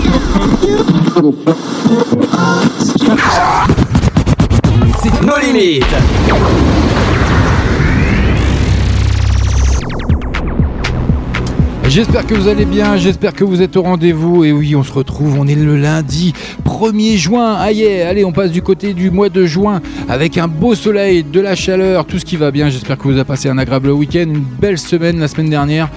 Nos 5.23 5.39
limites 5.39 5.83
J'espère 11.93 12.25
que 12.25 12.33
vous 12.33 12.47
allez 12.47 12.65
bien, 12.65 12.97
j'espère 12.97 13.33
que 13.33 13.43
vous 13.43 13.61
êtes 13.61 13.77
au 13.77 13.83
rendez-vous. 13.83 14.43
Et 14.43 14.51
oui, 14.51 14.75
on 14.75 14.81
se 14.81 14.91
retrouve, 14.91 15.37
on 15.37 15.45
est 15.45 15.53
le 15.53 15.77
lundi 15.77 16.33
1er 16.65 17.17
juin. 17.17 17.53
Aïe, 17.53 17.85
allez, 18.01 18.25
on 18.25 18.31
passe 18.31 18.49
du 18.49 18.63
côté 18.63 18.95
du 18.95 19.11
mois 19.11 19.29
de 19.29 19.45
juin 19.45 19.79
avec 20.09 20.39
un 20.39 20.47
beau 20.47 20.73
soleil, 20.73 21.23
de 21.23 21.39
la 21.39 21.53
chaleur, 21.53 22.05
tout 22.05 22.17
ce 22.17 22.25
qui 22.25 22.35
va 22.35 22.49
bien. 22.49 22.69
J'espère 22.69 22.97
que 22.97 23.03
vous 23.03 23.11
avez 23.11 23.23
passé 23.25 23.47
un 23.47 23.59
agréable 23.59 23.91
week-end, 23.91 24.23
une 24.23 24.39
belle 24.39 24.79
semaine 24.79 25.19
la 25.19 25.27
semaine 25.27 25.51
dernière. 25.51 25.87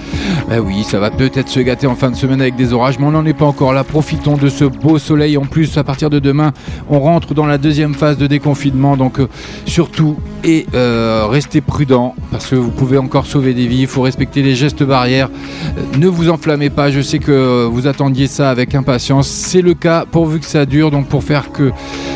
Bah 0.47 0.59
oui, 0.59 0.83
ça 0.83 0.99
va 0.99 1.09
peut-être 1.09 1.49
se 1.49 1.61
gâter 1.61 1.87
en 1.87 1.95
fin 1.95 2.11
de 2.11 2.15
semaine 2.15 2.41
avec 2.41 2.55
des 2.55 2.73
orages, 2.73 2.99
mais 2.99 3.05
on 3.05 3.11
n'en 3.11 3.25
est 3.25 3.33
pas 3.33 3.45
encore 3.45 3.73
là. 3.73 3.83
Profitons 3.83 4.37
de 4.37 4.49
ce 4.49 4.65
beau 4.65 4.99
soleil. 4.99 5.35
En 5.35 5.45
plus, 5.45 5.79
à 5.79 5.83
partir 5.83 6.11
de 6.11 6.19
demain, 6.19 6.53
on 6.91 6.99
rentre 6.99 7.33
dans 7.33 7.47
la 7.47 7.57
deuxième 7.57 7.95
phase 7.95 8.19
de 8.19 8.27
déconfinement. 8.27 8.97
Donc, 8.97 9.19
euh, 9.19 9.27
surtout, 9.65 10.17
et 10.43 10.67
euh, 10.75 11.25
restez 11.27 11.61
prudents 11.61 12.13
parce 12.31 12.45
que 12.45 12.55
vous 12.55 12.69
pouvez 12.69 12.99
encore 12.99 13.25
sauver 13.25 13.55
des 13.55 13.65
vies. 13.65 13.81
Il 13.81 13.87
faut 13.87 14.03
respecter 14.03 14.43
les 14.43 14.55
gestes 14.55 14.83
barrières. 14.83 15.29
Euh, 15.77 15.86
ne 15.97 16.07
vous 16.07 16.29
enflammez 16.29 16.69
pas. 16.69 16.91
Je 16.91 17.01
sais 17.01 17.19
que 17.19 17.65
vous 17.65 17.87
attendiez 17.87 18.27
ça 18.27 18.49
avec 18.49 18.75
impatience. 18.75 19.27
C'est 19.27 19.61
le 19.61 19.73
cas 19.73 20.05
pourvu 20.09 20.39
que 20.39 20.45
ça 20.45 20.65
dure. 20.65 20.91
Donc, 20.91 21.07
pour 21.07 21.23
faire 21.23 21.51
que 21.51 21.71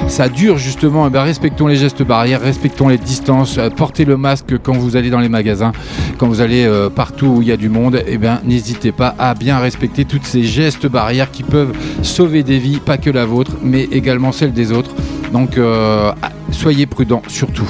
ça 0.08 0.30
dure 0.30 0.58
justement, 0.58 1.08
eh 1.08 1.10
ben, 1.10 1.24
respectons 1.24 1.68
les 1.68 1.76
gestes 1.76 2.04
barrières, 2.04 2.42
respectons 2.42 2.88
les 2.88 2.98
distances, 2.98 3.58
euh, 3.58 3.70
portez 3.70 4.06
le 4.06 4.18
masque 4.18 4.58
quand 4.62 4.74
vous 4.74 4.96
allez 4.96 5.10
dans 5.10 5.20
les 5.20 5.30
magasins, 5.30 5.72
quand 6.18 6.28
vous 6.28 6.42
allez 6.42 6.66
euh, 6.66 6.90
partout 6.90 7.28
où 7.28 7.42
il 7.42 7.48
y 7.48 7.52
a 7.52 7.58
du 7.58 7.70
monde. 7.70 8.04
Eh 8.08 8.18
bien, 8.18 8.42
n'hésitez 8.46 8.92
pas 8.92 9.16
à 9.18 9.34
bien 9.34 9.60
respecter 9.60 10.06
tous 10.06 10.22
ces 10.24 10.44
gestes 10.44 10.88
barrières 10.88 11.32
qui 11.32 11.44
peuvent 11.44 11.74
sauver 12.02 12.44
des 12.44 12.60
vies, 12.60 12.80
pas 12.80 12.98
que 12.98 13.10
la 13.10 13.26
vôtre, 13.26 13.54
mais 13.64 13.84
également 13.92 14.32
celle 14.32 14.54
des 14.54 14.72
autres. 14.72 14.92
Donc, 15.32 15.58
euh, 15.58 16.12
soyez 16.52 16.86
prudents 16.86 17.22
surtout. 17.28 17.70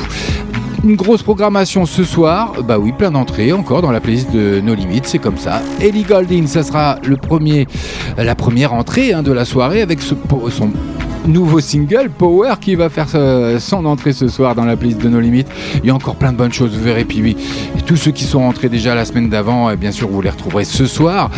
Une 0.84 0.96
grosse 0.96 1.22
programmation 1.22 1.86
ce 1.86 2.04
soir, 2.04 2.54
bah 2.64 2.80
oui, 2.80 2.92
plein 2.92 3.12
d'entrées 3.12 3.54
encore 3.54 3.84
dans 3.84 3.92
la 3.92 4.00
playlist 4.00 4.32
de 4.32 4.62
No 4.62 4.74
Limites, 4.74 5.06
c'est 5.06 5.20
comme 5.20 5.38
ça. 5.38 5.62
Ellie 5.80 6.04
Goulding, 6.04 6.48
ça 6.48 6.64
sera 6.64 6.98
le 7.06 7.18
premier, 7.18 7.68
la 8.18 8.34
première 8.34 8.74
entrée 8.74 9.14
hein, 9.14 9.22
de 9.22 9.32
la 9.32 9.46
soirée 9.46 9.82
avec 9.82 10.02
ce, 10.02 10.16
son 10.50 10.72
nouveau 11.28 11.60
single 11.60 12.10
Power 12.10 12.54
qui 12.60 12.76
va 12.76 12.90
faire 12.90 13.08
euh, 13.16 13.60
son 13.60 13.86
entrée 13.86 14.14
ce 14.14 14.28
soir 14.28 14.56
dans 14.56 14.66
la 14.66 14.76
playlist 14.76 15.02
de 15.02 15.10
nos 15.10 15.20
limites. 15.20 15.48
Il 15.84 15.88
y 15.88 15.90
a 15.90 15.96
encore 15.96 16.16
plein 16.16 16.32
de 16.32 16.38
bonnes 16.38 16.54
choses, 16.54 16.72
vous 16.76 16.84
verrez. 16.84 17.06
Puis 17.06 17.22
oui, 17.22 17.38
tous 17.86 17.96
ceux 17.96 18.12
qui 18.12 18.24
sont 18.24 18.40
rentrés 18.40 18.70
déjà 18.70 18.96
la 18.96 19.06
semaine 19.06 19.30
d'avant, 19.30 19.70
et 19.70 19.76
bien 19.76 19.92
sûr, 19.92 20.08
vous 20.08 20.22
les 20.22 20.30
retrouverez 20.30 20.64
ce 20.64 20.86
soir. 20.86 21.30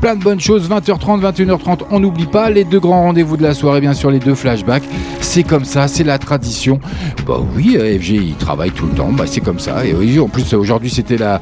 Plein 0.00 0.16
de 0.16 0.22
bonnes 0.22 0.40
choses, 0.40 0.68
20h30, 0.68 1.20
21h30. 1.20 1.80
On 1.90 2.00
n'oublie 2.00 2.26
pas 2.26 2.50
les 2.50 2.64
deux 2.64 2.80
grands 2.80 3.02
rendez-vous 3.02 3.36
de 3.36 3.42
la 3.42 3.54
soirée, 3.54 3.80
bien 3.80 3.94
sûr, 3.94 4.10
les 4.10 4.18
deux 4.18 4.34
flashbacks. 4.34 4.84
C'est 5.20 5.44
comme 5.44 5.64
ça, 5.64 5.88
c'est 5.88 6.04
la 6.04 6.18
tradition. 6.18 6.80
Bah 7.26 7.40
oui, 7.56 7.76
euh, 7.78 7.98
FG, 7.98 8.10
il 8.10 8.34
travaille 8.34 8.72
tout 8.72 8.86
le 8.86 8.92
temps, 8.92 9.12
bah, 9.12 9.24
c'est 9.26 9.40
comme 9.40 9.58
ça. 9.58 9.84
Et 9.86 9.94
oui, 9.94 10.18
en 10.18 10.28
plus, 10.28 10.52
aujourd'hui, 10.54 10.90
c'était 10.90 11.16
la, 11.16 11.40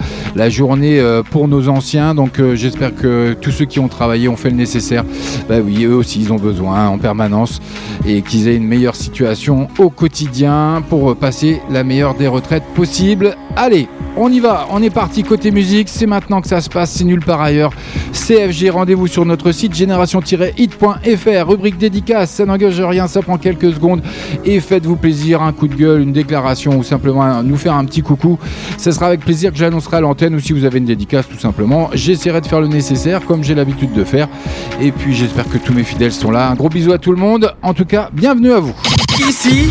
journée 0.50 1.00
euh, 1.00 1.22
pour 1.22 1.48
nos 1.48 1.68
anciens. 1.68 2.14
Donc, 2.14 2.40
j'espère 2.54 2.94
que 2.94 3.34
tous 3.40 3.50
ceux 3.50 3.64
qui 3.64 3.78
ont 3.78 3.88
travaillé 3.88 4.28
ont 4.28 4.36
fait 4.36 4.50
le 4.50 4.56
nécessaire. 4.56 5.04
Bah 5.48 5.56
oui, 5.64 5.84
eux 5.84 5.94
aussi, 5.94 6.20
ils 6.20 6.32
ont 6.32 6.36
besoin 6.36 6.88
en 6.88 6.98
permanence 6.98 7.60
et 8.06 8.22
qu'ils 8.22 8.48
aient 8.48 8.56
une 8.56 8.66
meilleure 8.66 8.96
situation 8.96 9.68
au 9.78 9.90
quotidien 9.90 10.82
pour 10.88 11.16
passer 11.16 11.60
la 11.70 11.84
meilleure 11.84 12.14
des 12.14 12.28
retraites 12.28 12.64
possible. 12.74 13.36
Allez, 13.56 13.88
on 14.16 14.30
y 14.30 14.40
va, 14.40 14.66
on 14.70 14.82
est 14.82 14.90
parti 14.90 15.22
côté 15.22 15.50
musique, 15.50 15.88
c'est 15.88 16.06
maintenant 16.06 16.40
que 16.40 16.48
ça 16.48 16.60
se 16.60 16.68
passe, 16.68 16.92
c'est 16.92 17.04
nulle 17.04 17.24
part 17.24 17.40
ailleurs. 17.40 17.72
CFG, 18.12 18.70
rendez-vous 18.70 19.06
sur 19.06 19.24
notre 19.24 19.52
site 19.52 19.74
génération-hit.fr, 19.74 21.48
rubrique 21.48 21.78
dédicace, 21.78 22.30
ça 22.30 22.46
n'engage 22.46 22.80
rien, 22.80 23.06
ça 23.06 23.22
prend 23.22 23.38
quelques 23.38 23.72
secondes 23.72 24.02
et 24.44 24.60
faites-vous 24.60 24.96
plaisir, 24.96 25.42
un 25.42 25.52
coup 25.52 25.68
de 25.68 25.74
gueule, 25.74 26.02
une 26.02 26.12
déclaration 26.12 26.78
ou 26.78 26.82
simplement 26.82 27.42
nous 27.42 27.56
faire 27.56 27.74
un 27.74 27.84
petit 27.84 28.02
coucou. 28.02 28.38
Ce 28.78 28.92
sera 28.92 29.06
avec 29.06 29.20
plaisir 29.20 29.52
que 29.52 29.58
j'annoncerai 29.58 29.98
à 29.98 30.00
l'antenne 30.00 30.34
ou 30.34 30.40
si 30.40 30.52
vous 30.52 30.64
avez 30.64 30.78
une 30.78 30.84
dédicace 30.86 31.28
tout 31.28 31.38
simplement. 31.38 31.90
J'essaierai 31.92 32.40
de 32.40 32.46
faire 32.46 32.60
le 32.60 32.68
nécessaire 32.68 33.24
comme 33.24 33.42
j'ai 33.42 33.54
l'habitude 33.54 33.92
de 33.92 34.04
faire 34.04 34.28
et 34.80 34.92
puis 34.92 35.14
j'espère 35.14 35.48
que 35.48 35.58
tous 35.58 35.72
mes 35.72 35.84
fidèles 35.84 36.12
sont 36.12 36.30
là. 36.30 36.50
Un 36.50 36.54
gros 36.54 36.68
bisou 36.68 36.92
à 36.92 36.98
tout 36.98 37.12
le 37.12 37.18
monde, 37.18 37.54
en 37.62 37.74
tout 37.74 37.84
cas, 37.84 38.10
bienvenue 38.12 38.52
à 38.52 38.60
vous. 38.60 38.74
Ici, 39.28 39.70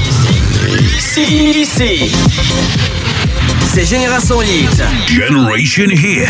ici, 0.98 1.62
ici. 1.62 2.99
C'est 3.72 3.86
Génération 3.86 4.42
Hit. 4.42 4.84
Generation 5.08 5.86
Hit. 5.92 6.28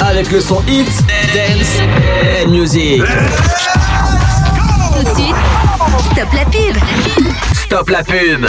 Avec 0.00 0.30
le 0.32 0.40
son 0.40 0.60
Hit, 0.66 0.86
Dance 1.32 1.78
et 2.42 2.46
Music. 2.48 3.02
Tout 4.96 5.02
de 5.04 5.14
suite, 5.14 5.36
stop 6.12 6.32
la 6.34 6.44
pub. 6.44 6.76
Stop 7.54 7.90
la 7.90 8.02
pub. 8.02 8.46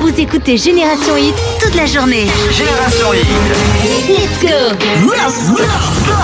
Vous 0.00 0.20
écoutez 0.20 0.56
Génération 0.56 1.16
Hit 1.16 1.34
toute 1.60 1.74
la 1.76 1.86
journée. 1.86 2.26
Génération 2.50 3.12
Hit. 3.14 3.26
Let's 4.08 5.50
go 5.50 5.56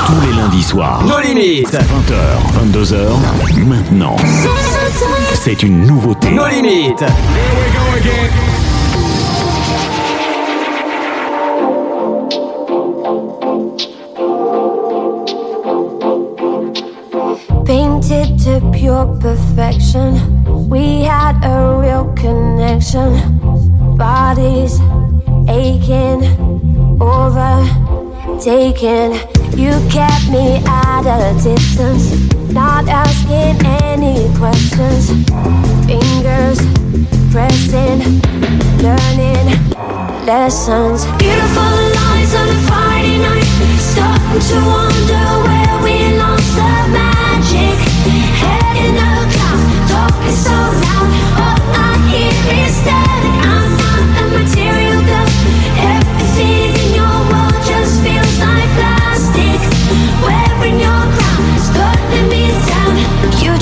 Tous 0.06 0.20
les 0.26 0.36
lundis 0.36 0.62
soirs, 0.62 1.02
Nos 1.04 1.20
limites. 1.20 1.68
20h, 1.68 2.72
22h, 2.72 3.66
maintenant. 3.66 4.16
C'est 5.46 5.62
une 5.62 5.86
nouveauté. 5.86 6.30
Nos 6.30 6.46
limites. 6.46 7.04
Painted 17.66 18.38
to 18.42 18.60
pure 18.72 19.04
perfection. 19.20 20.16
We 20.70 21.02
had 21.02 21.34
a 21.44 21.76
real 21.78 22.06
connection. 22.16 23.12
Bodies 23.98 24.80
aching, 25.46 26.24
overtaken. 27.02 27.84
You 29.56 29.70
kept 29.88 30.28
me 30.30 30.60
at 30.66 31.06
a 31.06 31.32
distance, 31.40 32.10
not 32.52 32.88
asking 32.88 33.54
any 33.82 34.28
questions. 34.36 35.10
Fingers 35.86 36.58
pressing, 37.30 38.20
learning 38.82 39.46
lessons. 40.26 41.06
Beautiful 41.18 41.74
lies 41.94 42.34
on 42.34 42.48
a 42.48 42.58
Friday 42.66 43.18
night. 43.22 43.46
Starting 43.78 44.42
to 44.42 44.56
wonder 44.66 45.24
where 45.46 45.76
we 45.84 46.18
lost 46.18 46.50
the 46.56 46.72
magic. 46.90 47.78
Head 48.42 48.76
in 48.84 48.94
the 48.96 49.12
clouds, 49.34 49.90
talking 49.90 50.34
so 50.34 50.50
loud. 50.50 51.33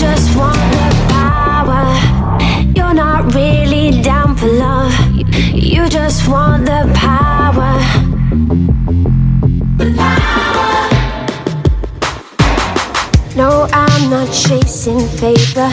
Just 0.03 0.37
want 0.37 0.63
the 0.77 0.89
power. 1.15 1.85
You're 2.77 2.95
not 2.95 3.33
really 3.35 4.03
down 4.03 4.37
for 4.37 4.49
love. 4.49 4.93
You 5.55 5.89
just 5.89 6.27
want 6.29 6.65
the 6.67 6.83
power. 6.93 7.73
No, 13.37 13.69
I'm 13.73 14.11
not 14.11 14.29
chasing 14.45 15.03
paper, 15.19 15.71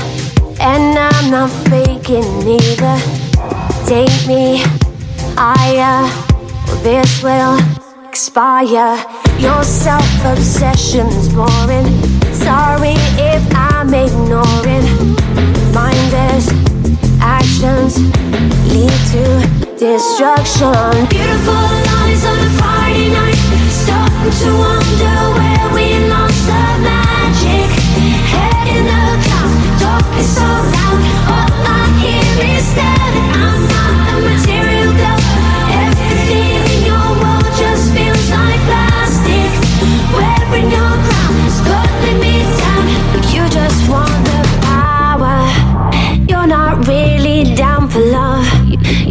and 0.74 0.98
I'm 1.10 1.25
not 1.32 1.50
faking 1.72 2.30
either. 2.58 2.98
Take 3.92 4.18
me 4.28 4.62
higher, 5.42 6.06
or 6.70 6.78
this 6.84 7.24
will 7.24 7.58
expire. 8.08 8.94
Your 9.40 9.64
self 9.64 10.10
obsession's 10.24 11.30
boring. 11.34 11.90
Sorry 12.46 12.96
if 13.32 13.44
I'm 13.80 13.94
ignoring. 13.94 15.16
Mindless 15.72 16.52
actions 17.22 17.96
lead 18.68 18.92
to 19.16 19.24
destruction. 19.80 21.08
Beautiful 21.08 21.64
lies 21.88 22.26
on 22.28 22.40
a 22.44 22.50
Friday 22.60 23.08
night. 23.08 23.40
Starting 23.72 24.36
to 24.36 24.50
wonder 24.60 25.16
where 25.40 25.68
we 25.72 25.88
lost 26.12 26.44
the 26.44 26.64
magic. 26.84 27.72
Head 28.36 28.68
in 28.76 28.84
the 28.84 29.04
clouds, 29.24 29.56
talk 29.80 30.12
is 30.20 30.28
so 30.28 30.44
loud. 30.44 31.00
All 31.32 31.52
I 31.64 31.88
hear 32.04 32.36
is 32.52 32.68
static. 32.68 33.28
I'm 33.32 33.64
not 33.64 33.88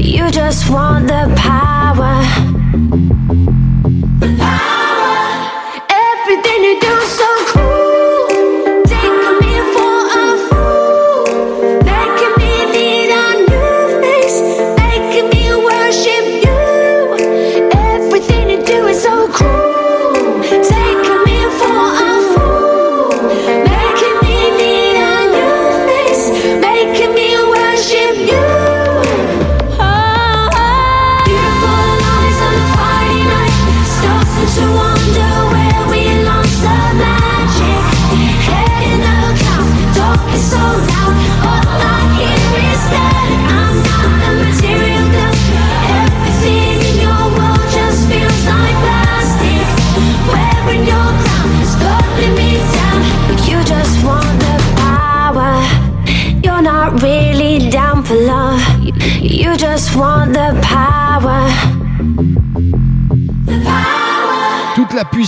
You 0.00 0.31
just 0.31 0.71
want 0.71 1.09
the 1.09 1.35
power. 1.37 1.77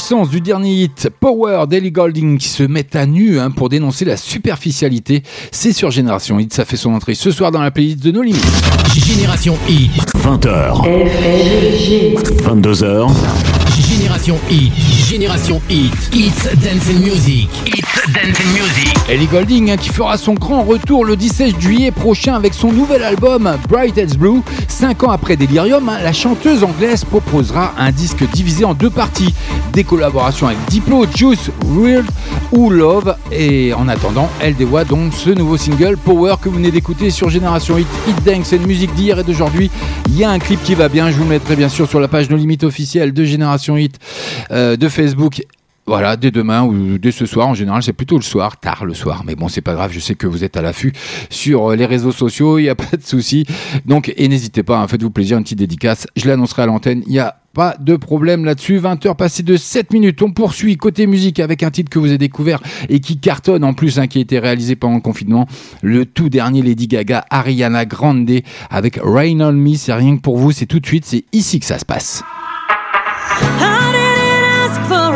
Puissance 0.00 0.30
du 0.30 0.40
dernier 0.40 0.84
hit 0.84 1.10
Power 1.20 1.66
d'Ellie 1.68 1.90
Golding 1.90 2.38
qui 2.38 2.48
se 2.48 2.62
met 2.62 2.96
à 2.96 3.04
nu 3.04 3.38
hein, 3.38 3.50
pour 3.50 3.68
dénoncer 3.68 4.06
la 4.06 4.16
superficialité, 4.16 5.22
c'est 5.52 5.74
sur 5.74 5.90
Génération 5.90 6.38
Hit. 6.38 6.54
Ça 6.54 6.64
fait 6.64 6.78
son 6.78 6.94
entrée 6.94 7.14
ce 7.14 7.30
soir 7.30 7.50
dans 7.50 7.60
la 7.60 7.70
playlist 7.70 8.02
de 8.02 8.10
nos 8.10 8.22
limites. 8.22 8.42
Génération 8.94 9.58
Hit. 9.68 9.90
20h. 10.16 10.86
22h. 12.42 13.10
Génération 13.78 14.38
Hit, 14.48 14.72
Génération 15.06 15.60
Hit, 15.68 15.92
It's 16.14 16.44
Dance 16.44 16.88
and 16.88 17.00
Music, 17.00 17.50
It's 17.66 18.12
Dance 18.14 18.40
and 18.40 18.52
Music. 18.54 18.99
Ellie 19.10 19.26
Golding 19.26 19.72
hein, 19.72 19.76
qui 19.76 19.88
fera 19.88 20.16
son 20.16 20.34
grand 20.34 20.62
retour 20.62 21.04
le 21.04 21.16
17 21.16 21.60
juillet 21.60 21.90
prochain 21.90 22.36
avec 22.36 22.54
son 22.54 22.70
nouvel 22.70 23.02
album 23.02 23.56
Bright 23.68 23.98
as 23.98 24.16
Blue. 24.16 24.40
Cinq 24.68 25.02
ans 25.02 25.10
après 25.10 25.36
Delirium, 25.36 25.88
hein, 25.88 25.98
la 26.00 26.12
chanteuse 26.12 26.62
anglaise 26.62 27.04
proposera 27.04 27.74
un 27.76 27.90
disque 27.90 28.22
divisé 28.30 28.64
en 28.64 28.72
deux 28.72 28.88
parties. 28.88 29.34
Des 29.72 29.82
collaborations 29.82 30.46
avec 30.46 30.58
Diplo, 30.68 31.06
Juice, 31.12 31.50
Weird 31.66 32.06
ou 32.52 32.70
Love. 32.70 33.16
Et 33.32 33.74
en 33.74 33.88
attendant, 33.88 34.30
elle 34.40 34.54
dévoile 34.54 34.86
donc 34.86 35.12
ce 35.12 35.30
nouveau 35.30 35.56
single 35.56 35.96
Power 35.96 36.36
que 36.40 36.48
vous 36.48 36.54
venez 36.54 36.70
d'écouter 36.70 37.10
sur 37.10 37.30
Génération 37.30 37.78
Hit. 37.78 37.88
Hit 38.06 38.24
Dance, 38.24 38.52
une 38.52 38.66
musique 38.66 38.94
d'hier 38.94 39.18
et 39.18 39.24
d'aujourd'hui. 39.24 39.72
Il 40.06 40.16
y 40.16 40.22
a 40.22 40.30
un 40.30 40.38
clip 40.38 40.62
qui 40.62 40.76
va 40.76 40.88
bien, 40.88 41.10
je 41.10 41.16
vous 41.16 41.24
mettrai 41.24 41.56
bien 41.56 41.68
sûr 41.68 41.88
sur 41.88 41.98
la 41.98 42.06
page 42.06 42.30
No 42.30 42.36
Limites 42.36 42.62
officielle 42.62 43.12
de 43.12 43.24
Génération 43.24 43.76
Hit 43.76 43.98
euh, 44.52 44.76
de 44.76 44.88
Facebook. 44.88 45.42
Voilà, 45.90 46.16
dès 46.16 46.30
demain 46.30 46.62
ou 46.62 46.98
dès 46.98 47.10
ce 47.10 47.26
soir, 47.26 47.48
en 47.48 47.54
général, 47.54 47.82
c'est 47.82 47.92
plutôt 47.92 48.14
le 48.14 48.22
soir, 48.22 48.60
tard 48.60 48.84
le 48.84 48.94
soir. 48.94 49.24
Mais 49.26 49.34
bon, 49.34 49.48
c'est 49.48 49.60
pas 49.60 49.74
grave, 49.74 49.90
je 49.92 49.98
sais 49.98 50.14
que 50.14 50.28
vous 50.28 50.44
êtes 50.44 50.56
à 50.56 50.62
l'affût 50.62 50.92
sur 51.30 51.72
euh, 51.72 51.74
les 51.74 51.84
réseaux 51.84 52.12
sociaux, 52.12 52.60
il 52.60 52.62
n'y 52.62 52.68
a 52.68 52.74
pas 52.76 52.96
de 52.96 53.02
souci. 53.02 53.44
Donc, 53.86 54.14
et 54.16 54.28
n'hésitez 54.28 54.62
pas, 54.62 54.78
hein, 54.78 54.86
faites-vous 54.86 55.10
plaisir, 55.10 55.36
une 55.36 55.42
petite 55.42 55.58
dédicace. 55.58 56.06
Je 56.14 56.28
l'annoncerai 56.28 56.62
à 56.62 56.66
l'antenne, 56.66 57.02
il 57.08 57.12
y 57.12 57.18
a 57.18 57.38
pas 57.54 57.74
de 57.80 57.96
problème 57.96 58.44
là-dessus. 58.44 58.78
20h 58.78 59.16
passées 59.16 59.42
de 59.42 59.56
7 59.56 59.92
minutes. 59.92 60.22
On 60.22 60.30
poursuit 60.30 60.76
côté 60.76 61.08
musique 61.08 61.40
avec 61.40 61.64
un 61.64 61.72
titre 61.72 61.90
que 61.90 61.98
vous 61.98 62.06
avez 62.06 62.18
découvert 62.18 62.62
et 62.88 63.00
qui 63.00 63.18
cartonne 63.18 63.64
en 63.64 63.74
plus, 63.74 63.98
hein, 63.98 64.06
qui 64.06 64.18
a 64.18 64.20
été 64.20 64.38
réalisé 64.38 64.76
pendant 64.76 64.94
le 64.94 65.00
confinement. 65.00 65.48
Le 65.82 66.06
tout 66.06 66.28
dernier 66.28 66.62
Lady 66.62 66.86
Gaga, 66.86 67.24
Ariana 67.30 67.84
Grande 67.84 68.30
avec 68.70 69.00
Rain 69.02 69.50
Me. 69.50 69.74
C'est 69.74 69.92
rien 69.92 70.16
que 70.16 70.22
pour 70.22 70.38
vous, 70.38 70.52
c'est 70.52 70.66
tout 70.66 70.78
de 70.78 70.86
suite, 70.86 71.04
c'est 71.04 71.24
ici 71.32 71.58
que 71.58 71.66
ça 71.66 71.80
se 71.80 71.84
passe. 71.84 72.22
For 73.40 73.69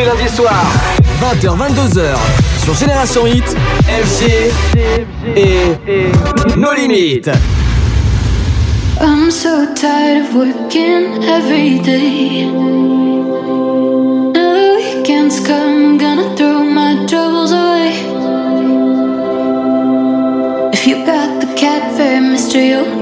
Les 0.00 0.06
lundis 0.06 0.34
soirs, 0.34 0.72
20h, 1.20 1.56
22h, 1.58 2.16
sur 2.64 2.74
Génération 2.74 3.26
Hit, 3.26 3.44
FG 3.86 4.50
et 5.36 5.76
nos 6.56 6.72
limites. 6.72 7.30
I'm 9.00 9.30
so 9.30 9.66
tired 9.74 10.22
of 10.24 10.34
working 10.34 11.22
every 11.24 11.80
day. 11.80 12.46
Now 14.32 14.54
the 14.54 14.74
weekends 14.78 15.40
come, 15.40 15.84
I'm 15.84 15.98
gonna 15.98 16.34
throw 16.34 16.64
my 16.64 17.06
troubles 17.06 17.52
away. 17.52 17.92
If 20.72 20.86
you 20.86 21.04
got 21.04 21.40
the 21.40 21.54
cat 21.56 21.92
fair, 21.96 22.22
mister, 22.22 22.58
you'll 22.62 22.99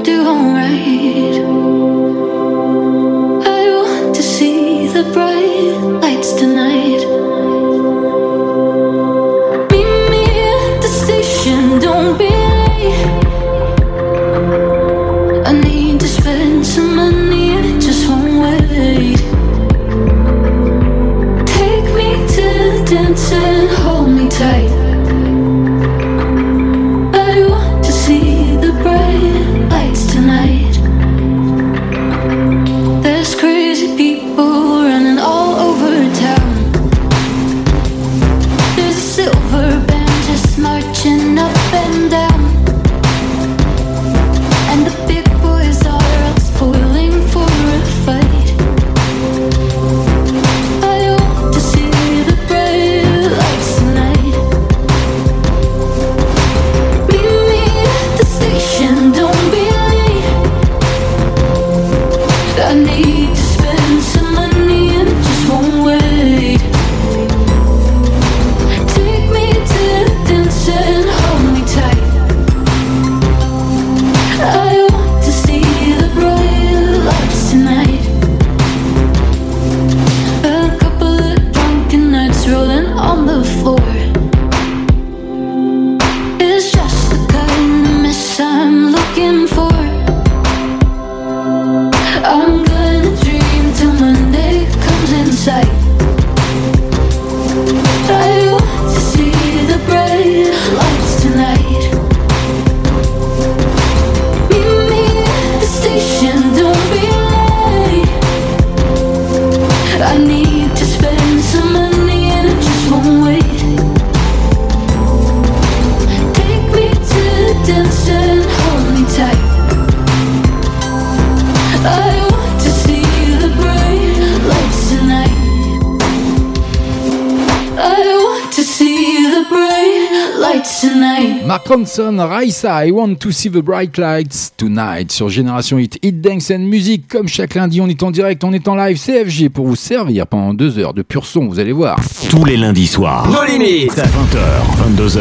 Raisa, 132.01 132.85
I 132.85 132.91
want 132.91 133.15
to 133.15 133.31
see 133.31 133.49
the 133.49 133.61
bright 133.61 133.97
lights 133.97 134.53
tonight 134.55 135.11
sur 135.11 135.27
Génération 135.27 135.77
Hit. 135.77 135.99
Hit 136.01 136.21
Dance 136.21 136.49
and 136.49 136.59
Music, 136.59 137.09
comme 137.09 137.27
chaque 137.27 137.55
lundi, 137.55 137.81
on 137.81 137.87
est 137.87 138.01
en 138.03 138.11
direct, 138.11 138.43
on 138.45 138.53
est 138.53 138.69
en 138.69 138.75
live 138.75 138.97
CFG 138.97 139.49
pour 139.49 139.67
vous 139.67 139.75
servir 139.75 140.25
pendant 140.25 140.53
deux 140.53 140.79
heures 140.79 140.93
de 140.93 141.01
pur 141.01 141.25
son, 141.25 141.47
vous 141.47 141.59
allez 141.59 141.73
voir. 141.73 141.99
Tous 142.29 142.45
les 142.45 142.55
lundis 142.55 142.87
soirs. 142.87 143.29
Nos 143.29 143.43
limites. 143.43 143.91
20h, 143.97 144.95
22h. 144.95 145.19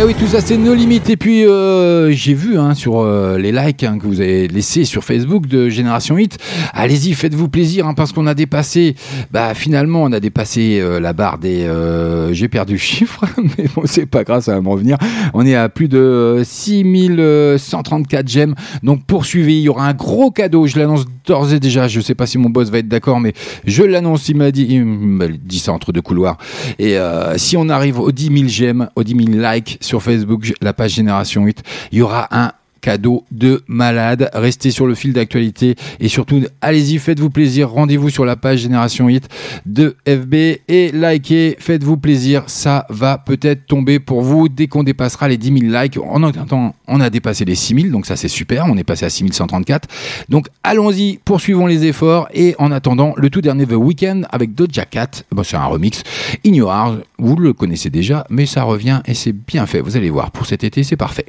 Eh 0.00 0.04
oui, 0.04 0.14
tout 0.18 0.26
ça 0.26 0.40
c'est 0.40 0.56
nos 0.56 0.74
limites. 0.74 1.08
Et 1.10 1.16
puis 1.16 1.46
euh, 1.46 2.10
j'ai 2.10 2.34
vu 2.34 2.58
hein, 2.58 2.74
sur 2.74 2.98
euh, 2.98 3.38
les 3.38 3.52
likes 3.52 3.84
hein, 3.84 3.96
que 4.00 4.06
vous 4.08 4.20
avez 4.20 4.48
laissés 4.48 4.84
sur 4.84 5.04
Facebook 5.04 5.46
de 5.46 5.68
Génération 5.68 6.18
Hit. 6.18 6.38
Allez-y, 6.72 7.14
faites-vous 7.14 7.48
plaisir 7.48 7.86
hein, 7.86 7.94
parce 7.94 8.12
qu'on 8.12 8.26
a 8.26 8.34
dépassé. 8.34 8.96
Bah 9.30 9.54
finalement, 9.54 10.02
on 10.02 10.10
a 10.10 10.18
dépassé 10.18 10.80
euh, 10.80 10.98
la 10.98 11.12
barre 11.12 11.38
des. 11.38 11.62
euh, 11.66 12.32
j'ai 12.32 12.48
perdu 12.48 12.72
le 12.72 12.78
chiffre, 12.80 13.24
mais 13.56 13.66
bon, 13.76 13.82
c'est 13.84 14.06
pas 14.06 14.24
grave, 14.24 14.42
ça 14.42 14.54
va 14.54 14.60
me 14.60 14.68
revenir. 14.68 14.96
On 15.34 15.46
est 15.46 15.54
à 15.54 15.68
plus 15.68 15.86
de 15.86 15.99
euh, 16.00 16.44
6134 16.44 18.28
j'aime. 18.28 18.54
Donc 18.82 19.04
poursuivez, 19.06 19.58
il 19.58 19.62
y 19.62 19.68
aura 19.68 19.86
un 19.86 19.94
gros 19.94 20.30
cadeau. 20.30 20.66
Je 20.66 20.78
l'annonce 20.78 21.04
d'ores 21.26 21.52
et 21.52 21.60
déjà. 21.60 21.88
Je 21.88 22.00
sais 22.00 22.14
pas 22.14 22.26
si 22.26 22.38
mon 22.38 22.50
boss 22.50 22.70
va 22.70 22.78
être 22.78 22.88
d'accord, 22.88 23.20
mais 23.20 23.32
je 23.64 23.82
l'annonce. 23.82 24.28
Il 24.28 24.36
m'a 24.36 24.50
dit, 24.50 24.66
il 24.68 24.84
m'a 24.84 25.28
dit 25.28 25.58
ça 25.58 25.72
entre 25.72 25.92
deux 25.92 26.02
couloirs. 26.02 26.38
Et 26.78 26.96
euh, 26.96 27.36
si 27.38 27.56
on 27.56 27.68
arrive 27.68 27.98
aux 27.98 28.12
10 28.12 28.26
000 28.26 28.48
j'aime, 28.48 28.88
aux 28.96 29.04
10 29.04 29.32
000 29.32 29.52
likes 29.52 29.78
sur 29.80 30.02
Facebook, 30.02 30.52
la 30.60 30.72
page 30.72 30.94
Génération 30.94 31.44
8, 31.44 31.62
il 31.92 31.98
y 31.98 32.02
aura 32.02 32.28
un 32.30 32.52
cadeau 32.80 33.24
de 33.30 33.62
malade. 33.66 34.30
Restez 34.34 34.70
sur 34.70 34.86
le 34.86 34.94
fil 34.94 35.12
d'actualité 35.12 35.76
et 35.98 36.08
surtout, 36.08 36.42
allez-y, 36.60 36.98
faites-vous 36.98 37.30
plaisir. 37.30 37.70
Rendez-vous 37.70 38.10
sur 38.10 38.24
la 38.24 38.36
page 38.36 38.60
Génération 38.60 39.08
Hit 39.08 39.28
de 39.66 39.96
FB 40.06 40.34
et 40.68 40.90
likez, 40.92 41.56
faites-vous 41.58 41.96
plaisir. 41.96 42.44
Ça 42.46 42.86
va 42.88 43.18
peut-être 43.18 43.66
tomber 43.66 43.98
pour 43.98 44.22
vous 44.22 44.48
dès 44.48 44.66
qu'on 44.66 44.82
dépassera 44.82 45.28
les 45.28 45.36
10 45.36 45.60
000 45.60 45.72
likes. 45.72 45.98
En 45.98 46.22
attendant, 46.22 46.74
on 46.86 47.00
a 47.00 47.10
dépassé 47.10 47.44
les 47.44 47.54
6 47.54 47.82
000, 47.82 47.88
donc 47.92 48.06
ça 48.06 48.16
c'est 48.16 48.28
super. 48.28 48.66
On 48.66 48.76
est 48.76 48.84
passé 48.84 49.04
à 49.04 49.10
6 49.10 49.32
134. 49.32 49.88
Donc 50.28 50.46
allons-y, 50.62 51.18
poursuivons 51.24 51.66
les 51.66 51.86
efforts 51.86 52.28
et 52.34 52.54
en 52.58 52.72
attendant, 52.72 53.14
le 53.16 53.30
tout 53.30 53.40
dernier 53.40 53.66
The 53.66 53.72
Weeknd 53.72 54.22
avec 54.30 54.54
Doja 54.54 54.84
Cat. 54.84 55.10
Bon, 55.32 55.42
c'est 55.42 55.56
un 55.56 55.66
remix. 55.66 56.02
Heart, 56.44 57.04
vous 57.18 57.36
le 57.36 57.52
connaissez 57.52 57.90
déjà, 57.90 58.26
mais 58.30 58.46
ça 58.46 58.62
revient 58.62 59.00
et 59.06 59.14
c'est 59.14 59.32
bien 59.32 59.66
fait. 59.66 59.80
Vous 59.80 59.96
allez 59.96 60.10
voir, 60.10 60.30
pour 60.30 60.46
cet 60.46 60.64
été, 60.64 60.82
c'est 60.82 60.96
parfait. 60.96 61.26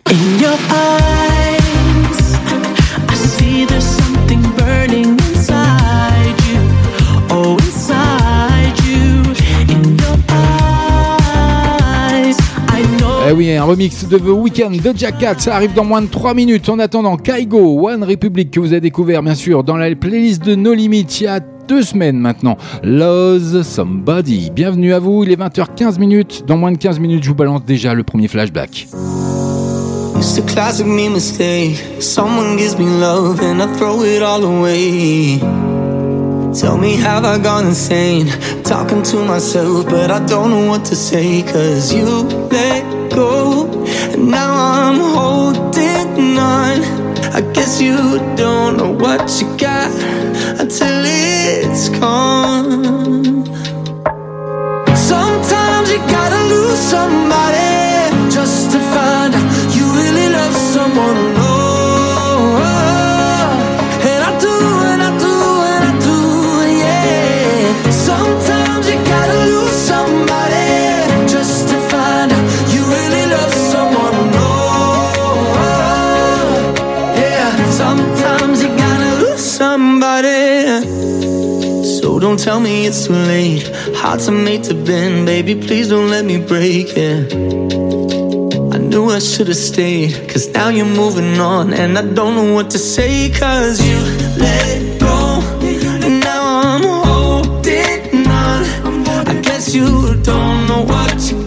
Eh 13.31 13.33
oui, 13.33 13.49
un 13.53 13.63
remix 13.63 14.05
de 14.09 14.17
The 14.17 14.23
Weeknd 14.23 14.71
de 14.71 14.91
Jack 14.93 15.39
ça 15.39 15.55
arrive 15.55 15.73
dans 15.73 15.85
moins 15.85 16.01
de 16.01 16.07
3 16.07 16.33
minutes. 16.33 16.67
En 16.67 16.79
attendant, 16.79 17.15
Kaigo, 17.15 17.87
One 17.87 18.03
Republic, 18.03 18.51
que 18.51 18.59
vous 18.59 18.73
avez 18.73 18.81
découvert 18.81 19.23
bien 19.23 19.35
sûr 19.35 19.63
dans 19.63 19.77
la 19.77 19.95
playlist 19.95 20.43
de 20.43 20.53
No 20.53 20.73
Limit. 20.73 21.05
Il 21.21 21.23
y 21.23 21.27
a 21.27 21.39
deux 21.39 21.81
semaines 21.81 22.17
maintenant. 22.17 22.57
Lose 22.83 23.61
Somebody. 23.65 24.51
Bienvenue 24.53 24.93
à 24.93 24.99
vous, 24.99 25.23
il 25.23 25.31
est 25.31 25.39
20h15 25.39 25.97
minutes. 25.97 26.43
Dans 26.45 26.57
moins 26.57 26.73
de 26.73 26.77
15 26.77 26.99
minutes, 26.99 27.23
je 27.23 27.29
vous 27.29 27.35
balance 27.35 27.63
déjà 27.63 27.93
le 27.93 28.03
premier 28.03 28.27
flashback. 28.27 28.89
It's 30.17 30.37
a 30.37 30.41
classic 30.41 30.85
me 30.85 31.07
mistake. 31.07 31.81
Someone 32.01 32.57
gives 32.57 32.77
me 32.77 32.99
love 32.99 33.39
and 33.41 33.61
I 33.61 33.77
throw 33.77 34.03
it 34.03 34.21
all 34.21 34.43
away. 34.43 35.39
Tell 36.53 36.77
me, 36.77 36.97
have 36.97 37.23
I 37.23 37.37
gone 37.37 37.67
insane? 37.67 38.27
Talking 38.63 39.03
to 39.03 39.23
myself, 39.25 39.85
but 39.85 40.11
I 40.11 40.19
don't 40.25 40.49
know 40.49 40.67
what 40.67 40.83
to 40.85 40.95
say. 40.97 41.43
Cause 41.43 41.93
you 41.93 42.05
let 42.05 43.11
go, 43.13 43.65
and 44.11 44.29
now 44.29 44.53
I'm 44.53 44.99
holding 44.99 46.37
on. 46.37 46.83
I 47.33 47.39
guess 47.53 47.81
you 47.81 47.95
don't 48.35 48.75
know 48.75 48.91
what 48.91 49.21
you 49.39 49.47
got 49.57 49.91
until 50.59 51.03
it's 51.05 51.87
gone. 51.87 53.45
Sometimes 54.93 55.89
you 55.89 55.99
gotta 56.11 56.41
lose 56.53 56.79
somebody 56.79 58.29
just 58.29 58.71
to 58.71 58.79
find 58.93 59.33
out 59.33 59.75
you 59.75 59.85
really 59.93 60.27
love 60.27 60.53
someone. 60.53 61.30
Tell 82.43 82.59
me 82.59 82.87
it's 82.87 83.05
too 83.05 83.13
late. 83.13 83.69
Hearts 83.95 84.27
are 84.27 84.31
made 84.31 84.63
to 84.63 84.73
bend, 84.73 85.27
baby. 85.27 85.53
Please 85.55 85.89
don't 85.89 86.09
let 86.09 86.25
me 86.25 86.37
break 86.39 86.87
it. 86.97 87.33
I 88.73 88.77
knew 88.77 89.09
I 89.09 89.19
should 89.19 89.47
have 89.47 89.57
stayed, 89.57 90.11
cause 90.27 90.47
now 90.49 90.69
you're 90.69 90.85
moving 90.85 91.39
on. 91.39 91.73
And 91.73 91.97
I 91.97 92.01
don't 92.01 92.35
know 92.35 92.53
what 92.53 92.71
to 92.71 92.79
say, 92.79 93.29
cause 93.29 93.79
you 93.87 93.97
let 94.37 94.65
it 94.77 94.99
go. 94.99 95.41
And 96.05 96.19
now 96.19 96.43
I'm 96.63 96.83
holding 97.05 98.27
on. 98.27 99.27
I 99.27 99.39
guess 99.41 99.75
you 99.75 100.15
don't 100.23 100.67
know 100.67 100.81
what 100.83 101.31
you 101.31 101.40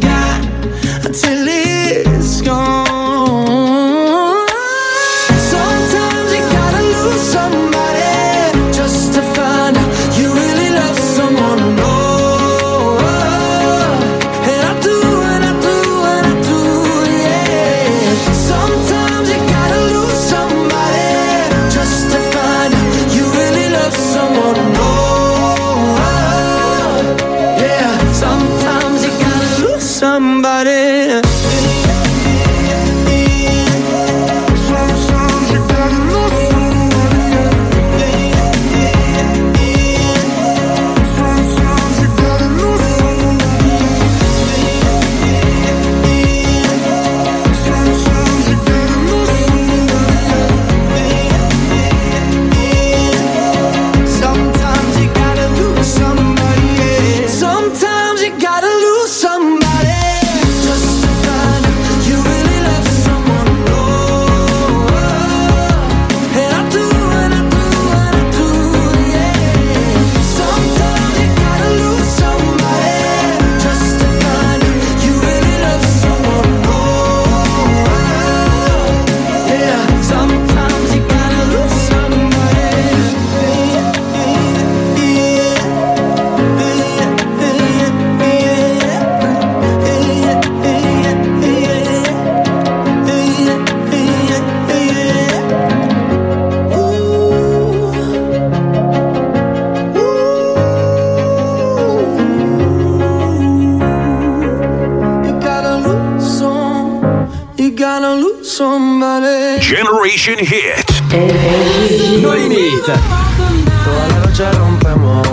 No 112.86 112.92
Limit. 112.92 113.64
Toda 113.84 114.08
la 114.08 114.26
noche 114.26 114.44
rompemos, 114.58 115.26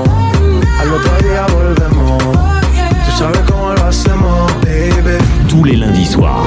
al 0.80 0.94
otro 0.94 1.18
día 1.28 1.46
volvemos. 1.48 2.24
Tú 3.06 3.12
sabes 3.18 3.42
cómo 3.50 3.74
lo 3.74 3.84
hacemos, 3.88 4.54
baby. 4.62 5.18
Tous 5.50 5.66
les 5.66 5.76
lundis 5.76 6.06
soirs. 6.06 6.46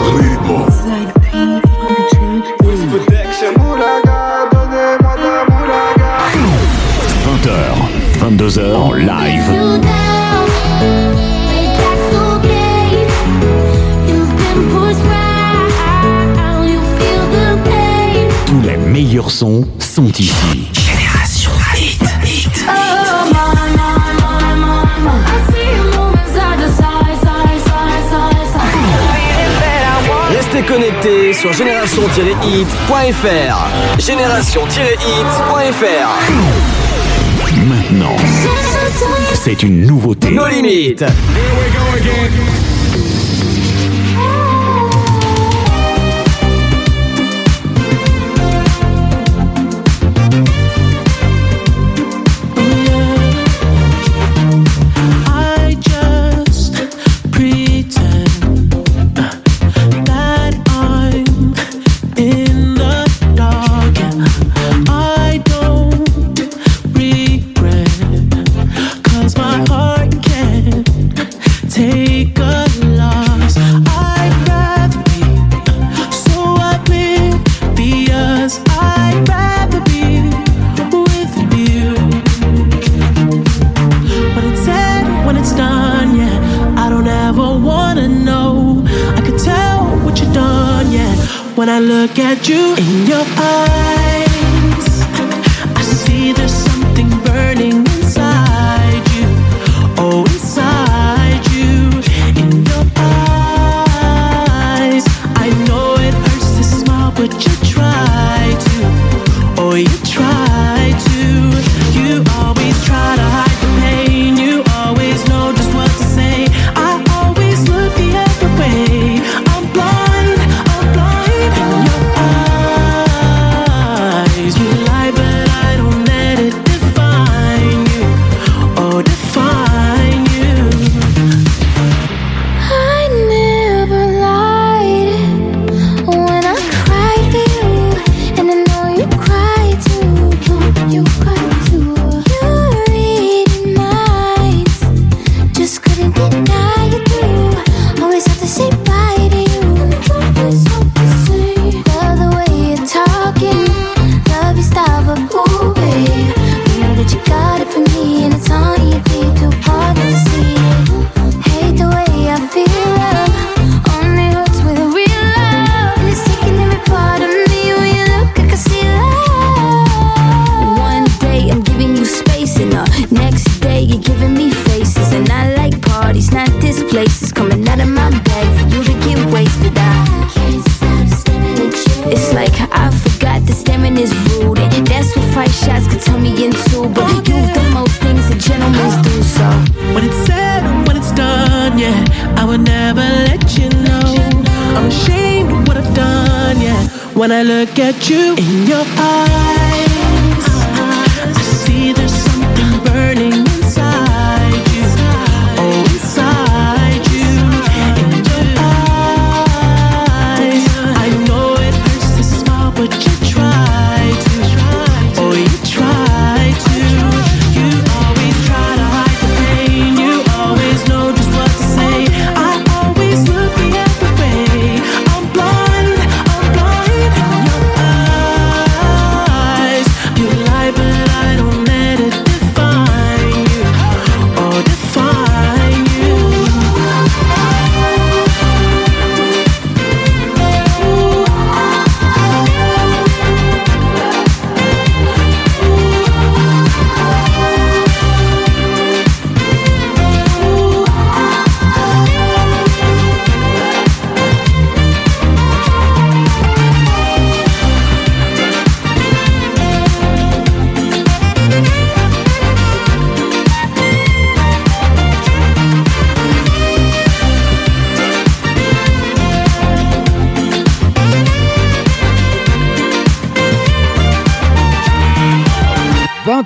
20h, 7.25 7.51
22h 8.21 8.75
en 8.75 8.93
live. 8.95 9.81
Tous 18.47 18.63
les 18.63 18.77
meilleurs 18.79 19.31
sons 19.31 19.67
sont 19.79 20.09
ici. 20.19 20.84
Restez 30.65 30.67
connectés 30.67 31.33
sur 31.33 31.53
génération-hit.fr. 31.53 33.99
Génération-hit.fr. 33.99 36.09
Maintenant, 37.67 38.17
c'est 39.35 39.63
une 39.63 39.87
nouveauté. 39.87 40.31
No 40.31 40.47
limites. 40.47 41.03
I 41.03 42.74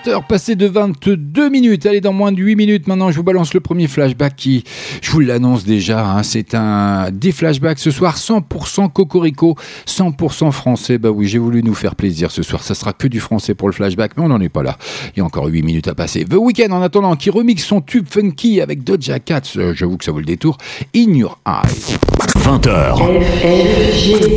20h 0.09 0.27
passées 0.27 0.57
de 0.57 0.67
22 0.67 1.51
minutes. 1.51 1.85
Allez, 1.87 2.01
dans 2.01 2.13
moins 2.13 2.33
de 2.33 2.39
8 2.39 2.57
minutes, 2.57 2.87
maintenant, 2.87 3.11
je 3.11 3.17
vous 3.17 3.23
balance 3.23 3.53
le 3.53 3.61
premier 3.61 3.89
flashback 3.89 4.37
qui, 4.37 4.65
je 5.03 5.11
vous 5.11 5.21
l'annonce 5.21 5.65
déjà, 5.65 6.05
hein, 6.05 6.23
c'est 6.23 6.55
un 6.55 7.11
des 7.13 7.33
flashbacks 7.33 7.79
ce 7.79 7.91
soir 7.91 8.17
100% 8.17 8.91
cocorico, 8.91 9.57
100% 9.87 10.51
français. 10.53 10.99
Bah 10.99 11.11
oui, 11.11 11.27
j'ai 11.27 11.39
voulu 11.39 11.63
nous 11.63 11.75
faire 11.75 11.95
plaisir 11.95 12.31
ce 12.31 12.43
soir. 12.43 12.63
Ça 12.63 12.75
sera 12.75 12.93
que 12.93 13.07
du 13.07 13.21
français 13.21 13.55
pour 13.55 13.69
le 13.69 13.75
flashback, 13.75 14.13
mais 14.17 14.23
on 14.25 14.29
n'en 14.29 14.41
est 14.41 14.49
pas 14.49 14.63
là. 14.63 14.79
Il 15.15 15.19
y 15.19 15.23
a 15.23 15.25
encore 15.25 15.47
8 15.47 15.63
minutes 15.63 15.89
à 15.89 15.95
passer. 15.95 16.25
The 16.25 16.35
Weeknd, 16.35 16.73
en 16.73 16.83
attendant, 16.83 17.15
qui 17.17 17.31
remixe 17.31 17.65
son 17.65 17.81
tube 17.81 18.07
funky 18.09 18.61
avec 18.61 18.85
Doja 18.85 19.19
Cat. 19.19 19.43
Euh, 19.57 19.75
J'avoue 19.75 19.99
que 19.99 20.05
ça 20.05 20.13
vaut 20.13 20.21
le 20.21 20.25
détour. 20.25 20.57
In 20.97 21.13
Your 21.13 21.39
Eyes. 21.47 21.99
20h. 22.39 22.95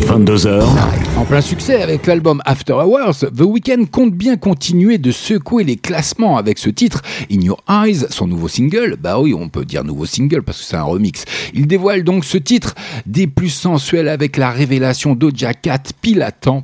22h. 0.06 0.64
En 1.18 1.24
plein 1.24 1.40
succès 1.40 1.82
avec 1.82 2.08
l'album 2.08 2.42
After 2.46 2.74
Hours, 2.74 3.20
The 3.20 3.42
Weeknd 3.42 3.86
compte 3.90 4.14
bien 4.14 4.36
continuer 4.36 4.98
de 4.98 5.12
secouer 5.12 5.61
les 5.64 5.78
classements 5.78 6.38
avec 6.38 6.58
ce 6.58 6.70
titre, 6.70 7.02
In 7.32 7.42
Your 7.42 7.64
Eyes, 7.70 8.06
son 8.10 8.28
nouveau 8.28 8.48
single. 8.48 8.98
Bah 9.00 9.20
oui, 9.20 9.34
on 9.34 9.50
peut 9.50 9.66
dire 9.66 9.84
nouveau 9.84 10.06
single 10.06 10.44
parce 10.44 10.60
que 10.60 10.66
c'est 10.66 10.76
un 10.76 10.84
remix. 10.84 11.26
Il 11.54 11.68
dévoile 11.68 12.04
donc 12.04 12.26
ce 12.26 12.38
titre 12.38 12.76
des 13.06 13.28
plus 13.28 13.50
sensuels 13.50 14.08
avec 14.08 14.38
la 14.38 14.52
révélation 14.52 15.16
Doja 15.16 15.54
Cat 15.54 15.84
pile 16.02 16.22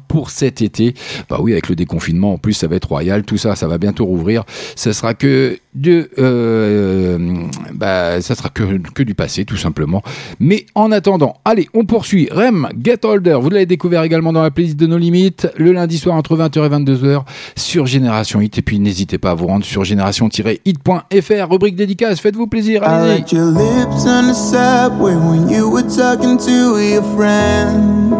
pour 0.08 0.30
cet 0.30 0.62
été. 0.62 0.94
Bah 1.30 1.38
oui, 1.40 1.54
avec 1.54 1.70
le 1.70 1.76
déconfinement 1.76 2.34
en 2.34 2.38
plus, 2.38 2.54
ça 2.54 2.68
va 2.68 2.76
être 2.76 2.90
royal. 2.90 3.24
Tout 3.24 3.38
ça, 3.38 3.56
ça 3.56 3.68
va 3.68 3.78
bientôt 3.78 4.06
rouvrir. 4.06 4.44
Ça 4.76 4.94
sera 4.94 5.14
que 5.14 5.60
de, 5.74 6.10
euh, 6.18 7.46
bah, 7.74 8.22
ça 8.22 8.36
sera 8.36 8.50
que, 8.50 8.64
que 8.94 9.04
du 9.04 9.14
passé, 9.14 9.46
tout 9.46 9.58
simplement. 9.58 10.02
Mais 10.40 10.66
en 10.76 10.92
attendant, 10.92 11.38
allez, 11.46 11.68
on 11.74 11.86
poursuit. 11.86 12.28
Rem, 12.32 12.70
Get 12.84 13.06
Older, 13.06 13.38
vous 13.42 13.50
l'avez 13.50 13.66
découvert 13.66 14.04
également 14.04 14.34
dans 14.34 14.42
la 14.42 14.52
playlist 14.52 14.78
de 14.78 14.88
nos 14.88 14.98
limites, 14.98 15.48
le 15.58 15.72
lundi 15.72 15.98
soir 15.98 16.16
entre 16.16 16.36
20h 16.36 16.66
et 16.66 16.70
22h 16.70 17.24
sur 17.56 17.86
Génération 17.86 18.42
Hit. 18.42 18.58
Et 18.58 18.62
puis 18.62 18.80
n'hésitez 18.88 19.18
pas 19.18 19.32
à 19.32 19.36
vous 19.36 19.48
rendre 19.48 19.66
sur 19.66 19.84
génération-hit.fr, 19.84 21.50
rubrique 21.50 21.76
dédicace, 21.76 22.22
faites-vous 22.22 22.48
plaisir, 22.48 22.82
I 22.84 22.86
allez-y. 22.86 23.16
liked 23.18 23.32
your 23.34 23.52
lips 23.52 24.06
on 24.06 24.28
the 24.28 24.34
subway 24.34 25.14
when 25.16 25.50
you 25.50 25.70
were 25.70 25.84
talking 25.84 26.38
to 26.38 26.80
your 26.80 27.04
friend. 27.16 28.14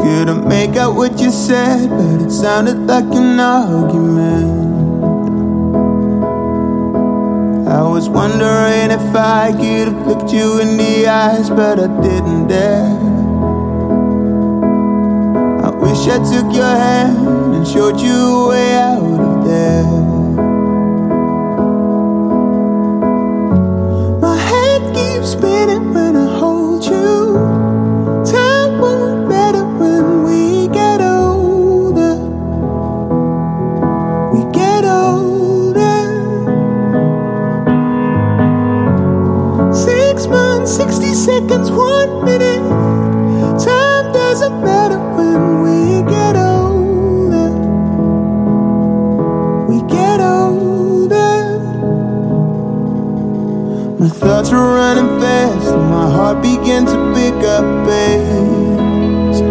Couldn't 0.00 0.46
make 0.48 0.76
out 0.76 0.96
what 0.96 1.20
you 1.20 1.30
said, 1.30 1.88
but 1.88 2.22
it 2.26 2.30
sounded 2.32 2.86
like 2.88 3.06
an 3.14 3.38
argument. 3.38 4.58
I 7.68 7.82
was 7.82 8.08
wondering 8.08 8.90
if 8.90 9.14
I 9.14 9.52
could 9.52 9.86
have 9.86 10.06
looked 10.06 10.32
you 10.32 10.58
in 10.58 10.76
the 10.76 11.06
eyes, 11.06 11.48
but 11.48 11.78
I 11.78 11.86
didn't 12.02 12.48
dare. 12.48 13.29
Wish 15.90 16.06
I 16.06 16.18
took 16.18 16.54
your 16.54 16.64
hand 16.64 17.26
and 17.52 17.66
showed 17.66 18.00
you 18.00 18.14
a 18.14 18.48
way 18.50 18.74
out 18.76 19.02
of 19.02 19.44
there. 19.44 19.82
My 24.20 24.36
head 24.36 24.82
keeps 24.94 25.32
spinning 25.32 25.92
when 25.92 26.14
I 26.14 26.38
hold 26.38 26.84
you. 26.84 27.34
Time 28.24 28.78
won't 28.78 29.28
matter 29.28 29.64
when 29.64 30.22
we 30.22 30.68
get 30.68 31.00
older. 31.00 32.14
We 34.32 34.40
get 34.52 34.84
older. 34.84 35.98
Six 39.74 40.28
months, 40.28 40.70
60 40.76 41.14
seconds, 41.14 41.68
one 41.68 42.24
minute. 42.24 42.62
Time 43.58 44.12
doesn't 44.12 44.62
matter 44.62 44.89
My 54.00 54.08
thoughts 54.08 54.50
were 54.50 54.76
running 54.76 55.20
fast, 55.20 55.68
and 55.68 55.90
my 55.90 56.10
heart 56.10 56.40
began 56.40 56.86
to 56.86 56.96
pick 57.12 57.34
up 57.44 57.64
pace. 57.84 59.42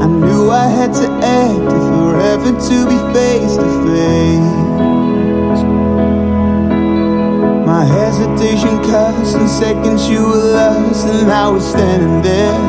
I 0.00 0.06
knew 0.06 0.48
I 0.48 0.66
had 0.66 0.94
to 0.94 1.08
act 1.20 1.68
if 1.76 1.84
forever 1.92 2.52
to 2.68 2.76
be 2.88 2.98
face 3.12 3.54
to 3.60 3.70
face. 3.84 5.60
My 7.66 7.84
hesitation 7.84 8.78
cost, 8.90 9.36
and 9.36 9.50
seconds 9.50 10.08
you 10.08 10.24
were 10.26 10.52
lost, 10.56 11.06
and 11.08 11.30
I 11.30 11.50
was 11.50 11.68
standing 11.68 12.22
there. 12.22 12.60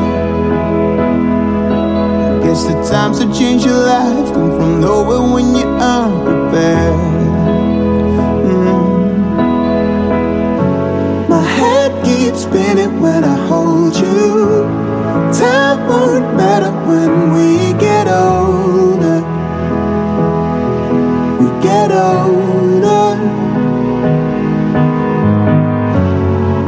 I 2.34 2.44
guess 2.44 2.64
the 2.64 2.74
times 2.92 3.18
that 3.20 3.34
change 3.34 3.64
your 3.64 3.80
life 3.80 4.30
come 4.34 4.58
from 4.58 4.82
nowhere 4.82 5.22
when 5.32 5.56
you 5.56 5.64
aren't 5.64 6.52
keeps 12.34 12.44
spinning 12.44 13.00
when 13.00 13.24
I 13.24 13.36
hold 13.46 13.94
you. 13.96 14.64
Time 15.32 15.86
won't 15.88 16.36
matter 16.36 16.72
when 16.88 17.32
we 17.32 17.78
get 17.78 18.06
older. 18.08 19.20
We 21.40 21.48
get 21.62 21.90
older. 21.92 23.16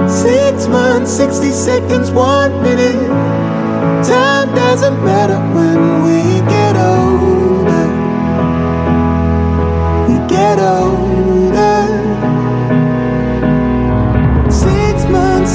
Six 0.09 0.67
months, 0.69 1.11
60 1.17 1.51
seconds, 1.51 2.11
one 2.11 2.63
minute. 2.63 3.09
Time 4.07 4.55
doesn't 4.55 5.05
matter 5.05 5.39
when 5.55 6.05
we 6.05 6.41
get 6.49 6.77
older. 6.77 7.87
We 10.09 10.29
get 10.29 10.59
older. 10.59 11.36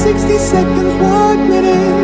60 0.04 0.38
seconds, 0.40 0.94
one 1.00 1.48
minute. 1.48 2.01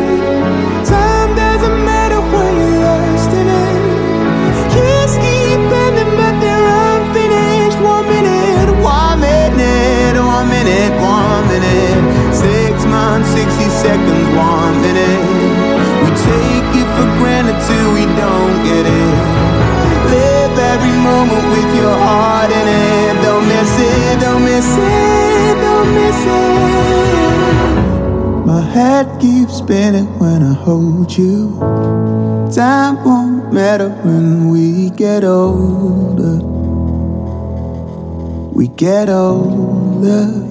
Keeps 29.68 29.74
spinning 29.74 30.06
when 30.18 30.42
I 30.42 30.54
hold 30.54 31.16
you. 31.16 31.58
Time 32.54 33.04
won't 33.04 33.52
matter 33.52 33.90
when 34.04 34.50
we 34.50 34.90
get 34.90 35.24
older. 35.24 36.38
We 38.54 38.68
get 38.76 39.08
older. 39.08 40.46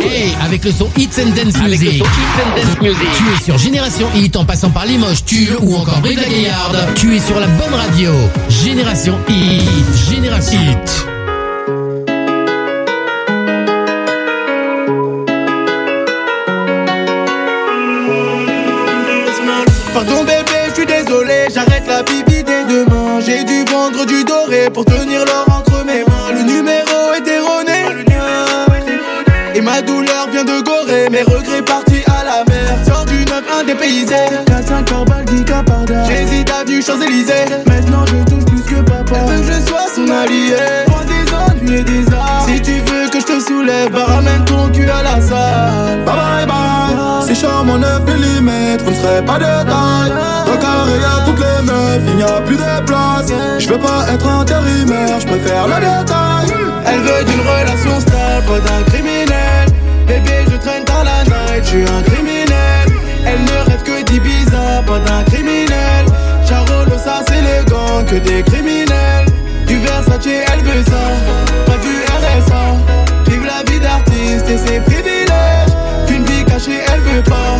Hey, 0.00 0.34
avec 0.42 0.64
le 0.64 0.72
son 0.72 0.88
Hits 0.96 1.20
and 1.20 1.30
Dance 1.34 1.56
Music. 1.62 2.04
Tu 2.80 2.86
es 2.86 3.44
sur 3.44 3.58
Génération 3.58 4.06
Hit 4.14 4.36
en 4.36 4.44
passant 4.44 4.70
par 4.70 4.86
Limoges, 4.86 5.24
Tulle 5.24 5.56
ou 5.62 5.74
encore 5.76 6.00
Brive 6.00 6.20
la 6.20 6.28
Gaillarde. 6.28 6.76
Tu 6.96 7.16
es 7.16 7.20
sur 7.20 7.40
la 7.40 7.46
bonne 7.46 7.74
radio. 7.74 8.10
Génération 8.48 9.14
Hit. 9.28 10.10
Génération 10.10 10.60
Hit. 10.60 11.13
J'ai 23.36 23.42
dû 23.42 23.64
vendre 23.64 24.06
du 24.06 24.22
doré 24.22 24.70
pour 24.72 24.84
tenir 24.84 25.24
l'or 25.24 25.44
entre 25.48 25.84
mes 25.84 26.04
mains. 26.04 26.30
Le 26.32 26.42
numéro 26.42 27.12
est 27.16 27.26
erroné. 27.26 28.06
Et 29.56 29.60
ma 29.60 29.82
douleur 29.82 30.28
vient 30.30 30.44
de 30.44 30.60
Gorée, 30.60 31.08
mes 31.10 31.22
regrets 31.22 31.62
partis 31.62 32.04
à 32.06 32.22
la 32.22 32.44
mer. 32.44 32.78
Sors 32.86 33.04
du 33.06 33.24
9-1 33.24 33.66
dépaysé. 33.66 34.14
4-5 34.46 34.84
par 34.84 35.04
balle, 35.04 35.24
10 35.24 35.44
par 35.44 35.64
J'hésite 36.08 36.50
à 36.50 36.64
du 36.64 36.80
Champs-Élysées. 36.80 37.46
Maintenant 37.66 38.04
je 38.06 38.30
touche 38.30 38.44
plus 38.44 38.62
que 38.62 38.80
papa. 38.82 39.16
Elle 39.16 39.26
veut 39.26 39.40
que 39.40 39.52
je 39.52 39.68
sois 39.68 39.86
son 39.92 40.08
allié? 40.08 40.54
Prends 40.86 41.04
des 41.04 41.34
ennuis 41.34 41.80
et 41.80 41.82
des 41.82 42.14
arts. 42.14 42.46
Si 42.46 42.62
tu 42.62 42.72
veux 42.72 43.08
que 43.08 43.18
je 43.18 43.26
te 43.26 43.40
soulève, 43.40 43.90
bah 43.90 44.04
ramène 44.06 44.44
ton 44.44 44.68
cul 44.68 44.88
à 44.88 45.02
la 45.02 45.20
salle. 45.20 46.04
Bye 46.04 46.14
bye 46.14 46.46
bye. 46.46 47.26
C'est 47.26 47.34
charmant 47.34 47.78
9 47.78 48.02
mm, 48.02 48.76
vous 48.84 48.90
ne 48.90 48.96
serez 48.96 49.24
pas 49.24 49.38
de 49.38 49.44
taille. 49.44 50.53
Y'a 50.86 51.24
toutes 51.24 51.38
les 51.38 51.62
meufs, 51.64 52.02
il 52.06 52.16
n'y 52.16 52.22
a 52.22 52.40
plus 52.40 52.56
de 52.56 52.84
place. 52.86 53.32
Je 53.58 53.68
veux 53.68 53.78
pas 53.78 54.06
être 54.12 54.28
intérimaire, 54.28 55.20
je 55.20 55.26
préfère 55.26 55.66
le 55.66 55.74
détail. 55.74 56.46
Elle 56.86 57.00
veut 57.00 57.24
d'une 57.24 57.40
relation 57.40 58.00
stable, 58.00 58.44
pas 58.46 58.60
d'un 58.60 58.82
criminel. 58.84 59.66
Bébé, 60.06 60.44
je 60.50 60.56
traîne 60.56 60.84
dans 60.84 61.02
la 61.02 61.24
night, 61.24 61.64
je 61.64 61.68
suis 61.68 61.82
un 61.82 62.02
criminel. 62.02 62.86
Elle 63.26 63.40
ne 63.40 63.70
rêve 63.70 63.82
que 63.82 64.02
d'Ibiza, 64.04 64.82
pas 64.86 64.98
d'un 64.98 65.22
criminel. 65.24 66.04
Charolo, 66.46 66.98
ça 67.02 67.22
c'est 67.26 67.40
le 67.40 67.64
gang, 67.70 68.04
que 68.04 68.16
des 68.16 68.42
criminels. 68.42 69.26
Du 69.66 69.78
Versace, 69.78 70.26
elle 70.26 70.62
veut 70.62 70.84
ça, 70.84 71.04
pas 71.66 71.78
du 71.78 71.94
RSA. 72.06 73.30
Vive 73.30 73.44
la 73.44 73.70
vie 73.70 73.80
d'artiste 73.80 74.46
et 74.48 74.58
ses 74.58 74.80
privilèges. 74.80 75.72
Qu'une 76.06 76.24
vie 76.24 76.44
cachée, 76.44 76.80
elle 76.92 77.00
veut 77.00 77.22
pas. 77.22 77.58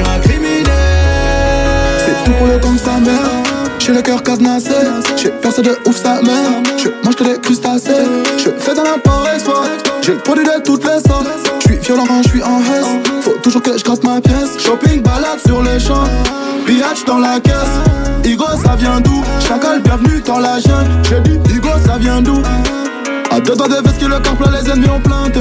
Suis. 0.00 0.64
C'est 1.98 2.24
tout 2.24 2.32
pour 2.38 2.46
le 2.46 2.58
gangsta 2.58 2.92
mère. 2.98 3.42
J'ai 3.78 3.92
le 3.92 4.02
cœur 4.02 4.22
cadenassé, 4.22 4.70
j'ai 5.16 5.30
percé 5.30 5.60
de 5.60 5.76
ouf 5.86 5.96
sa 5.96 6.22
mère. 6.22 6.62
Je 6.78 6.88
mange 7.04 7.16
que 7.16 7.24
des 7.24 7.40
crustacés, 7.40 7.90
je 8.38 8.50
fais 8.56 8.74
dans 8.74 8.84
l'import 8.84 9.26
export. 9.34 9.64
J'ai 10.02 10.12
le 10.12 10.18
produit 10.18 10.44
de 10.44 10.62
toutes 10.64 10.84
les 10.84 11.00
sortes. 11.08 11.26
Je 11.60 11.66
suis 11.66 11.78
violent 11.78 12.04
quand 12.06 12.22
je 12.22 12.28
suis 12.28 12.42
en 12.42 12.60
hesse. 12.60 13.10
Faut 13.22 13.34
toujours 13.42 13.60
que 13.62 13.76
je 13.76 13.82
gratte 13.82 14.04
ma 14.04 14.20
pièce. 14.20 14.56
Shopping, 14.58 15.02
balade 15.02 15.40
sur 15.44 15.62
les 15.62 15.80
champs. 15.80 16.04
Biatch 16.64 17.04
dans 17.06 17.18
la 17.18 17.40
caisse. 17.40 17.54
Igo, 18.24 18.46
ça 18.64 18.76
vient 18.76 19.00
d'où? 19.00 19.22
Chacal, 19.40 19.80
bienvenue 19.80 20.22
dans 20.24 20.38
la 20.38 20.60
jungle. 20.60 20.90
J'ai 21.02 21.20
dit, 21.20 21.40
Igo, 21.52 21.70
ça 21.84 21.98
vient 21.98 22.22
d'où? 22.22 22.40
À 23.32 23.40
deux 23.40 23.56
doigts 23.56 23.68
de 23.68 23.74
veste 23.74 24.00
le 24.00 24.20
corps 24.20 24.36
plein, 24.36 24.52
les 24.52 24.70
ennemis 24.70 24.90
ont 24.90 25.00
planté. 25.00 25.40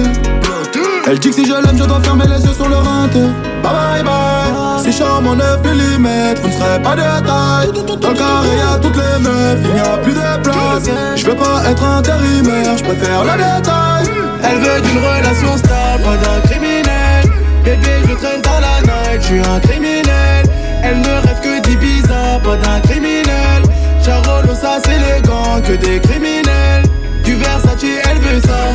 Elle 1.08 1.20
dit 1.20 1.30
que 1.30 1.36
si 1.36 1.46
je 1.46 1.54
l'aime, 1.54 1.78
je 1.78 1.84
dois 1.84 2.00
fermer 2.02 2.26
les 2.26 2.42
yeux 2.46 2.54
sur 2.54 2.70
le 2.70 2.78
rinté. 2.78 3.20
Bye 3.64 3.74
bye 3.74 4.04
bye. 4.04 4.84
Si 4.84 4.92
charmant 4.92 5.36
9 5.36 5.60
mm, 5.64 6.08
vous 6.42 6.48
ne 6.48 6.54
serez 6.54 6.82
pas 6.82 6.96
de 6.96 7.02
taille. 7.02 7.72
Dans 7.74 8.10
le 8.10 8.16
carré, 8.16 8.58
y'a 8.58 8.80
toutes 8.80 8.96
les 8.96 9.20
meufs, 9.22 9.60
il 9.64 9.74
n'y 9.74 9.80
a 9.80 9.98
plus 9.98 10.14
de 10.14 10.42
place. 10.42 10.90
Je 11.16 11.26
veux 11.26 11.36
pas 11.36 11.70
être 11.70 11.84
intérimaire, 11.84 12.78
je 12.78 12.84
préfère 12.84 13.24
le 13.24 13.32
détail. 13.32 14.06
Elle 14.44 14.58
veut 14.60 14.82
d'une 14.82 14.98
relation 15.00 15.58
stable, 15.58 16.04
pas 16.04 16.18
d'un 16.18 16.50
criminel. 16.50 17.26
Bébé, 17.64 17.92
je 18.08 18.14
traîne 18.14 18.42
dans 18.42 18.60
la 18.60 18.82
night, 18.82 19.22
je 19.22 19.26
suis 19.26 19.40
un 19.40 19.60
criminel. 19.60 20.46
Elle 20.84 21.00
ne 21.00 21.28
rêve 21.28 21.42
que 21.42 21.68
d'Ibiza, 21.68 22.40
pas 22.44 22.56
d'un 22.56 22.80
criminel. 22.82 23.64
Charolo, 24.04 24.56
ça 24.56 24.80
c'est 24.84 24.98
le 24.98 25.22
gang, 25.28 25.62
que 25.62 25.74
des 25.74 26.00
criminels. 26.00 26.86
Du 27.24 27.36
Versace, 27.36 27.84
elle 27.84 28.18
veut 28.20 28.42
ça, 28.42 28.72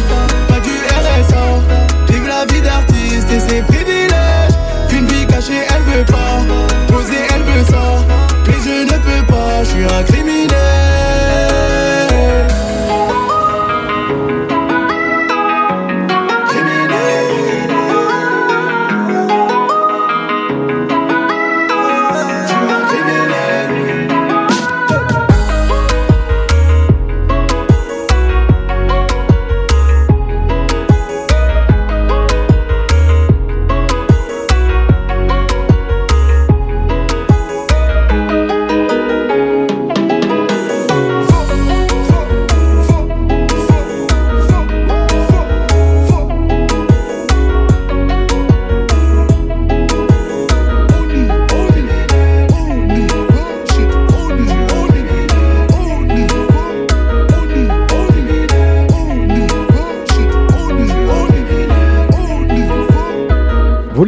pas 0.48 0.60
du 0.60 0.70
RSA. 0.70 1.85
Vie 2.52 2.60
d'artiste 2.62 3.28
et 3.30 3.40
ses 3.40 3.62
privilèges. 3.62 4.56
Qu'une 4.88 5.06
vie 5.06 5.26
cachée, 5.26 5.64
elle 5.68 5.82
veut 5.82 6.04
pas. 6.04 6.42
Poser, 6.88 7.22
elle 7.34 7.42
veut 7.42 7.64
ça. 7.64 8.04
Mais 8.46 8.54
je 8.64 8.84
ne 8.84 8.98
peux 8.98 9.26
pas, 9.26 9.64
je 9.64 9.68
suis 9.70 9.84
un 9.84 10.02
criminel. 10.04 11.95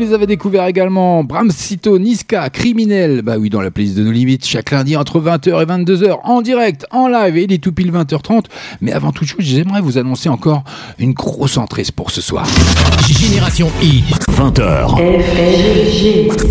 Vous 0.08 0.14
avez 0.14 0.26
découverts 0.26 0.64
également, 0.64 1.22
Bram 1.22 1.50
Sito, 1.50 1.98
Niska, 1.98 2.48
Criminel, 2.48 3.20
bah 3.20 3.34
oui, 3.38 3.50
dans 3.50 3.60
la 3.60 3.70
playlist 3.70 3.94
de 3.98 4.02
nos 4.02 4.10
limites, 4.10 4.46
chaque 4.46 4.70
lundi 4.70 4.96
entre 4.96 5.20
20h 5.20 5.62
et 5.62 5.66
22h, 5.66 6.20
en 6.24 6.40
direct, 6.40 6.86
en 6.90 7.08
live, 7.08 7.36
et 7.36 7.42
il 7.42 7.52
est 7.52 7.62
tout 7.62 7.72
pile 7.72 7.92
20h30. 7.92 8.44
Mais 8.80 8.92
avant 8.92 9.12
toute 9.12 9.28
chose, 9.28 9.44
j'aimerais 9.44 9.82
vous 9.82 9.98
annoncer 9.98 10.30
encore 10.30 10.64
une 10.98 11.12
grosse 11.12 11.58
entrée 11.58 11.82
pour 11.94 12.10
ce 12.10 12.22
soir. 12.22 12.46
Génération 13.06 13.70
Hit. 13.82 14.06
20h. 14.30 14.96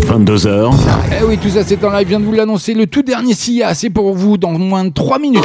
22h. 0.06 0.72
Eh 1.20 1.24
oui, 1.24 1.36
tout 1.38 1.50
ça 1.50 1.64
c'est 1.64 1.82
en 1.82 1.90
live, 1.90 2.04
je 2.04 2.10
viens 2.10 2.20
de 2.20 2.26
vous 2.26 2.32
l'annoncer, 2.34 2.74
le 2.74 2.86
tout 2.86 3.02
dernier 3.02 3.34
SIA, 3.34 3.74
c'est 3.74 3.90
pour 3.90 4.14
vous 4.14 4.38
dans 4.38 4.52
moins 4.52 4.84
de 4.84 4.90
3 4.90 5.18
minutes. 5.18 5.42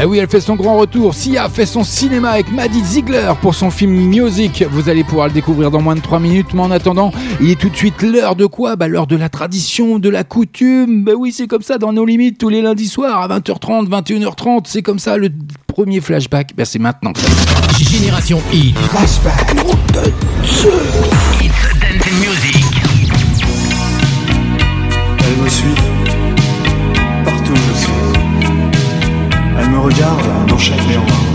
Eh 0.00 0.04
oui, 0.04 0.18
elle 0.18 0.28
fait 0.28 0.40
son 0.40 0.54
grand 0.54 0.78
retour. 0.78 1.12
Sia 1.12 1.48
fait 1.48 1.66
son 1.66 1.82
cinéma 1.82 2.30
avec 2.30 2.52
Maddie 2.52 2.84
Ziegler 2.84 3.32
pour 3.42 3.56
son 3.56 3.68
film 3.68 3.90
Music. 3.92 4.64
Vous 4.70 4.88
allez 4.88 5.02
pouvoir 5.02 5.26
le 5.26 5.32
découvrir 5.32 5.72
dans 5.72 5.82
moins 5.82 5.96
de 5.96 6.00
3 6.00 6.20
minutes. 6.20 6.54
Mais 6.54 6.60
en 6.60 6.70
attendant, 6.70 7.10
il 7.40 7.50
est 7.50 7.58
tout 7.58 7.68
de 7.68 7.74
suite 7.76 8.00
l'heure 8.02 8.36
de 8.36 8.46
quoi? 8.46 8.76
Bah 8.76 8.86
l'heure 8.86 9.08
de 9.08 9.16
la 9.16 9.28
tradition, 9.28 9.98
de 9.98 10.08
la 10.08 10.22
coutume. 10.22 11.02
Bah 11.02 11.12
oui, 11.18 11.32
c'est 11.32 11.48
comme 11.48 11.62
ça 11.62 11.78
dans 11.78 11.92
nos 11.92 12.04
limites 12.04 12.38
tous 12.38 12.48
les 12.48 12.62
lundis 12.62 12.86
soirs 12.86 13.20
à 13.20 13.26
20h30, 13.40 13.88
21h30. 13.88 14.60
C'est 14.66 14.82
comme 14.82 15.00
ça 15.00 15.16
le 15.16 15.30
premier 15.66 16.00
flashback. 16.00 16.54
Bah 16.56 16.64
c'est 16.64 16.78
maintenant. 16.78 17.12
Génération 17.76 18.40
Hit. 18.52 18.78
Flashback. 18.78 19.50
Hit 21.40 21.52
Dance 21.92 22.12
Music. 22.20 22.64
Elle 25.18 25.36
me 25.42 25.48
suit 25.48 25.74
Regarde 29.88 30.46
dans 30.48 30.58
chaque 30.58 30.86
miroir. 30.86 31.27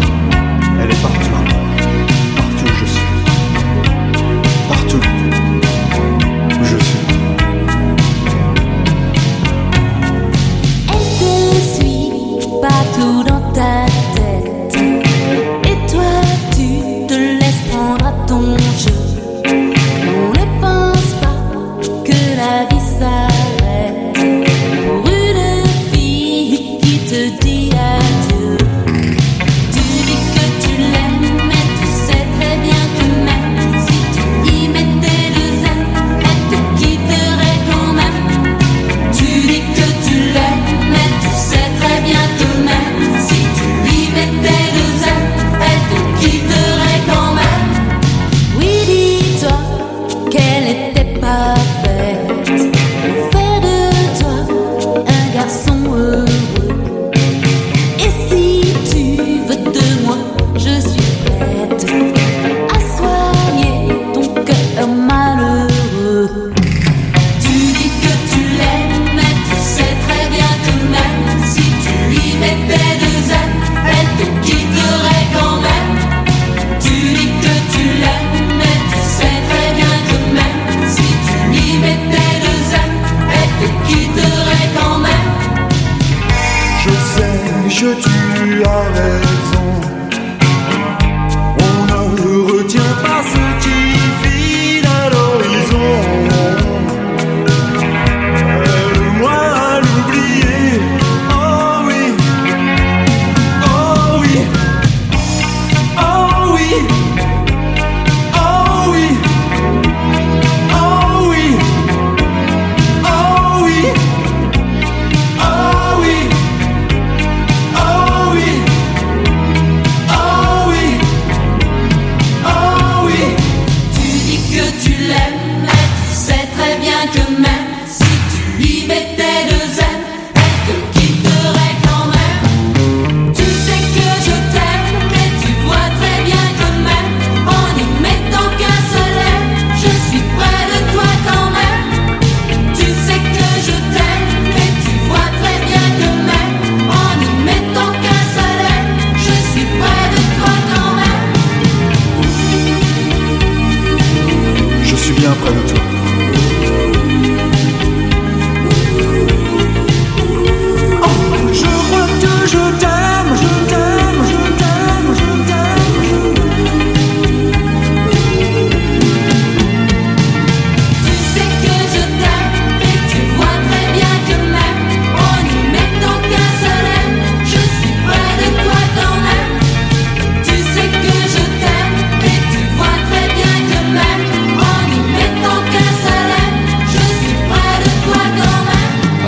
Je 155.16 155.20
suis 155.20 155.28
bien 155.28 155.36
près 155.36 155.54
de 155.54 155.93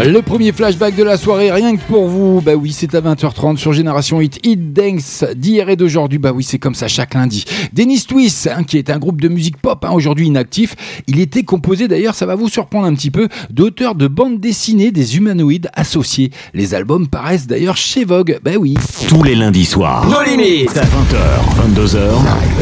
Le 0.08 0.22
premier 0.22 0.52
flashback 0.52 0.96
de 0.96 1.02
la 1.02 1.18
soirée, 1.18 1.52
rien 1.52 1.76
que 1.76 1.82
pour 1.82 2.08
vous. 2.08 2.40
Bah 2.40 2.54
oui, 2.54 2.72
c'est 2.72 2.94
à 2.94 3.02
20h30 3.02 3.58
sur 3.58 3.74
Génération 3.74 4.22
Hit. 4.22 4.40
Hit 4.46 4.72
Dance 4.72 5.26
d'hier 5.36 5.68
et 5.68 5.76
d'aujourd'hui. 5.76 6.20
Bah 6.20 6.32
oui, 6.32 6.44
c'est 6.44 6.60
comme 6.60 6.76
ça 6.76 6.88
chaque 6.88 7.16
lundi. 7.16 7.44
Dennis 7.74 8.06
Twist, 8.06 8.48
hein, 8.56 8.64
qui 8.64 8.78
est 8.78 8.92
un 8.92 9.00
groupe 9.00 9.20
de 9.20 9.30
musique 9.30 9.58
pop, 9.58 9.84
hein, 9.84 9.90
aujourd'hui 9.92 10.28
inactif. 10.28 10.76
Il 11.08 11.20
était 11.20 11.42
composé 11.42 11.88
d'ailleurs, 11.88 12.14
ça 12.14 12.28
va 12.28 12.36
vous 12.36 12.50
surprendre 12.50 12.86
un 12.86 12.94
petit 12.94 13.10
peu, 13.10 13.30
d'auteurs 13.50 13.96
de 13.96 14.08
bandes 14.08 14.40
dessinées 14.40 14.92
des 14.92 15.18
humanoïdes 15.18 15.70
associés. 15.74 16.30
Les 16.54 16.76
albums 16.76 17.08
paraissent 17.08 17.48
d'ailleurs 17.48 17.76
chez 17.76 18.06
Vogue. 18.06 18.38
Bah 18.44 18.52
oui. 18.60 18.76
Tous 19.08 19.24
les 19.24 19.34
lundis 19.34 19.66
soirs. 19.66 20.08
Nos 20.08 20.22
limites. 20.22 20.70
20h, 20.70 21.74
22h. 21.74 21.98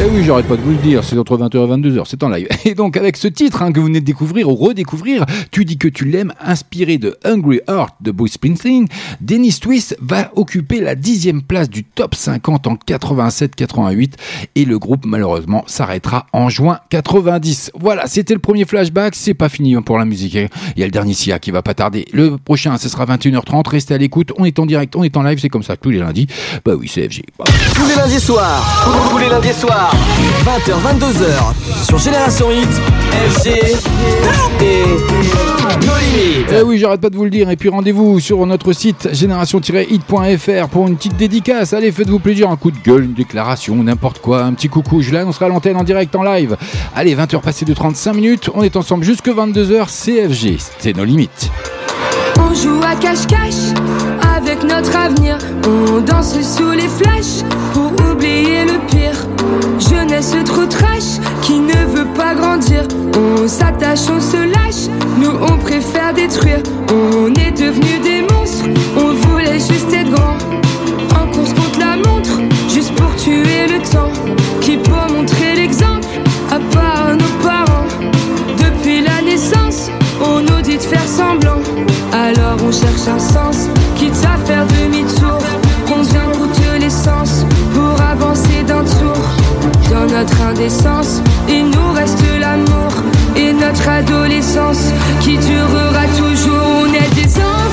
Eh 0.00 0.16
oui, 0.16 0.24
j'arrête 0.24 0.46
pas 0.46 0.56
de 0.56 0.62
vous 0.62 0.70
le 0.70 0.76
dire, 0.78 1.04
c'est 1.04 1.18
entre 1.18 1.36
20h 1.36 1.56
et 1.56 1.90
22h, 1.90 2.04
c'est 2.06 2.22
en 2.22 2.30
live. 2.30 2.48
Et 2.64 2.74
donc 2.74 2.96
avec 2.96 3.18
ce 3.18 3.28
titre 3.28 3.60
hein, 3.60 3.70
que 3.70 3.80
vous 3.80 3.86
venez 3.86 4.00
de 4.00 4.06
découvrir 4.06 4.48
ou 4.48 4.54
redécouvrir, 4.54 5.26
tu 5.50 5.66
dis 5.66 5.76
que 5.76 5.88
tu 5.88 6.06
l'aimes, 6.06 6.32
inspiré 6.40 6.96
de 6.96 7.18
Hungry 7.34 7.60
Heart 7.68 7.96
de 8.00 8.12
Bruce 8.12 8.34
Springsteen, 8.34 8.86
Dennis 9.20 9.58
Twist 9.60 9.96
va 10.00 10.30
occuper 10.36 10.80
la 10.80 10.94
dixième 10.94 11.42
place 11.42 11.68
du 11.68 11.82
top 11.82 12.14
50 12.14 12.66
en 12.68 12.74
87-88 12.74 14.12
et 14.54 14.64
le 14.64 14.78
groupe 14.78 15.04
malheureusement 15.04 15.64
s'arrêtera 15.66 16.26
en 16.32 16.48
juin 16.48 16.78
90. 16.90 17.72
Voilà, 17.78 18.06
c'était 18.06 18.34
le 18.34 18.40
premier 18.40 18.64
flashback, 18.64 19.14
c'est 19.16 19.34
pas 19.34 19.48
fini 19.48 19.74
pour 19.82 19.98
la 19.98 20.04
musique. 20.04 20.34
Il 20.34 20.80
y 20.80 20.82
a 20.82 20.86
le 20.86 20.92
dernier 20.92 21.14
SIA 21.14 21.38
qui 21.38 21.50
va 21.50 21.62
pas 21.62 21.74
tarder. 21.74 22.06
Le 22.12 22.36
prochain, 22.38 22.76
ce 22.78 22.88
sera 22.88 23.04
21h30, 23.04 23.68
restez 23.68 23.94
à 23.94 23.98
l'écoute, 23.98 24.32
on 24.38 24.44
est 24.44 24.58
en 24.58 24.66
direct, 24.66 24.94
on 24.94 25.02
est 25.02 25.16
en 25.16 25.22
live, 25.22 25.38
c'est 25.40 25.48
comme 25.48 25.62
ça 25.64 25.76
tous 25.76 25.90
les 25.90 25.98
lundis. 25.98 26.28
Bah 26.64 26.74
oui, 26.78 26.88
c'est 26.92 27.08
FG. 27.08 27.22
Tous 27.74 27.88
les 27.88 27.96
lundis 27.96 28.20
soirs, 28.20 29.10
tous 29.10 29.18
les 29.18 29.28
lundis 29.28 29.52
soirs, 29.52 29.92
20h, 30.44 31.00
22h, 31.00 31.84
sur 31.84 31.98
Génération 31.98 32.46
Hit, 32.52 32.68
FG 33.28 33.48
et 34.60 34.84
Nos 35.84 35.96
Limites. 35.98 36.52
Eh 36.52 36.62
oui, 36.62 36.78
j'arrête 36.78 37.00
pas 37.00 37.10
de 37.10 37.16
vous 37.16 37.23
le 37.24 37.30
dire. 37.30 37.50
Et 37.50 37.56
puis 37.56 37.68
rendez-vous 37.68 38.20
sur 38.20 38.44
notre 38.46 38.72
site 38.72 39.08
génération-hit.fr 39.12 40.68
pour 40.68 40.86
une 40.88 40.96
petite 40.96 41.16
dédicace. 41.16 41.72
Allez, 41.72 41.92
faites-vous 41.92 42.18
plaisir, 42.18 42.50
un 42.50 42.56
coup 42.56 42.70
de 42.70 42.78
gueule, 42.78 43.04
une 43.04 43.14
déclaration, 43.14 43.82
n'importe 43.82 44.20
quoi, 44.20 44.42
un 44.44 44.52
petit 44.52 44.68
coucou. 44.68 45.02
Je 45.02 45.12
l'annoncerai 45.12 45.46
à 45.46 45.48
l'antenne 45.48 45.76
en 45.76 45.84
direct, 45.84 46.14
en 46.14 46.22
live. 46.22 46.56
Allez, 46.94 47.14
20h 47.14 47.40
passées 47.40 47.64
de 47.64 47.74
35 47.74 48.12
minutes, 48.14 48.50
on 48.54 48.62
est 48.62 48.76
ensemble 48.76 49.04
jusque 49.04 49.28
22h. 49.28 49.86
CFG, 49.86 50.58
c'est 50.78 50.96
nos 50.96 51.04
limites. 51.04 51.50
On 52.38 52.54
joue 52.54 52.80
à 52.82 52.94
cache-cache 52.96 54.23
avec 54.34 54.62
notre 54.62 54.96
avenir. 54.96 55.38
On 55.66 56.00
danse 56.00 56.34
sous 56.40 56.70
les 56.70 56.88
flashs 56.88 57.42
pour 57.72 57.92
oublier 58.10 58.64
le 58.64 58.78
pire. 58.86 59.26
Jeunesse 59.78 60.34
trop 60.44 60.66
trash 60.66 61.20
qui 61.42 61.60
ne 61.60 61.84
veut 61.94 62.12
pas 62.14 62.34
grandir. 62.34 62.82
On 63.16 63.46
s'attache, 63.48 64.06
on 64.10 64.20
se 64.20 64.36
lâche, 64.36 64.88
nous 65.18 65.36
on 65.40 65.56
préfère 65.58 66.12
détruire. 66.14 66.62
On 66.90 67.28
est 67.28 67.52
devenus 67.52 68.00
des 68.02 68.22
monstres, 68.22 68.66
on 68.96 69.12
voulait 69.12 69.58
juste 69.58 69.92
être 69.92 70.10
grand. 70.10 70.36
En 71.20 71.26
course 71.32 71.52
contre 71.54 71.78
la 71.78 71.96
montre, 71.96 72.40
juste 72.68 72.94
pour 72.94 73.14
tuer 73.16 73.66
le 73.68 73.80
temps 73.90 74.12
Alors 82.12 82.56
on 82.64 82.70
cherche 82.70 83.08
un 83.08 83.18
sens, 83.18 83.68
quitte 83.96 84.16
à 84.24 84.36
faire 84.46 84.64
demi-tour. 84.66 85.38
On 85.94 86.02
vient 86.02 86.30
coûte 86.32 86.60
l'essence 86.80 87.44
pour 87.74 88.00
avancer 88.00 88.62
d'un 88.66 88.84
tour. 88.84 89.18
Dans 89.90 90.06
notre 90.06 90.40
indécence, 90.42 91.20
il 91.48 91.66
nous 91.70 91.92
reste 91.92 92.22
l'amour 92.40 92.92
et 93.36 93.52
notre 93.52 93.88
adolescence 93.88 94.92
qui 95.20 95.36
durera 95.38 96.06
toujours. 96.16 96.66
On 96.82 96.94
est 96.94 97.14
des 97.14 97.36
anges. 97.38 97.63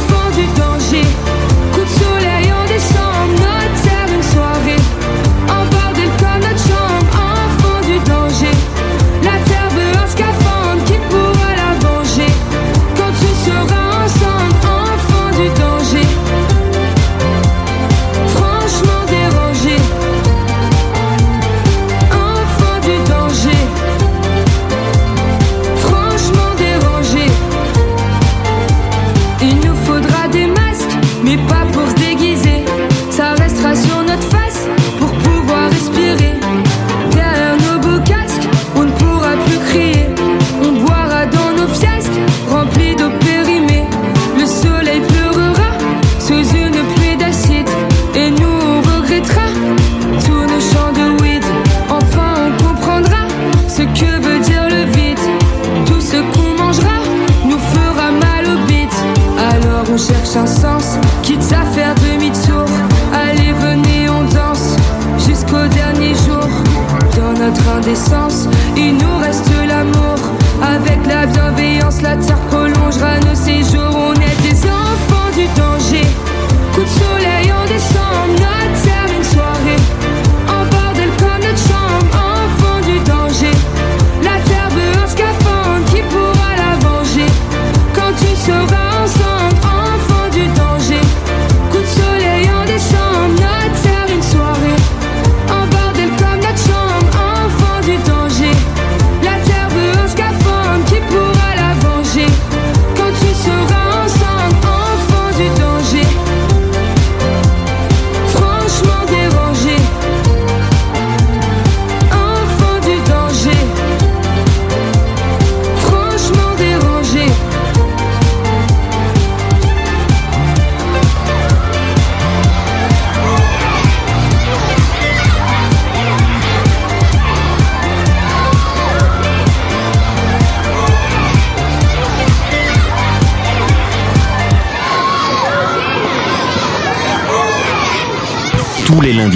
Il 68.77 68.93
nous 68.93 69.17
reste 69.17 69.49
l'amour. 69.67 70.15
Avec 70.63 71.05
la 71.05 71.25
bienveillance, 71.25 72.01
la 72.01 72.15
terre 72.15 72.39
prolongera 72.49 73.19
nos 73.19 73.35
séjours. 73.35 73.90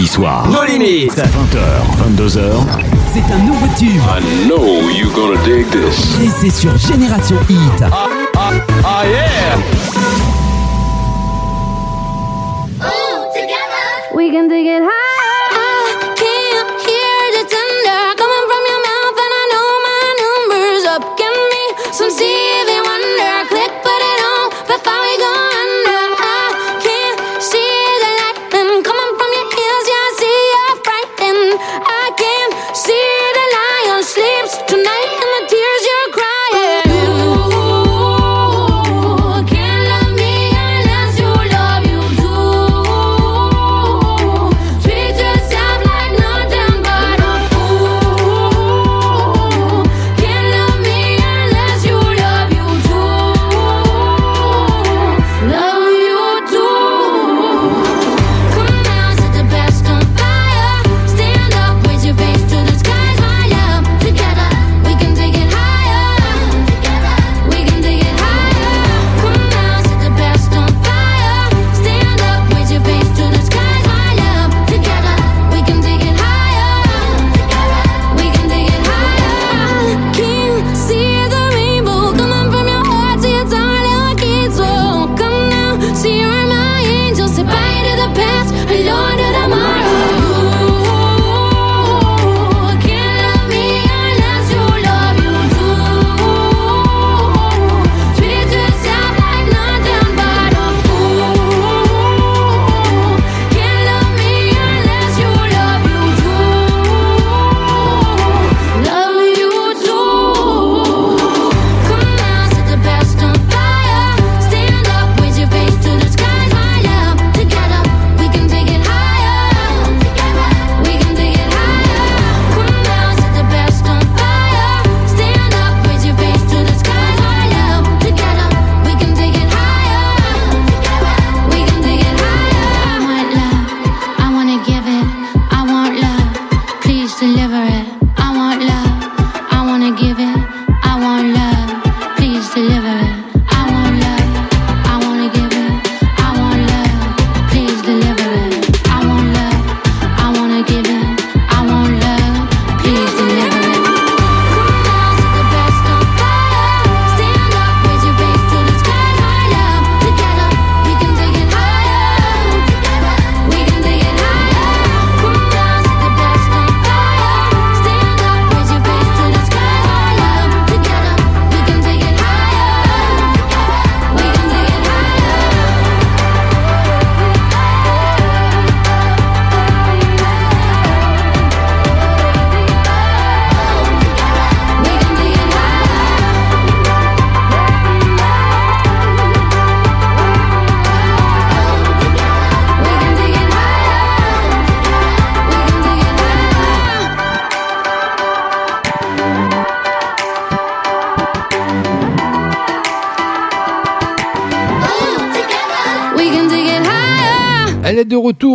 soir. 0.08 0.47
No 0.49 0.64
limites. 0.64 1.16
20h, 1.16 2.18
22h. 2.18 2.39
C'est 3.14 3.34
un 3.34 3.39
nouveau 3.39 3.68
tube. 3.78 4.01
I 4.08 4.47
know 4.47 4.89
you 4.89 5.10
gonna 5.12 5.38
dig 5.43 5.70
this. 5.70 6.18
Et 6.22 6.30
c'est 6.39 6.49
sur 6.49 6.78
Génération 6.78 7.38
Hit. 7.49 7.84
Ah, 7.84 8.08
ah, 8.38 8.51
ah 8.84 9.03
yeah. 9.06 9.94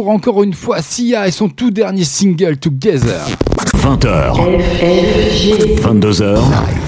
Retour 0.01 0.09
encore 0.09 0.43
une 0.43 0.55
fois, 0.55 0.81
Sia 0.83 1.29
et 1.29 1.31
son 1.31 1.49
tout 1.49 1.71
dernier 1.71 2.05
single 2.05 2.57
Together. 2.57 3.21
20h. 3.77 4.35
22h. 5.83 6.39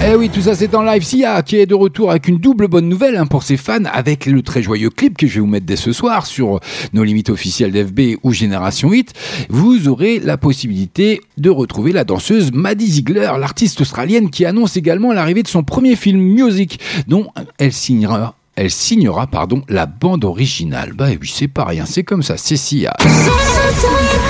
Eh 0.07 0.15
oui, 0.15 0.29
tout 0.29 0.41
ça 0.41 0.55
c'est 0.55 0.73
en 0.73 0.81
live. 0.83 1.03
Sia 1.03 1.41
qui 1.43 1.57
est 1.57 1.65
de 1.65 1.75
retour 1.75 2.09
avec 2.11 2.27
une 2.27 2.37
double 2.37 2.67
bonne 2.67 2.89
nouvelle 2.89 3.17
hein, 3.17 3.25
pour 3.25 3.43
ses 3.43 3.57
fans 3.57 3.85
avec 3.91 4.25
le 4.25 4.41
très 4.41 4.61
joyeux 4.63 4.89
clip 4.89 5.17
que 5.17 5.27
je 5.27 5.35
vais 5.35 5.39
vous 5.41 5.47
mettre 5.47 5.65
dès 5.65 5.75
ce 5.75 5.91
soir 5.91 6.25
sur 6.25 6.59
nos 6.93 7.03
limites 7.03 7.29
officielles 7.29 7.71
d'FB 7.71 8.17
ou 8.23 8.31
Génération 8.31 8.89
8. 8.89 9.13
Vous 9.49 9.87
aurez 9.87 10.19
la 10.19 10.37
possibilité 10.37 11.21
de 11.37 11.49
retrouver 11.49 11.91
la 11.91 12.03
danseuse 12.03 12.51
Maddie 12.51 12.93
Ziegler, 12.93 13.31
l'artiste 13.39 13.81
australienne 13.81 14.29
qui 14.29 14.45
annonce 14.45 14.77
également 14.77 15.13
l'arrivée 15.13 15.43
de 15.43 15.47
son 15.47 15.63
premier 15.63 15.95
film 15.95 16.19
Music 16.19 16.79
dont 17.07 17.27
elle 17.57 17.73
signera 17.73 18.35
elle 18.55 18.69
signera 18.69 19.27
pardon 19.27 19.61
la 19.67 19.85
bande 19.85 20.25
originale. 20.25 20.93
Bah 20.93 21.07
oui, 21.19 21.31
c'est 21.31 21.47
pas 21.47 21.65
rien, 21.65 21.85
c'est 21.85 22.03
comme 22.03 22.23
ça, 22.23 22.37
c'est 22.37 22.57
Sia. 22.57 22.95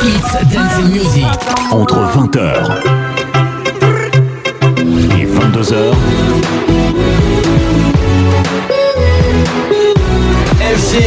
It's 0.04 0.54
Dancing 0.54 0.92
Music. 0.92 1.26
Entre 1.72 1.98
20h 1.98 2.82
et 5.20 5.26
22h. 5.26 5.94
FG 10.76 10.98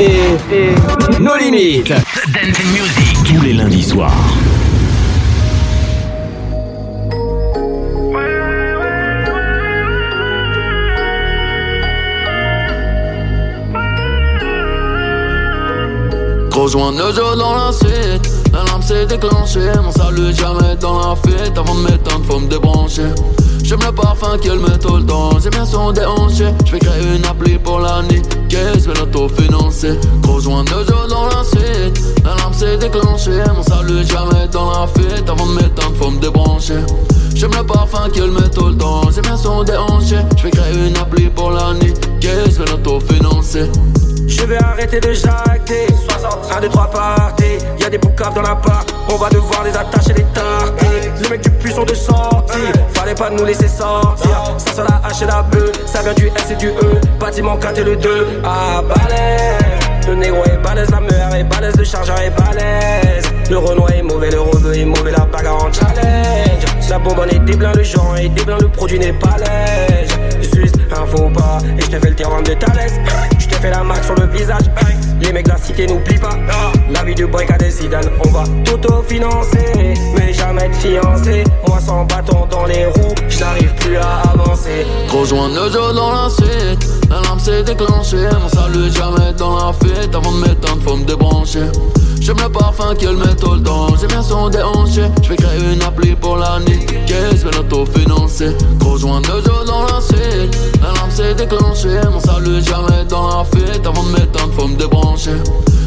et 0.00 1.20
nos 1.20 1.36
limites. 1.36 1.92
Music. 2.72 3.18
Tous 3.24 3.40
les 3.42 3.52
lundis 3.52 3.82
soirs. 3.82 4.34
Rejoins 16.54 16.92
Nojo 16.92 17.34
dans 17.36 17.54
la 17.56 17.72
suite. 17.72 18.30
L'alarme 18.52 18.82
s'est 18.82 19.06
déclenchée 19.06 19.72
Mon 19.82 19.90
salut 19.90 20.32
jamais 20.32 20.76
dans 20.76 20.98
la 21.00 21.16
fuite. 21.16 21.58
Avant 21.58 21.74
de 21.74 21.80
m'éteindre 21.80 22.24
faut 22.26 22.38
me 22.38 22.46
débrancher 22.46 23.10
J'aime 23.64 23.80
le 23.80 23.92
parfum 23.92 24.36
qu'elle 24.36 24.58
met 24.58 24.78
tout 24.78 24.96
le 24.96 25.06
temps. 25.06 25.38
J'aime 25.40 25.52
bien 25.52 25.64
son 25.64 25.90
déhanché. 25.90 26.48
J'vais 26.66 26.78
créer 26.78 27.16
une 27.16 27.24
appli 27.24 27.58
pour 27.58 27.80
la 27.80 28.02
nuit 28.02 28.20
Qu'est-ce 28.50 28.86
vais 28.86 28.94
l'autofinancer. 28.94 29.98
Rejoins 30.28 30.64
Nojo 30.64 31.06
dans 31.08 31.26
la 31.26 31.42
suite. 31.42 31.98
L'alarme 32.22 32.52
s'est 32.52 32.76
déclenchée. 32.76 33.42
Mon 33.56 33.62
salut 33.62 34.04
jamais 34.06 34.46
dans 34.52 34.70
la 34.70 34.86
fuite. 34.86 35.28
Avant 35.28 35.46
de 35.46 35.54
m'éteindre 35.54 35.96
faut 35.98 36.10
me 36.10 36.20
débrancher. 36.20 36.80
J'aime 37.34 37.52
le 37.56 37.64
parfum 37.64 38.10
qu'elle 38.10 38.30
met 38.30 38.50
tout 38.50 38.66
le 38.66 38.76
temps. 38.76 39.10
J'aime 39.10 39.24
bien 39.24 39.36
son 39.38 39.64
déhanché. 39.64 40.18
J'vais 40.36 40.50
créer 40.50 40.86
une 40.88 40.96
appli 40.98 41.30
pour 41.30 41.50
la 41.50 41.72
nuit 41.72 41.94
Qu'est-ce 42.20 42.58
vais 42.58 42.70
l'autofinancer. 42.70 43.70
Je 44.26 44.42
vais 44.44 44.58
arrêter 44.62 45.00
de 45.00 45.12
jacter. 45.12 45.86
1, 46.54 46.60
2, 46.60 46.68
3 46.68 46.90
parties. 46.90 47.58
Y'a 47.80 47.88
des 47.88 47.98
boucaves 47.98 48.34
dans 48.34 48.42
la 48.42 48.56
part. 48.56 48.84
On 49.10 49.16
va 49.16 49.28
devoir 49.30 49.64
les 49.64 49.76
attacher 49.76 50.12
les 50.14 50.24
tarter. 50.34 51.10
Le 51.22 51.28
mec 51.28 51.42
du 51.42 51.50
puissant 51.50 51.84
de 51.84 51.94
sortie. 51.94 52.58
Fallait 52.94 53.14
pas 53.14 53.30
nous 53.30 53.44
laisser 53.54 53.68
sortir 53.68 54.54
Ça 54.58 54.72
sur 54.72 54.84
la 54.84 55.08
H 55.08 55.22
et 55.22 55.26
la 55.26 55.42
B 55.42 55.56
Ça 55.86 56.02
vient 56.02 56.14
du 56.14 56.26
S 56.26 56.50
et 56.50 56.56
du 56.56 56.68
E. 56.68 57.00
Bâtiment 57.18 57.56
4 57.56 57.78
et 57.78 57.84
le 57.84 57.96
2 57.96 58.40
Ah 58.44 58.82
balèze 58.82 59.93
Le 60.06 60.14
négro 60.14 60.44
est 60.44 60.62
balèze 60.62 60.90
La 60.90 61.00
meilleure 61.00 61.34
est 61.34 61.44
balèze 61.44 61.76
Le 61.76 61.84
chargeur 61.84 62.18
est 62.20 62.30
balèze. 62.30 63.24
Le 63.50 63.58
Renoir 63.58 63.90
est 63.92 64.02
mauvais 64.02 64.30
Le 64.30 64.40
rebeu 64.40 64.76
est 64.76 64.84
mauvais 64.84 65.10
La 65.10 65.24
bagarre 65.24 65.64
en 65.64 65.72
challenge. 65.72 66.64
La 66.90 66.98
bonbonne 66.98 67.30
est 67.30 67.38
déblin 67.40 67.72
Le 67.72 67.82
genre 67.82 68.16
est 68.16 68.28
déblin 68.28 68.58
Le 68.60 68.68
produit 68.68 68.98
n'est 68.98 69.12
pas 69.12 69.36
lège 69.38 70.08
Juste 70.54 70.76
un 70.92 71.06
faux 71.06 71.28
pas 71.30 71.58
Et 71.78 71.82
je 71.82 71.86
te 71.86 71.98
fais 71.98 72.10
le 72.10 72.14
terrain 72.14 72.42
de 72.42 72.52
Thalès 72.54 72.92
Je 73.38 73.46
te 73.48 73.54
fais 73.54 73.70
la 73.70 73.82
marque 73.82 74.04
sur 74.04 74.14
le 74.14 74.26
visage. 74.26 74.62
Les 75.20 75.32
mecs 75.32 75.46
de 75.46 75.50
la 75.52 75.56
cité 75.56 75.86
n'oublient 75.86 76.18
pas. 76.18 76.36
La 76.92 77.02
vie 77.02 77.14
du 77.14 77.26
break 77.26 77.50
à 77.50 77.56
des 77.56 77.70
Zidane 77.70 78.10
On 78.24 78.28
va 78.28 78.44
t'auto-financer. 78.64 79.94
Mais 80.16 80.32
jamais 80.32 80.68
te 80.68 80.76
fiancer 80.76 81.44
Moi 81.66 81.78
sans 81.80 82.04
bâton 82.04 82.46
dans 82.50 82.66
les 82.66 82.86
roues 82.86 83.14
Je 83.28 83.40
n'arrive 83.40 83.74
plus 83.76 83.96
à 83.96 84.22
avancer. 84.32 84.86
Rejoins 85.08 85.48
Nojo 85.48 85.92
dans 85.92 86.12
la 86.12 86.28
suite 86.28 86.86
L'alarme 87.10 87.38
s'est 87.40 87.62
déclenchée. 87.62 88.28
Mon 88.40 88.48
salut 88.48 88.90
jamais 88.92 89.32
dans 89.36 89.56
la 89.56 89.72
Avant 90.14 90.32
de 90.32 90.38
m'éteindre 90.38 90.82
faut 90.82 90.96
me 90.96 91.04
débrancher. 91.04 91.66
J'aime 92.20 92.36
le 92.42 92.48
parfum 92.48 92.94
qu'elle 92.94 93.16
met 93.16 93.34
tout 93.34 93.52
le 93.52 93.62
temps. 93.62 93.88
J'aime 94.00 94.08
bien 94.08 94.22
son 94.22 94.48
déhanché. 94.48 95.02
J'vais 95.22 95.36
créer 95.36 95.74
une 95.74 95.82
appli 95.82 96.14
pour 96.14 96.36
la 96.36 96.58
nuit 96.60 96.86
Qu'est-ce 97.06 97.44
vais 97.44 97.50
l'autofinancer. 97.50 98.56
Rejoins 98.80 99.20
Nojo 99.20 99.64
dans 99.66 99.82
la 99.82 100.00
suite. 100.00 100.58
L'alarme 100.80 101.10
s'est 101.10 101.34
déclenchée. 101.34 102.00
Mon 102.10 102.20
salut 102.20 102.62
jamais 102.62 103.04
dans 103.08 103.28
la 103.28 103.44
fuite. 103.44 103.86
Avant 103.86 104.02
de 104.04 104.12
m'éteindre 104.12 104.52
faut 104.56 104.68
me 104.68 104.76
débrancher. 104.76 105.36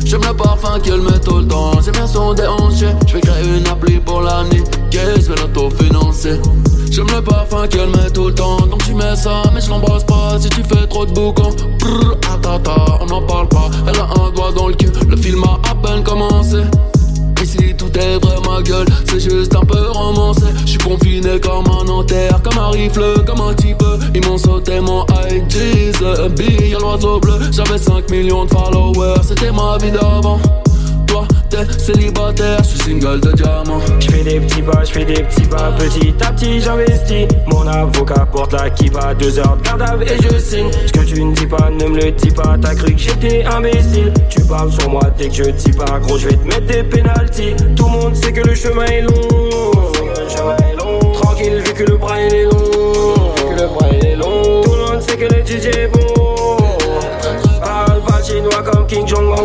J'aime 0.06 0.22
le 0.28 0.34
parfum 0.36 0.80
qu'elle 0.80 1.02
met 1.02 1.20
tout 1.20 1.38
le 1.38 1.48
temps. 1.48 1.82
J'aime 1.84 1.96
bien 1.96 2.08
son 2.08 2.34
déhanché. 2.34 2.88
J'vais 3.08 3.22
créer 3.22 3.58
une 3.58 3.68
appli 3.68 4.00
pour 4.00 4.22
la 4.22 4.44
nuit 4.44 4.64
Qu'est-ce 4.92 5.30
vais 5.30 5.36
l'autofinancer. 5.36 6.40
J'aime 6.92 7.08
le 7.16 7.22
parfum 7.22 7.68
qu'elle 7.68 7.90
met 7.90 8.10
tout 8.14 8.28
le 8.28 8.36
temps. 8.36 8.58
Donc 8.58 8.84
tu 8.86 8.94
mets 8.94 9.16
ça 9.16 9.42
mais 9.54 9.62
je 9.62 9.70
l'embrasse 9.70 10.04
pas. 10.04 10.38
Si 10.40 10.50
tu 10.50 10.64
fais 10.64 10.86
trop 10.88 11.06
de 11.06 11.12
boucans 11.14 11.50
Brrr, 11.80 12.16
atata, 12.32 13.00
on 13.02 13.06
n'en 13.08 13.22
parle 13.24 13.48
pas 13.50 13.70
a 14.00 14.22
un 14.22 14.32
doigt 14.32 14.52
dans 14.56 14.68
le 14.68 14.74
cul. 14.74 14.90
Le 15.08 15.16
film 15.18 15.44
a 15.44 15.60
à 15.70 15.76
peine 15.76 16.04
commencé. 16.04 16.58
Ici 17.42 17.76
tout 17.78 17.92
est 17.98 18.18
vrai 18.18 18.36
ma 18.50 18.62
gueule 18.62 18.88
C'est 19.10 19.20
juste 19.20 19.56
un 19.56 19.62
peu 19.66 19.92
romancé. 19.92 20.46
Je 20.62 20.72
suis 20.72 20.78
confiné 20.80 21.40
comme 21.40 21.66
un 21.68 21.88
enterre 21.88 22.42
Comme 22.42 22.58
un 22.58 22.70
rifle, 22.70 23.24
comme 23.26 23.42
un 23.42 23.54
type. 23.54 23.84
Ils 24.16 24.26
m'ont 24.26 24.38
sauté 24.38 24.80
mon 24.80 25.06
IG 25.30 25.94
The 25.94 26.30
bee, 26.36 26.70
y'a 26.72 26.80
l'oiseau 26.80 27.20
bleu. 27.20 27.40
J'avais 27.52 27.78
5 27.78 28.10
millions 28.10 28.46
de 28.46 28.50
followers 28.50 29.22
C'était 29.24 29.52
ma 29.52 29.78
vie 29.78 29.92
d'avant 29.92 30.40
T'es 31.50 31.66
célibataire 31.78 32.58
Je 32.64 32.70
suis 32.70 32.80
single 32.80 33.22
de 33.22 33.32
diamant. 33.32 33.80
Je 34.00 34.08
fais 34.12 34.24
des 34.24 34.40
petits 34.40 34.62
pas, 34.62 34.84
je 34.84 34.92
fais 34.92 35.06
des 35.06 35.24
petits 35.24 35.48
pas 35.48 35.72
Petit 35.78 36.14
à 36.22 36.32
petit 36.32 36.62
j'investis. 36.62 37.28
Mon 37.48 37.66
avocat 37.68 38.26
porte 38.32 38.54
la 38.54 38.70
kippa 38.70 39.14
Deux 39.16 39.40
heures 39.40 39.58
de 39.58 39.64
garde 39.64 40.04
et 40.04 40.18
je 40.22 40.38
signe. 40.40 40.70
Ce 40.86 40.92
que 40.92 41.06
tu 41.06 41.24
ne 41.24 41.34
dis 41.34 41.46
pas 41.46 41.70
ne 41.70 41.86
me 41.86 41.98
le 41.98 42.12
dis 42.12 42.32
pas 42.32 42.58
T'as 42.62 42.76
cru 42.76 42.94
que 42.94 43.00
j'étais 43.00 43.46
imbécile. 43.46 44.14
Tu 44.30 44.42
parles 44.42 44.72
sur 44.72 44.90
moi 44.90 45.04
dès 45.18 45.30
que 45.30 45.36
je 45.36 45.52
dis 45.52 45.72
pas 45.72 46.00
Gros 46.02 46.18
je 46.18 46.28
vais 46.28 46.36
te 46.36 46.46
mettre 46.46 46.68
des 46.68 46.84
pénalties. 46.84 47.56
Tout 47.76 47.86
le 47.86 47.92
monde 47.92 48.16
sait 48.16 48.34
que 48.34 48.48
le 48.48 48.56
chemin 48.56 48.86
est 48.86 49.02
long. 49.02 49.12
Tranquille 51.14 51.62
vu 51.66 51.74
que 51.74 51.84
le 51.84 51.98
bras 51.98 52.22
il 52.22 52.34
est 52.34 52.44
long. 52.44 52.52
Vu 52.52 53.56
que 53.56 53.62
le 53.62 53.68
bras 53.68 53.88
est 53.90 54.16
long. 54.16 54.62
Tout 54.64 54.72
le 54.72 54.92
monde 54.92 55.02
sait 55.02 55.16
que 55.16 55.26
le 55.26 55.38
est 55.40 55.88
bon 55.88 56.27
chinois 58.28 58.64
comme 58.64 58.86
King 58.88 59.08
Jong-un. 59.08 59.38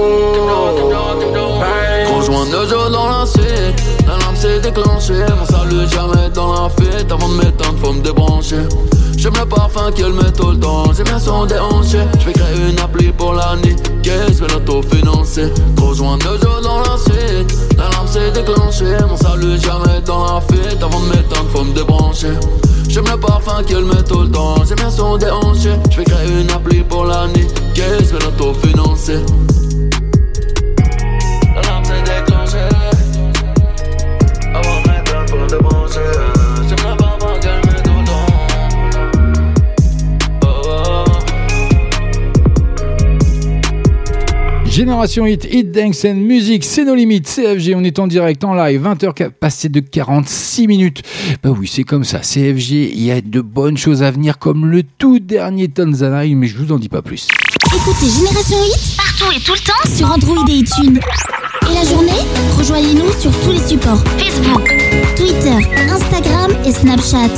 Rejoins 2.17 2.47
Nojo 2.47 2.91
dans 2.91 3.09
la 3.09 3.27
suite 3.27 3.83
L'alarme 4.07 4.37
s'est 4.37 4.61
déclenchée. 4.61 5.25
Mon 5.39 5.47
salut 5.47 5.89
jamais 5.89 6.29
dans 6.35 6.53
la 6.53 6.69
fuite 6.71 7.11
Avant 7.11 7.29
de 7.29 7.35
m'éteindre 7.35 7.79
faut 7.83 7.93
me 7.93 8.03
débrancher 8.03 8.63
J'aime 9.17 9.35
le 9.39 9.47
parfum 9.47 9.93
qu'elle 9.93 10.13
met 10.13 10.33
tout 10.33 10.51
le 10.51 10.59
temps. 10.59 10.93
J'aime 10.93 11.07
bien 11.07 11.19
son 11.19 11.47
déhanché 11.47 11.99
J'vais 12.21 12.33
créer 12.33 12.71
une 12.71 12.81
appli 12.81 13.13
pour 13.13 13.35
la 13.35 13.57
nuit 13.57 13.77
Qu'est-ce 14.03 14.43
vais 14.43 14.49
l'autofinancer. 14.53 15.53
Rejoins 15.81 16.19
Nojo 16.19 16.61
dans 16.63 16.81
la 16.81 16.97
suite 16.97 17.72
s'est 18.13 18.31
déclenchée 18.33 18.97
Mon 19.09 19.17
salut 19.17 19.59
jamais 19.59 20.01
dans 20.05 20.35
la 20.35 20.41
fuite 20.41 20.83
Avant 20.83 21.01
de 21.01 21.09
m'éteindre 21.09 21.49
faut 21.51 21.65
me 21.65 21.73
débrancher. 21.73 22.35
J'aime 22.89 23.07
le 23.11 23.19
parfum 23.19 23.63
qu'elle 23.65 23.85
met 23.85 24.03
tout 24.03 24.21
le 24.21 24.31
temps. 24.31 24.63
J'aime 24.67 24.77
bien 24.77 24.91
son 24.91 25.17
déhanché. 25.17 25.71
J'vais 25.91 26.05
créer 26.05 26.43
une 26.43 26.51
appli 26.51 26.83
pour 26.83 27.07
la 27.07 27.27
nuit 27.29 27.47
Qu'est-ce 27.75 28.13
vais 28.13 28.19
l'autofinancer. 28.19 29.21
L'alarme 29.23 29.62
Génération 44.73 45.27
Hit, 45.27 45.45
Hit 45.45 45.71
Dance 45.71 46.07
and 46.07 46.15
Music, 46.15 46.65
c'est 46.65 46.87
nos 46.87 46.95
limites, 46.95 47.27
CFG, 47.29 47.75
on 47.77 47.85
est 47.85 47.99
en 47.99 48.07
direct, 48.07 48.43
en 48.43 48.55
live, 48.55 48.83
20h 48.83 49.29
passé 49.33 49.69
de 49.69 49.81
46 49.81 50.67
minutes. 50.67 51.03
Bah 51.43 51.51
oui, 51.51 51.69
c'est 51.71 51.85
comme 51.85 52.05
ça, 52.05 52.21
CFG, 52.21 52.91
il 52.91 53.03
y 53.03 53.11
a 53.11 53.21
de 53.21 53.43
bonnes 53.43 53.77
choses 53.77 54.03
à 54.03 54.11
venir 54.11 54.39
comme 54.39 54.65
le 54.65 54.83
tout 54.83 55.19
dernier 55.19 55.69
Tanzania, 55.69 56.35
mais 56.35 56.47
je 56.47 56.57
vous 56.57 56.73
en 56.73 56.79
dis 56.79 56.89
pas 56.89 57.03
plus. 57.03 57.29
Écoutez 57.67 58.07
Génération 58.07 58.57
Hit 58.65 59.12
partout 59.23 59.35
et 59.35 59.41
tout 59.41 59.53
le 59.53 59.59
temps 59.59 59.85
sur 59.95 60.11
Android 60.11 60.43
et 60.49 60.59
iTunes. 60.59 60.99
Et 61.71 61.75
la 61.75 61.85
journée, 61.85 62.11
rejoignez-nous 62.57 63.13
sur 63.19 63.31
tous 63.41 63.53
les 63.53 63.61
supports 63.61 64.03
Facebook, 64.19 64.65
Twitter, 65.17 65.59
Instagram 65.89 66.51
et 66.65 66.73
Snapchat. 66.73 67.31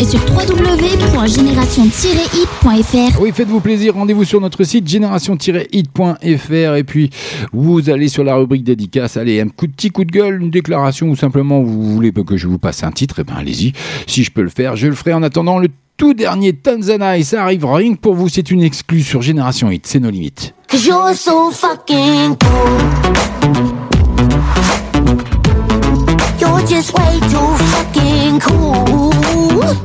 Et 0.00 0.04
sur 0.04 0.20
www.génération-hit.fr. 0.20 3.20
Oui, 3.20 3.32
faites-vous 3.34 3.60
plaisir, 3.60 3.94
rendez-vous 3.94 4.24
sur 4.24 4.40
notre 4.40 4.62
site 4.64 4.88
génération-hit.fr 4.88 6.74
et 6.76 6.84
puis 6.84 7.10
vous 7.52 7.90
allez 7.90 8.08
sur 8.08 8.24
la 8.24 8.36
rubrique 8.36 8.64
dédicace, 8.64 9.16
allez, 9.16 9.40
un 9.40 9.48
coup 9.48 9.66
de 9.66 9.72
petit 9.72 9.90
coup 9.90 10.04
de 10.04 10.12
gueule, 10.12 10.42
une 10.42 10.50
déclaration 10.50 11.08
ou 11.08 11.16
simplement 11.16 11.62
vous 11.62 11.94
voulez 11.94 12.12
que 12.12 12.36
je 12.36 12.46
vous 12.46 12.58
passe 12.58 12.84
un 12.84 12.92
titre, 12.92 13.20
et 13.20 13.24
ben 13.24 13.34
allez-y. 13.36 13.72
Si 14.06 14.24
je 14.24 14.30
peux 14.30 14.42
le 14.42 14.48
faire, 14.48 14.76
je 14.76 14.86
le 14.86 14.94
ferai 14.94 15.12
en 15.12 15.22
attendant 15.22 15.58
le 15.58 15.68
tout 15.96 16.14
dernier 16.14 16.52
Tanzania 16.52 17.18
et 17.18 17.22
ça 17.22 17.42
arrive 17.42 17.64
rien 17.64 17.94
que 17.94 18.00
pour 18.00 18.14
vous, 18.14 18.28
c'est 18.28 18.50
une 18.50 18.62
exclue 18.62 19.02
sur 19.02 19.22
Génération 19.22 19.70
Hit, 19.70 19.86
c'est 19.86 20.00
nos 20.00 20.10
limites. 20.10 20.54
Cause 20.72 20.86
you're 20.86 21.12
so 21.12 21.50
fucking 21.50 22.36
cool. 22.36 22.78
You're 26.40 26.66
just 26.66 26.94
way 26.94 27.20
too 27.20 27.56
fucking 27.72 28.40
cool. 28.40 29.11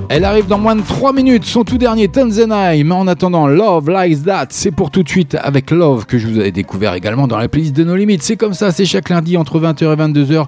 Elle 0.09 0.23
arrive 0.23 0.47
dans 0.47 0.57
moins 0.57 0.75
de 0.75 0.81
3 0.81 1.13
minutes, 1.13 1.45
son 1.45 1.63
tout 1.63 1.77
dernier 1.77 2.07
Tanzanite. 2.07 2.85
Mais 2.85 2.93
en 2.93 3.07
attendant, 3.07 3.47
Love 3.47 3.89
Likes 3.89 4.23
That, 4.25 4.47
c'est 4.49 4.71
pour 4.71 4.89
tout 4.89 5.03
de 5.03 5.09
suite 5.09 5.35
avec 5.35 5.71
Love 5.71 6.05
que 6.05 6.17
je 6.17 6.27
vous 6.27 6.39
ai 6.39 6.51
découvert 6.51 6.93
également 6.93 7.27
dans 7.27 7.37
la 7.37 7.47
playlist 7.47 7.75
de 7.75 7.83
nos 7.83 7.95
limites. 7.95 8.23
C'est 8.23 8.37
comme 8.37 8.53
ça, 8.53 8.71
c'est 8.71 8.85
chaque 8.85 9.09
lundi 9.09 9.37
entre 9.37 9.59
20h 9.59 9.83
et 9.83 9.95
22h. 9.95 10.45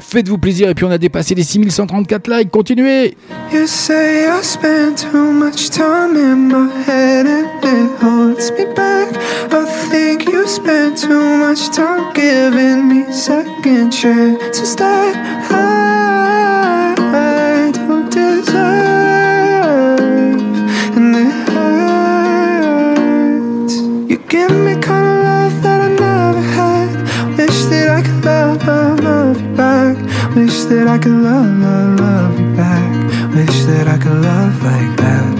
Faites-vous 0.00 0.38
plaisir 0.38 0.68
et 0.68 0.74
puis 0.74 0.84
on 0.84 0.90
a 0.90 0.98
dépassé 0.98 1.34
les 1.34 1.42
6134 1.42 2.28
likes. 2.28 2.50
Continuez! 2.50 3.16
You 3.52 3.66
say 3.66 4.26
I 4.26 4.42
spend 4.42 4.96
too 4.96 5.32
much 5.32 5.70
time 5.70 6.16
in 6.16 6.48
my 6.48 6.70
head 6.86 7.26
and 7.26 7.46
it 7.62 7.90
holds 8.02 8.52
me 8.52 8.64
back. 8.74 9.08
I 9.52 9.64
think 9.90 10.28
you 10.28 10.46
spend 10.46 10.96
too 10.96 11.36
much 11.36 11.70
time 11.70 12.12
giving 12.14 12.88
me 12.88 13.12
second 13.12 13.90
chances 13.90 14.76
that 14.76 15.16
I, 15.50 15.79
love, 28.50 28.66
love, 28.66 29.00
love 29.00 29.40
you 29.40 29.56
back. 29.56 29.96
Wish 30.34 30.64
that 30.64 30.88
I 30.88 30.98
could 30.98 31.12
love, 31.12 31.58
love, 31.58 32.00
love 32.00 32.40
you 32.40 32.56
back. 32.56 33.34
Wish 33.34 33.64
that 33.64 33.86
I 33.86 33.98
could 33.98 34.20
love 34.20 34.62
like 34.62 34.96
that. 34.96 35.30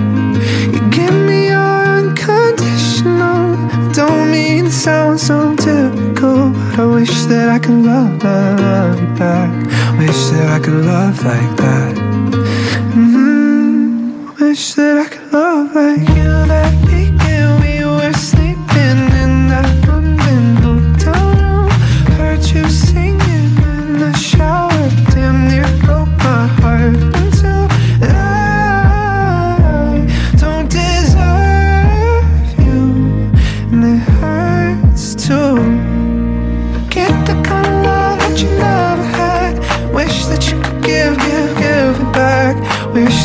You 0.72 0.80
give 0.90 1.14
me 1.26 1.48
your 1.48 1.76
unconditional. 1.98 3.56
Don't 3.92 4.30
mean 4.30 4.64
to 4.64 4.70
sound 4.70 5.20
so 5.20 5.56
typical, 5.56 6.50
but 6.50 6.78
I 6.78 6.86
wish 6.86 7.24
that 7.24 7.48
I 7.48 7.58
could 7.58 7.82
love, 7.84 8.22
love, 8.22 8.60
love 8.60 9.00
you 9.00 9.08
back. 9.18 9.50
Wish 9.98 10.22
that 10.30 10.48
I 10.48 10.60
could 10.64 10.84
love 10.84 11.24
like 11.24 11.56
that. 11.56 11.98
hmm 12.94 14.30
Wish 14.40 14.74
that 14.74 14.98
I 14.98 15.08
could 15.08 15.32
love 15.32 15.74
like 15.74 16.08
you. 16.16 16.30
That 16.46 16.79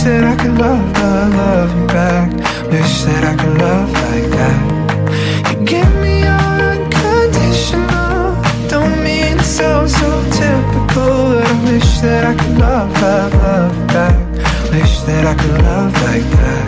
that 0.06 0.24
I 0.24 0.36
could 0.36 0.58
love, 0.60 0.98
love, 1.00 1.34
love 1.34 1.76
you 1.76 1.88
back. 1.88 2.32
Wish 2.70 3.02
that 3.06 3.24
I 3.26 3.36
could 3.42 3.58
love 3.58 3.92
like 4.06 4.30
that. 4.38 4.62
You 5.50 5.56
give 5.66 5.92
me 5.96 6.22
unconditional. 6.22 8.36
Don't 8.70 9.02
mean 9.04 9.38
to 9.38 9.44
sound 9.44 9.90
so 9.90 10.24
typical, 10.30 11.34
but 11.34 11.48
I 11.50 11.52
wish 11.66 11.98
that 12.06 12.24
I 12.24 12.36
could 12.40 12.56
love, 12.60 12.92
love, 13.02 13.34
love 13.34 13.76
you 13.76 13.86
back. 13.98 14.16
Wish 14.72 15.00
that 15.08 15.26
I 15.26 15.34
could 15.42 15.58
love 15.64 15.92
like 16.10 16.28
that. 16.38 16.68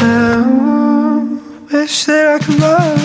Oh, 0.00 1.38
wish 1.70 2.06
that 2.06 2.26
I 2.36 2.38
could 2.42 2.58
love 2.58 2.95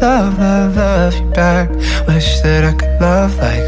love, 0.00 0.38
love, 0.38 0.76
love 0.76 1.14
you 1.14 1.30
back. 1.30 1.68
Wish 2.06 2.40
that 2.40 2.64
I 2.64 2.72
could 2.74 3.00
love 3.00 3.36
like 3.38 3.67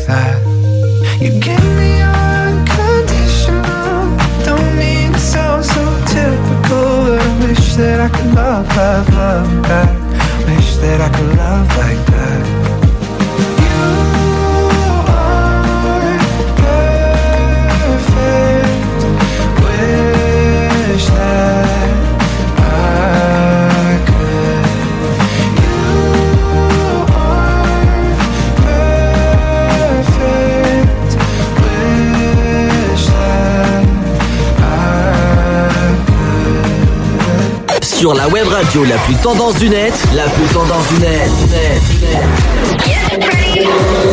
la 38.20 38.28
web 38.28 38.48
radio 38.48 38.84
la 38.84 38.98
plus 38.98 39.14
tendance 39.14 39.54
du 39.54 39.70
net, 39.70 39.94
la 40.14 40.24
plus 40.24 40.46
tendance 40.52 40.86
du 40.88 41.00
net, 41.00 41.30
net, 41.50 41.82
net. 42.02 43.66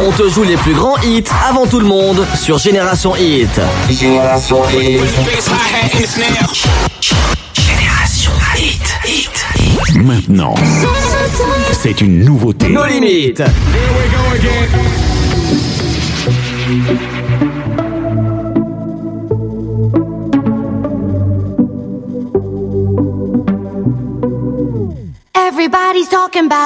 On 0.06 0.12
te 0.12 0.30
joue 0.30 0.44
les 0.44 0.56
plus 0.56 0.74
grands 0.74 0.96
hits 1.04 1.26
avant 1.50 1.68
tout 1.68 1.82
le 1.82 1.88
monde 1.88 2.26
sur 2.34 2.58
Génération 2.58 3.18
Hit. 3.18 3.60
Génération 3.90 4.62
Hit. 4.70 5.02
Génération 7.54 8.32
Hit. 8.56 9.00
Hit. 9.06 9.46
Maintenant, 9.96 10.56
c'est 11.74 12.00
une 12.00 12.24
nouveauté. 12.24 12.70
Nos 12.70 12.86
limites. 12.86 13.44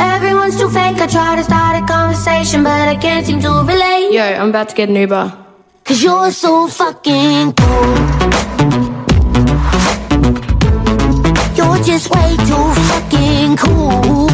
everyone's 0.00 0.58
too 0.58 0.70
fake. 0.70 0.98
I 1.00 1.06
try 1.06 1.36
to 1.36 1.44
start 1.44 1.82
a 1.82 1.86
conversation, 1.86 2.62
but 2.62 2.88
I 2.88 2.96
can't 2.96 3.26
seem 3.26 3.40
to 3.40 3.50
relate. 3.72 4.12
Yo, 4.12 4.22
I'm 4.22 4.50
about 4.50 4.68
to 4.70 4.74
get 4.74 4.88
an 4.88 4.96
Uber. 4.96 5.36
Cause 5.84 6.02
you're 6.02 6.30
so 6.30 6.68
fucking 6.68 7.52
cool. 7.54 7.96
You're 11.58 11.82
just 11.84 12.10
way 12.14 12.36
too 12.48 12.66
fucking 12.90 13.56
cool. 13.56 14.28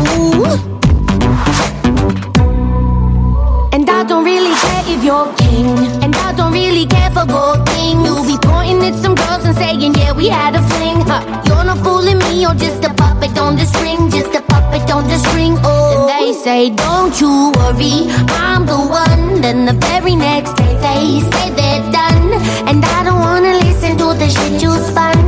And 3.73 3.89
I 3.89 4.05
don't 4.05 4.25
really 4.25 4.55
care 4.55 4.85
if 4.95 5.05
you're 5.05 5.33
king. 5.35 5.69
And 6.03 6.15
I 6.17 6.33
don't 6.33 6.53
really 6.53 6.87
care 6.87 7.11
for 7.11 7.27
gold 7.27 7.67
things. 7.69 8.05
You'll 8.05 8.27
be 8.27 8.37
pointing 8.43 8.83
at 8.83 8.95
some 9.03 9.15
girls 9.15 9.45
and 9.45 9.57
saying, 9.57 9.95
yeah, 9.95 10.13
we 10.13 10.29
had 10.29 10.55
a 10.55 10.63
fling. 10.63 11.01
Huh. 11.01 11.43
You're 11.47 11.65
not 11.65 11.79
fooling 11.85 12.19
me, 12.19 12.43
you're 12.43 12.55
just 12.55 12.85
a 12.85 12.93
puppet 12.93 13.39
on 13.39 13.57
the 13.57 13.65
string. 13.65 14.11
Just 14.11 14.35
a 14.35 14.46
puppet 14.77 14.95
on 14.95 15.09
the 15.09 15.19
string. 15.19 15.59
Oh, 15.65 16.09
and 16.09 16.09
they 16.09 16.33
say, 16.33 16.71
don't 16.71 17.21
you 17.21 17.53
worry, 17.57 18.07
I'm 18.29 18.67
the 18.67 18.77
one. 18.77 19.41
Then 19.41 19.67
the 19.67 19.73
very 19.73 20.15
next 20.17 20.55
day 20.57 20.75
they 20.87 21.21
say 21.31 21.51
they're 21.51 21.91
done. 21.93 22.33
And 22.69 22.85
I 22.85 23.05
don't 23.05 23.21
wanna 23.21 23.55
listen 23.65 23.97
to 23.99 24.15
the 24.21 24.29
shit 24.29 24.63
you 24.63 24.73
spun. 24.89 25.19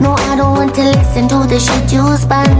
No, 0.00 0.12
I 0.12 0.36
don't 0.36 0.52
want 0.52 0.74
to 0.76 0.82
listen 0.82 1.28
to 1.28 1.46
the 1.46 1.58
shit 1.58 1.92
you 1.92 2.04
spun. 2.16 2.50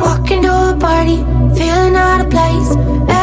Walking 0.00 0.42
to 0.42 0.52
a 0.70 0.76
party, 0.78 1.16
feeling 1.58 1.96
out 1.96 2.20
of 2.24 2.30
place. 2.30 2.70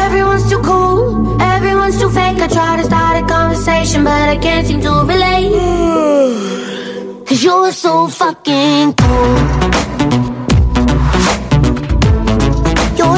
Everyone's 0.04 0.48
too 0.48 0.60
cool, 0.62 1.40
everyone's 1.42 1.98
too 1.98 2.10
fake. 2.10 2.38
I 2.38 2.48
try 2.48 2.76
to 2.76 2.84
start 2.84 3.22
a 3.22 3.26
conversation, 3.26 4.04
but 4.04 4.28
I 4.28 4.36
can't 4.36 4.66
seem 4.66 4.80
to 4.82 4.92
relate. 5.12 5.52
Cause 7.26 7.42
you're 7.44 7.72
so 7.72 8.08
fucking 8.08 8.94
cool. 8.94 9.99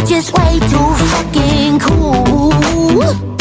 Just 0.07 0.36
way 0.36 0.59
too 0.59 0.94
fucking 1.12 1.78
cool. 1.80 3.32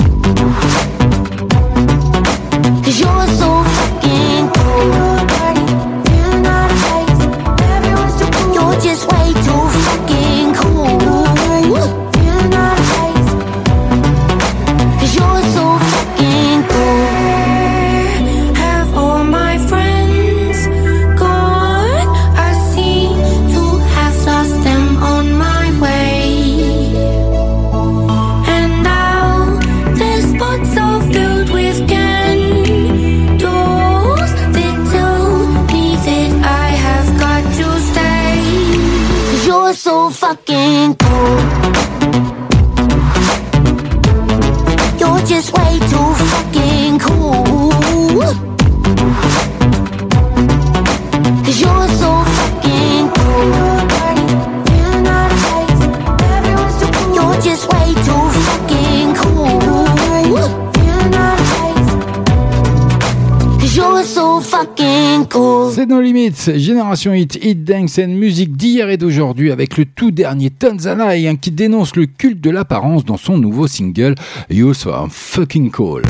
Génération 66.50 67.14
Hit, 67.14 67.38
Hit 67.44 67.64
Dance 67.64 68.00
and 68.00 68.08
Music 68.10 68.56
d'hier 68.56 68.90
et 68.90 68.98
d'aujourd'hui 68.98 69.52
avec 69.52 69.78
le 69.78 69.86
tout 69.86 70.12
dernier 70.12 70.50
Tanzanai 70.50 71.28
hein, 71.28 71.36
qui 71.36 71.52
dénonce 71.52 71.96
le 71.96 72.06
culte 72.06 72.42
de 72.42 72.50
l'apparence 72.50 73.06
dans 73.06 73.18
son 73.18 73.38
nouveau 73.38 73.68
single 73.68 74.16
You 74.50 74.74
So 74.74 74.92
Fucking 75.10 75.72
Cool. 75.72 76.04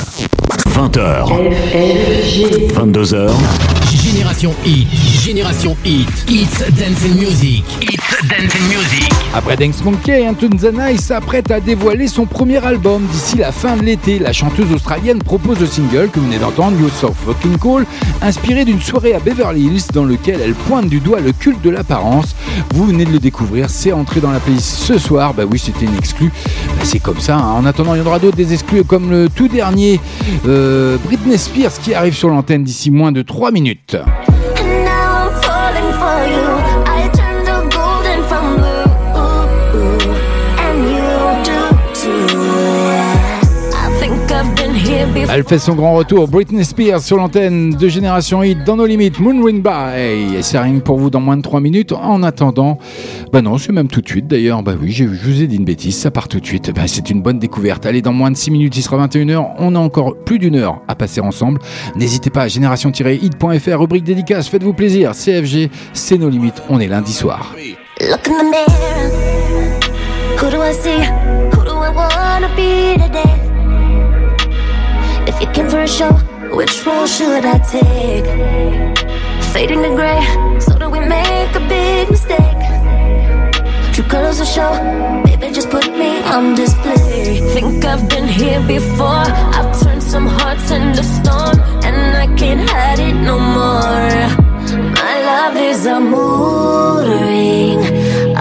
20h. 0.69 1.27
22h. 2.73 3.31
Génération 4.11 4.53
Hit, 4.65 4.87
Génération 5.23 5.77
Hit, 5.85 6.07
Hits 6.27 6.59
Dance 6.77 7.05
and 7.09 7.15
Music, 7.17 7.63
Hits 7.81 8.27
Dance 8.27 8.53
and 8.59 8.67
Music. 8.67 9.09
Après 9.33 9.55
Dance 9.55 9.81
Monkey, 9.85 10.27
Tanzanai 10.39 10.97
s'apprête 10.97 11.49
à 11.49 11.61
dévoiler 11.61 12.07
son 12.07 12.25
premier 12.25 12.57
album 12.65 13.05
d'ici 13.11 13.37
la 13.37 13.51
fin 13.53 13.77
de 13.77 13.83
l'été. 13.83 14.19
La 14.19 14.33
chanteuse 14.33 14.71
australienne 14.73 15.19
propose 15.19 15.59
le 15.59 15.65
single 15.65 16.09
que 16.11 16.19
vous 16.19 16.25
venez 16.25 16.39
d'entendre, 16.39 16.77
You 16.79 16.89
So 16.89 17.13
Fucking 17.25 17.57
Cool, 17.57 17.85
inspiré 18.21 18.65
d'une 18.65 18.81
soirée 18.81 19.13
à 19.13 19.19
Beverly 19.19 19.61
Hills 19.67 19.83
dans 19.93 20.03
lequel 20.03 20.41
elle 20.43 20.55
pointe 20.55 20.89
du 20.89 20.99
doigt 20.99 21.21
le 21.21 21.31
culte 21.31 21.61
de 21.61 21.69
l'apparence. 21.69 22.35
Vous 22.73 22.85
venez 22.85 23.05
de 23.05 23.11
le 23.11 23.19
découvrir, 23.19 23.69
c'est 23.69 23.93
entré 23.93 24.19
dans 24.19 24.31
la 24.31 24.39
playlist 24.39 24.67
ce 24.79 24.97
soir. 24.97 25.33
Bah 25.33 25.43
oui, 25.49 25.57
c'était 25.57 25.85
une 25.85 25.95
exclue. 25.97 26.31
Bah, 26.67 26.83
c'est 26.83 26.99
comme 26.99 27.19
ça. 27.21 27.37
hein. 27.37 27.51
En 27.53 27.65
attendant, 27.65 27.95
il 27.95 27.99
y 27.99 28.01
en 28.01 28.07
aura 28.07 28.19
d'autres 28.19 28.35
des 28.37 28.51
exclus 28.53 28.83
comme 28.83 29.09
le 29.09 29.29
tout 29.33 29.47
dernier 29.47 30.01
euh, 30.47 30.97
Britney 31.05 31.37
Spears 31.37 31.79
qui 31.81 31.93
arrive 31.93 32.13
sur 32.15 32.27
l'antenne 32.29 32.63
d'ici 32.65 32.91
moins 32.91 33.13
de 33.13 33.21
3 33.21 33.51
minutes. 33.51 33.95
And 34.03 34.50
Elle 45.15 45.43
fait 45.43 45.59
son 45.59 45.75
grand 45.75 45.93
retour, 45.93 46.27
Britney 46.27 46.63
Spears 46.63 47.01
sur 47.01 47.17
l'antenne 47.17 47.71
de 47.71 47.87
Génération 47.87 48.43
Hit 48.43 48.63
dans 48.65 48.75
nos 48.75 48.85
limites, 48.85 49.19
Moonring 49.19 49.61
By. 49.61 50.37
Et 50.37 50.41
c'est 50.41 50.59
rien 50.59 50.79
pour 50.79 50.97
vous 50.97 51.09
dans 51.09 51.19
moins 51.19 51.37
de 51.37 51.41
3 51.41 51.59
minutes. 51.59 51.91
En 51.91 52.23
attendant, 52.23 52.77
bah 53.31 53.41
non, 53.41 53.57
c'est 53.57 53.71
même 53.71 53.87
tout 53.87 54.01
de 54.01 54.07
suite 54.07 54.27
d'ailleurs. 54.27 54.63
Bah 54.63 54.73
oui, 54.81 54.91
je 54.91 55.05
vous 55.05 55.41
ai 55.41 55.47
dit 55.47 55.57
une 55.57 55.65
bêtise, 55.65 55.97
ça 55.97 56.11
part 56.11 56.27
tout 56.27 56.39
de 56.39 56.45
suite. 56.45 56.73
Bah, 56.73 56.83
c'est 56.85 57.09
une 57.09 57.21
bonne 57.21 57.39
découverte. 57.39 57.85
Allez, 57.85 58.01
dans 58.01 58.13
moins 58.13 58.31
de 58.31 58.37
6 58.37 58.51
minutes, 58.51 58.77
il 58.77 58.81
sera 58.81 59.05
21h. 59.07 59.51
On 59.57 59.75
a 59.75 59.79
encore 59.79 60.15
plus 60.17 60.39
d'une 60.39 60.55
heure 60.55 60.81
à 60.87 60.95
passer 60.95 61.21
ensemble. 61.21 61.59
N'hésitez 61.95 62.29
pas 62.29 62.43
à 62.43 62.47
génération-hit.fr, 62.47 63.79
rubrique 63.79 64.03
dédicace, 64.03 64.47
faites-vous 64.47 64.73
plaisir. 64.73 65.11
CFG, 65.11 65.69
c'est 65.93 66.17
nos 66.17 66.29
limites. 66.29 66.61
On 66.69 66.79
est 66.79 66.87
lundi 66.87 67.13
soir. 67.13 67.55
Look 68.01 68.27
in 68.27 68.33
the 68.33 68.43
mirror. 68.43 68.71
Which 75.81 76.85
role 76.85 77.07
should 77.07 77.43
I 77.43 77.57
take? 77.57 78.27
Fading 79.51 79.81
to 79.81 79.89
gray, 79.95 80.21
so 80.59 80.75
that 80.77 80.91
we 80.91 80.99
make 80.99 81.55
a 81.55 81.59
big 81.67 82.11
mistake. 82.11 82.61
True 83.91 84.05
colors 84.05 84.37
will 84.37 84.45
show, 84.45 84.71
baby, 85.25 85.51
just 85.51 85.71
put 85.71 85.87
me 85.97 86.21
on 86.21 86.53
display. 86.53 87.41
Think 87.55 87.83
I've 87.83 88.07
been 88.07 88.27
here 88.27 88.61
before. 88.67 89.25
I've 89.57 89.73
turned 89.81 90.03
some 90.03 90.27
hearts 90.27 90.69
into 90.69 91.03
stone, 91.03 91.59
and 91.83 92.15
I 92.15 92.27
can't 92.37 92.61
hide 92.69 92.99
it 92.99 93.15
no 93.15 93.39
more. 93.39 94.11
My 95.01 95.15
love 95.29 95.57
is 95.57 95.87
a 95.87 95.99
mood 95.99 97.07
ring, 97.21 97.81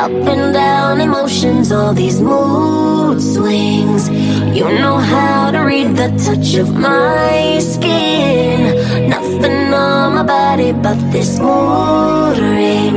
up 0.00 0.10
and 0.10 0.54
down 0.54 0.98
emotions, 0.98 1.70
all 1.70 1.92
these 1.92 2.22
mood 2.22 3.20
swings. 3.20 4.08
You 4.56 4.64
know 4.64 4.96
how 4.96 5.50
to 5.50 5.58
read 5.58 5.94
the 5.94 6.08
touch 6.24 6.54
of 6.54 6.74
my 6.74 7.58
skin. 7.60 9.10
Nothing 9.10 9.74
on 9.74 10.14
my 10.14 10.22
body 10.22 10.72
but 10.72 10.98
this 11.12 11.38
mood 11.38 12.38
ring. 12.38 12.96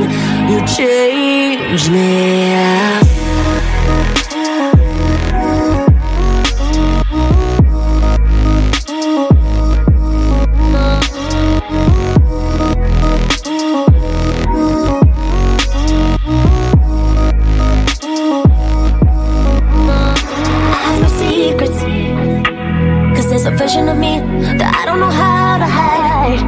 You 0.50 0.58
change 0.66 1.90
me. 1.90 2.24
Version 23.74 23.88
of 23.88 23.98
me 23.98 24.20
that 24.58 24.72
I 24.80 24.84
don't 24.86 25.00
know 25.00 25.10
how 25.10 25.58
to 25.58 25.66
hide. 25.80 26.42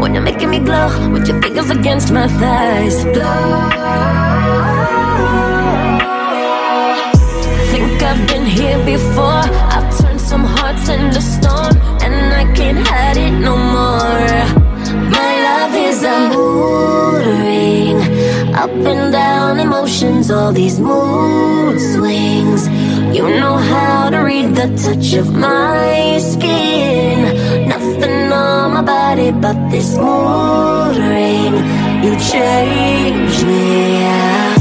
When 0.00 0.14
you're 0.14 0.22
making 0.22 0.50
me 0.50 0.58
glow 0.58 0.88
with 1.12 1.28
your 1.28 1.40
fingers 1.40 1.70
against 1.70 2.12
my 2.12 2.26
thighs. 2.26 3.04
Glow. 3.04 3.70
Think 7.70 8.02
I've 8.02 8.26
been 8.26 8.46
here 8.46 8.78
before. 8.84 9.44
I've 9.74 9.88
turned 9.98 10.20
some 10.20 10.44
hearts 10.44 10.88
into 10.88 11.20
stone, 11.20 11.76
and 12.04 12.34
I 12.42 12.44
can't 12.54 12.80
hide 12.86 13.16
it 13.16 13.34
no 13.48 13.56
more. 13.56 14.34
My 15.16 15.32
love 15.48 15.74
is 15.88 16.02
a 16.02 16.18
ring, 17.42 17.98
up 18.54 18.70
and 18.92 19.12
down 19.12 19.60
emotions, 19.60 20.30
all 20.30 20.52
these 20.52 20.80
mood 20.80 21.80
swings. 21.80 22.68
You 23.16 23.24
know 23.40 23.56
how 23.56 23.85
touch 24.74 25.14
of 25.14 25.32
my 25.32 26.18
skin. 26.18 27.68
Nothing 27.68 28.32
on 28.32 28.74
my 28.74 28.82
body 28.82 29.30
but 29.30 29.56
this 29.70 29.96
mood 29.96 30.96
ring. 30.96 31.54
You 32.04 32.12
change 32.32 33.44
me. 33.44 33.66
Nothing 34.02 34.55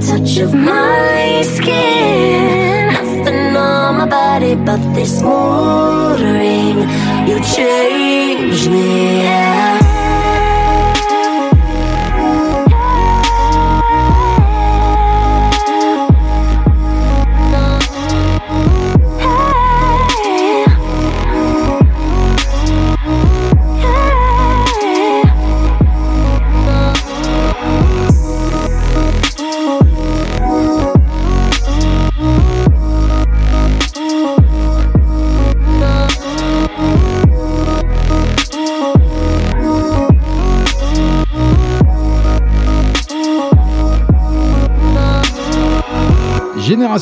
touch 0.00 0.38
of 0.38 0.54
my 0.54 1.42
skin. 1.42 2.92
Nothing 2.92 3.56
on 3.56 3.98
my 3.98 4.06
body 4.06 4.54
but 4.54 4.80
this 4.94 5.20
mood 5.22 6.20
ring. 6.20 6.78
You 7.28 7.38
change 7.54 8.68
me. 8.68 9.22
Yeah. 9.22 9.79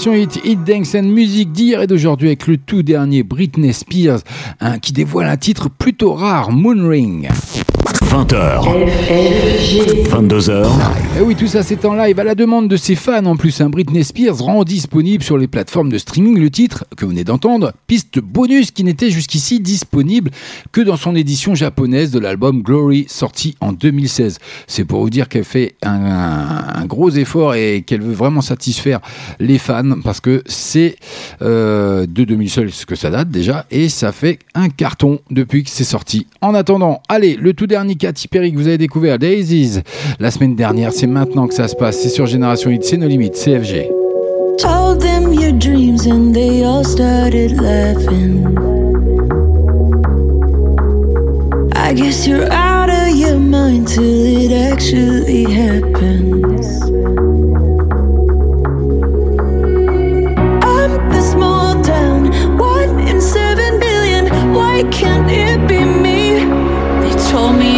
Génération 0.08 0.14
Hit, 0.14 0.40
Hit 0.44 0.64
Dance 0.64 0.94
and 0.94 1.08
Music 1.08 1.52
d'hier 1.52 1.82
et 1.82 1.86
d'aujourd'hui 1.86 2.28
avec 2.28 2.46
le 2.46 2.56
tout 2.56 2.82
dernier 2.82 3.22
Britney 3.22 3.72
Spears 3.72 4.20
hein, 4.60 4.78
qui 4.78 4.92
dévoile 4.92 5.28
un 5.28 5.36
titre 5.36 5.68
plutôt 5.68 6.14
rare, 6.14 6.50
Moon 6.50 6.88
Ring. 6.88 7.28
20h. 8.08 8.64
22h. 10.08 10.66
Et 11.18 11.20
oui, 11.20 11.36
tout 11.36 11.46
ça 11.46 11.62
c'est 11.62 11.84
en 11.84 11.92
live 11.92 12.18
à 12.18 12.24
la 12.24 12.34
demande 12.34 12.66
de 12.66 12.76
ses 12.78 12.94
fans 12.94 13.26
en 13.26 13.36
plus. 13.36 13.60
Un 13.60 13.68
Britney 13.68 14.02
Spears 14.02 14.38
rend 14.38 14.64
disponible 14.64 15.22
sur 15.22 15.36
les 15.36 15.46
plateformes 15.46 15.90
de 15.90 15.98
streaming 15.98 16.38
le 16.38 16.48
titre 16.48 16.86
que 16.96 17.04
vous 17.04 17.10
venez 17.10 17.24
d'entendre, 17.24 17.72
piste 17.86 18.18
bonus 18.18 18.70
qui 18.70 18.82
n'était 18.82 19.10
jusqu'ici 19.10 19.60
disponible 19.60 20.30
que 20.72 20.80
dans 20.80 20.96
son 20.96 21.14
édition 21.14 21.54
japonaise 21.54 22.10
de 22.10 22.18
l'album 22.18 22.62
Glory 22.62 23.04
sorti 23.10 23.56
en 23.60 23.72
2016. 23.72 24.38
C'est 24.66 24.86
pour 24.86 25.02
vous 25.02 25.10
dire 25.10 25.28
qu'elle 25.28 25.44
fait 25.44 25.74
un, 25.82 26.86
gros 26.86 27.10
effort 27.10 27.56
et 27.56 27.82
qu'elle 27.86 28.00
veut 28.00 28.14
vraiment 28.14 28.40
satisfaire 28.40 29.00
les 29.38 29.58
fans 29.58 30.00
parce 30.02 30.20
que 30.20 30.42
c'est 30.46 30.96
euh, 31.42 32.06
de 32.06 32.24
2016 32.24 32.86
que 32.86 32.94
ça 32.94 33.10
date 33.10 33.28
déjà 33.28 33.66
et 33.70 33.90
ça 33.90 34.12
fait 34.12 34.38
un 34.54 34.70
carton 34.70 35.18
depuis 35.30 35.62
que 35.62 35.70
c'est 35.70 35.84
sorti. 35.84 36.26
En 36.40 36.54
attendant, 36.54 37.02
allez, 37.10 37.34
le 37.34 37.52
tout 37.52 37.66
dernier 37.66 37.96
Katy 37.98 38.28
Perry 38.28 38.52
que 38.52 38.56
vous 38.56 38.68
avez 38.68 38.78
découvert, 38.78 39.18
Daisies, 39.18 39.80
la 40.20 40.30
semaine 40.30 40.54
dernière, 40.54 40.92
c'est 40.92 41.06
maintenant 41.06 41.46
que 41.46 41.54
ça 41.54 41.68
se 41.68 41.76
passe, 41.76 41.98
c'est 42.00 42.08
sur 42.08 42.26
Génération 42.26 42.70
Hit, 42.70 42.84
c'est 42.84 42.96
nos 42.96 43.08
limites, 43.08 43.34
CFG. 43.34 43.90
Told 44.58 45.00
them 45.00 45.32
your 45.32 45.52
dreams 45.52 46.06
and 46.06 46.32
they 46.32 46.64
all 46.64 46.84
started 46.84 47.60
laughing. 47.60 48.46
I 51.74 51.94
guess 51.94 52.26
you're 52.26 52.50
out 52.52 52.90
of 52.90 53.16
your 53.16 53.38
mind 53.38 53.86
till 53.88 54.02
it 54.02 54.52
actually 54.52 55.44
happens. 55.44 56.82
I'm 60.64 61.08
the 61.10 61.20
small 61.20 61.80
town, 61.82 62.58
one 62.58 62.98
in 62.98 63.20
seven 63.20 63.78
billion. 63.78 64.26
Why 64.52 64.82
can't 64.90 65.30
it 65.30 65.66
be 65.68 65.84
me? 65.84 66.44
They 67.00 67.14
told 67.30 67.56
me 67.56 67.77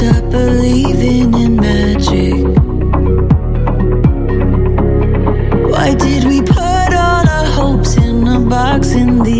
Stop 0.00 0.30
believing 0.30 1.34
in 1.34 1.56
magic? 1.56 2.40
Why 5.72 5.94
did 5.94 6.24
we 6.24 6.40
put 6.40 6.90
all 7.04 7.24
our 7.36 7.46
hopes 7.58 7.96
in 7.96 8.26
a 8.26 8.40
box 8.40 8.92
in 8.92 9.18
the 9.22 9.39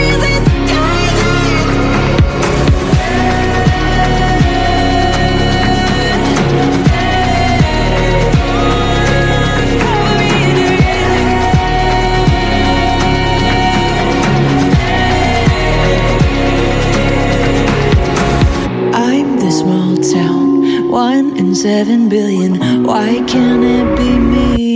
Town, 20.01 20.89
one 20.89 21.37
in 21.37 21.53
seven 21.53 22.09
billion. 22.09 22.83
Why 22.83 23.23
can't 23.27 23.63
it 23.63 23.97
be 23.97 24.17
me? 24.17 24.70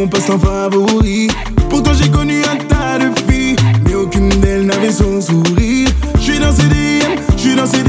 mon 0.00 0.08
passe 0.08 0.26
favori. 0.26 1.28
Pourtant 1.68 1.92
j'ai 1.92 2.08
connu 2.10 2.40
un 2.44 2.56
tas 2.56 2.98
de 2.98 3.10
filles, 3.30 3.56
mais 3.84 3.94
aucune 3.94 4.30
d'elles 4.40 4.64
n'avait 4.64 4.92
son 4.92 5.20
sourire. 5.20 5.88
Je 6.14 6.20
suis 6.20 6.38
dans 6.38 6.52
ces 6.52 6.68
DM, 6.68 7.12
je 7.36 7.40
suis 7.40 7.54
dans 7.54 7.66
ces 7.66 7.82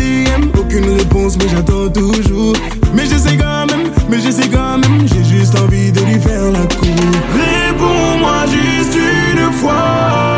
aucune 0.60 0.98
réponse 0.98 1.38
mais 1.38 1.48
j'attends 1.50 1.90
toujours. 1.90 2.56
Mais 2.94 3.06
je 3.06 3.18
sais 3.18 3.38
quand 3.38 3.66
même, 3.68 3.92
mais 4.10 4.20
je 4.20 4.30
sais 4.30 4.50
quand 4.50 4.78
même, 4.78 5.08
j'ai 5.08 5.24
juste 5.24 5.58
envie 5.58 5.92
de 5.92 6.02
lui 6.02 6.20
faire 6.20 6.52
la 6.52 6.66
cour. 6.76 6.90
Réponds-moi 7.34 8.46
juste 8.48 8.98
une 9.34 9.54
fois. 9.54 10.31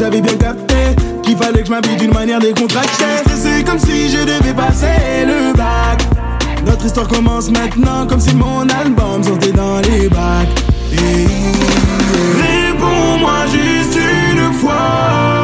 J'avais 0.00 0.22
bien 0.22 0.36
capté 0.36 0.96
qu'il 1.22 1.36
fallait 1.36 1.60
que 1.60 1.66
je 1.66 1.70
m'habille 1.70 1.96
d'une 1.96 2.14
manière 2.14 2.38
décontractée. 2.38 3.04
C'est 3.34 3.62
comme 3.62 3.78
si 3.78 4.08
je 4.08 4.24
devais 4.24 4.54
passer 4.54 5.26
le 5.26 5.52
bac. 5.54 6.00
Notre 6.64 6.86
histoire 6.86 7.06
commence 7.06 7.50
maintenant 7.50 8.06
comme 8.06 8.20
si 8.20 8.34
mon 8.34 8.66
album 8.66 9.22
sortait 9.22 9.52
dans 9.52 9.78
les 9.80 10.08
bacs. 10.08 10.64
Et 10.94 11.26
Réponds-moi 12.40 13.46
juste 13.52 13.98
une 14.32 14.54
fois. 14.54 15.39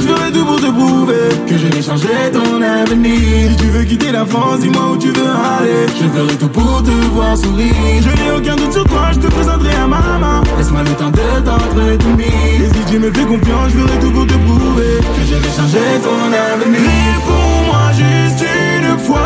Je 0.00 0.06
ferai 0.08 0.32
tout 0.32 0.44
pour 0.44 0.60
te 0.60 0.70
prouver 0.70 1.28
que 1.48 1.56
je 1.58 1.66
vais 1.66 1.82
changer 1.82 2.30
ton 2.32 2.62
avenir. 2.62 3.50
Si 3.50 3.56
tu 3.56 3.66
veux 3.66 3.84
quitter 3.84 4.12
la 4.12 4.24
France, 4.24 4.60
dis-moi 4.60 4.92
où 4.92 4.96
tu 4.96 5.08
veux 5.08 5.32
aller. 5.58 5.86
Je 5.88 6.06
ferai 6.08 6.36
tout 6.36 6.48
pour 6.48 6.82
te 6.82 6.90
voir 7.14 7.36
sourire. 7.36 7.74
Je 8.00 8.10
n'ai 8.22 8.30
aucun 8.36 8.56
doute 8.56 8.72
sur 8.72 8.84
toi, 8.84 9.10
je 9.12 9.18
te 9.18 9.26
présenterai 9.26 9.74
à 9.74 9.86
ma 9.86 10.00
maman. 10.00 10.42
Laisse-moi 10.56 10.82
le 10.82 10.94
temps 11.00 11.10
de 11.10 11.40
t'entretenir. 11.44 12.26
Et 12.62 12.68
si 12.74 12.92
tu 12.92 12.98
me 12.98 13.10
fais 13.12 13.24
confiance, 13.24 13.72
je 13.72 13.78
ferai 13.78 13.98
tout 14.00 14.10
pour 14.10 14.26
te 14.26 14.34
prouver 14.34 14.96
que 15.16 15.22
je 15.28 15.34
vais 15.34 15.52
changer 15.56 15.88
ton 16.02 16.18
avenir. 16.32 16.80
Réponds-moi 16.80 17.84
juste 18.00 18.42
une 18.42 18.98
fois. 18.98 19.20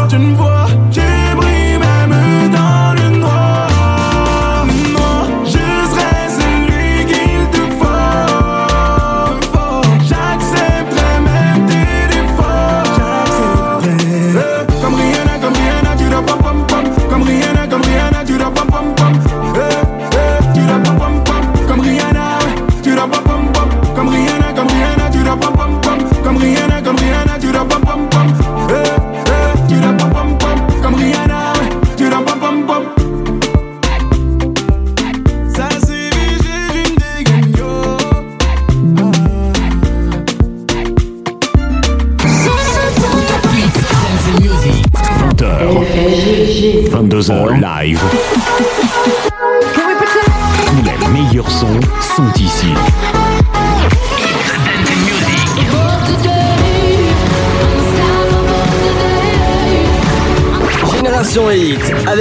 Juste 0.00 0.22
une 0.22 0.36
fois, 0.36 0.53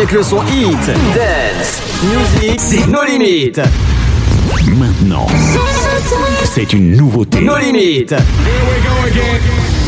avec 0.04 0.16
le 0.18 0.24
son 0.24 0.42
Hit, 0.48 0.86
Dance, 1.16 1.82
Music, 2.04 2.60
c'est 2.60 2.88
nos 2.88 3.06
limites. 3.06 3.62
Maintenant, 4.78 5.28
c'est 6.44 6.74
une 6.74 6.98
nouveauté. 6.98 7.40
Nos 7.40 7.58
limites. 7.58 8.14
Silence, 8.14 8.24
my 8.94 9.10
head, 9.10 9.44
but 9.44 9.83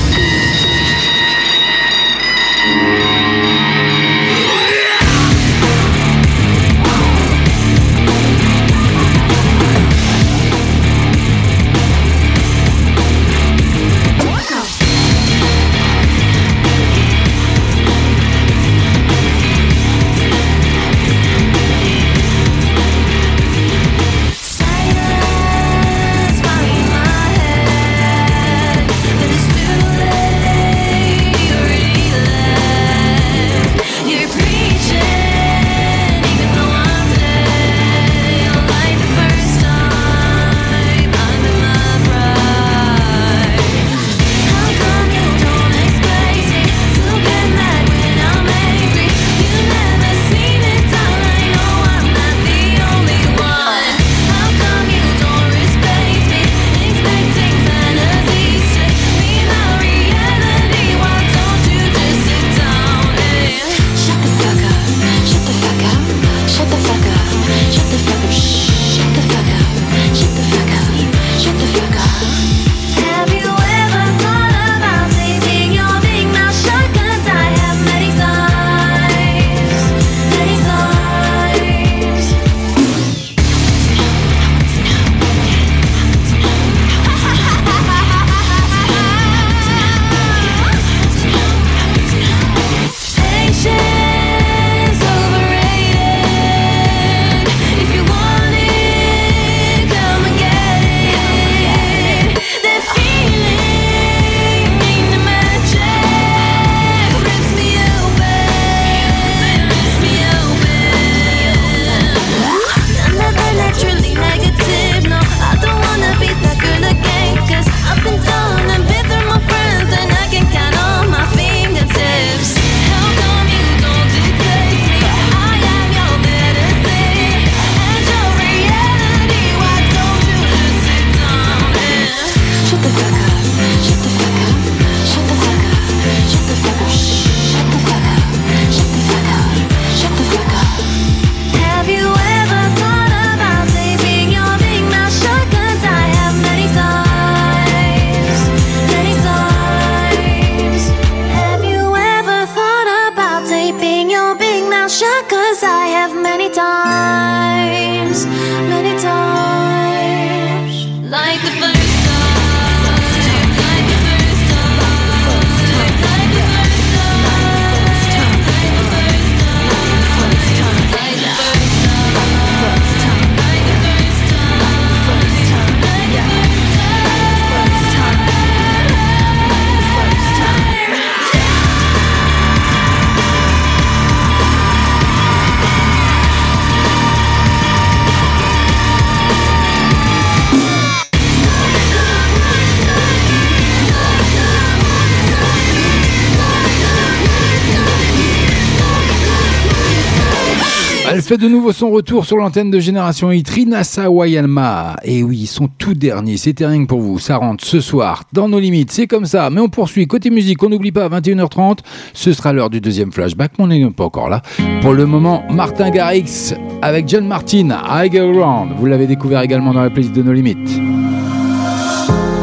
nouveau 201.56 201.72
son 201.72 201.90
retour 201.90 202.26
sur 202.26 202.36
l'antenne 202.36 202.70
de 202.70 202.82
Génération 202.82 203.32
Hit, 203.32 203.48
Rinasa 203.48 204.12
Wayalma. 204.12 204.98
Et 205.06 205.24
oui, 205.24 205.46
son 205.46 205.70
tout 205.70 205.94
dernier, 205.94 206.36
c'était 206.36 206.66
rien 206.66 206.82
que 206.84 206.90
pour 206.90 207.00
vous. 207.00 207.18
Ça 207.18 207.38
rentre 207.38 207.64
ce 207.64 207.80
soir, 207.80 208.26
dans 208.34 208.50
nos 208.50 208.60
limites, 208.60 208.92
c'est 208.92 209.08
comme 209.08 209.26
ça. 209.26 209.50
Mais 209.50 209.62
on 209.62 209.70
poursuit, 209.70 210.06
côté 210.06 210.30
musique, 210.32 210.62
on 210.64 210.70
n'oublie 210.70 210.92
pas, 210.92 211.08
21h30, 211.08 211.78
ce 212.12 212.34
sera 212.34 212.52
l'heure 212.52 212.70
du 212.70 212.82
deuxième 212.82 213.14
flashback, 213.14 213.54
mais 213.58 213.64
on 213.64 213.68
n'est 213.68 213.90
pas 213.90 214.04
encore 214.04 214.28
là. 214.28 214.42
Pour 214.82 214.94
le 214.94 215.06
moment, 215.06 215.46
Martin 215.50 215.92
Garrix 215.92 216.54
avec 216.82 217.08
John 217.08 217.26
Martin, 217.26 217.70
I 217.90 218.10
Go 218.10 218.38
Around. 218.38 218.74
Vous 218.78 218.86
l'avez 218.86 219.08
découvert 219.08 219.40
également 219.40 219.74
dans 219.74 219.84
la 219.84 219.90
playlist 219.90 220.14
de 220.14 220.24
nos 220.24 220.34
limites. 220.34 220.78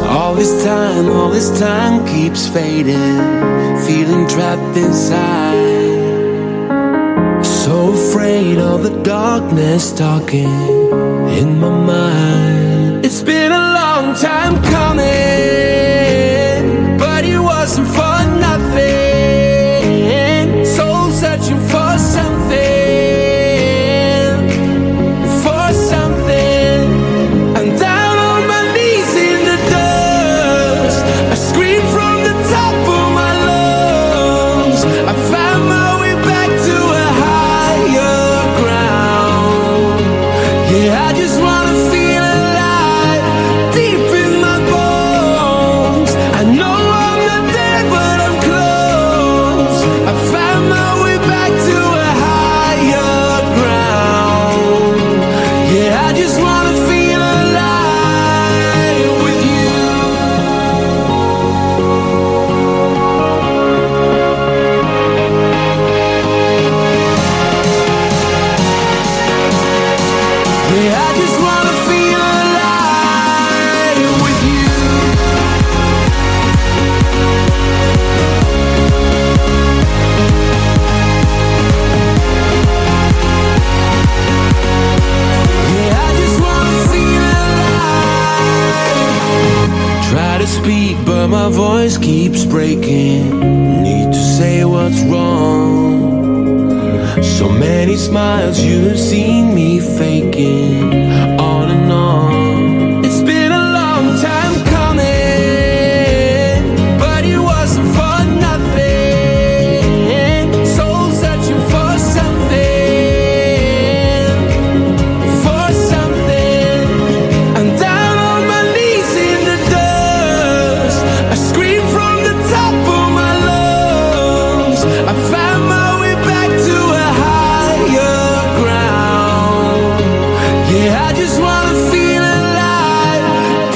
All 0.09 0.35
this 0.35 0.63
time, 0.63 1.07
all 1.07 1.31
this 1.31 1.51
time 1.59 2.03
keeps 2.07 2.47
fading, 2.47 3.21
feeling 3.85 4.25
trapped 4.25 4.75
inside. 4.75 5.72
So 7.63 7.93
afraid 7.93 8.57
of 8.57 8.83
the 8.83 9.01
darkness 9.03 9.93
talking 9.93 10.51
in 11.39 11.61
my 11.61 11.69
mind. 11.69 13.05
It's 13.05 13.21
been 13.21 13.53
a 13.53 13.65
long 13.79 14.15
time 14.15 14.61
coming. 14.63 15.32
keeps 92.13 92.45
breaking. 92.45 93.21
Need 93.81 94.13
to 94.13 94.23
say 94.37 94.63
what's 94.63 95.01
wrong. 95.11 95.73
So 97.23 97.49
many 97.49 97.95
smiles 97.95 98.59
you've 98.59 98.99
seen 98.99 99.55
me 99.55 99.79
faking 99.79 100.93
on 101.39 101.71
and 101.71 101.91
on. 101.91 102.52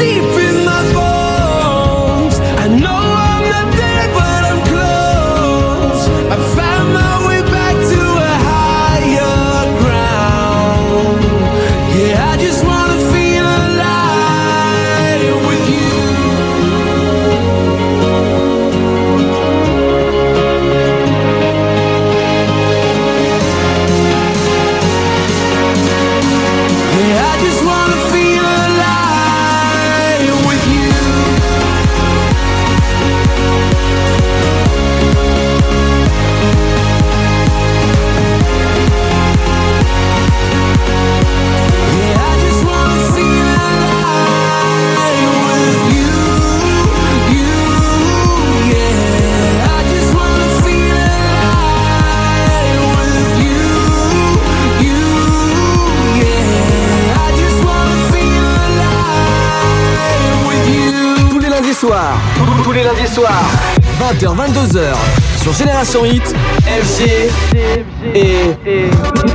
deep 0.07 0.46
22h 64.57 64.95
sur 65.43 65.53
Génération 65.53 66.03
Hit, 66.03 66.23
FG 66.65 67.29
et 68.15 68.55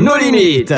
No 0.01 0.17
Limites. 0.17 0.75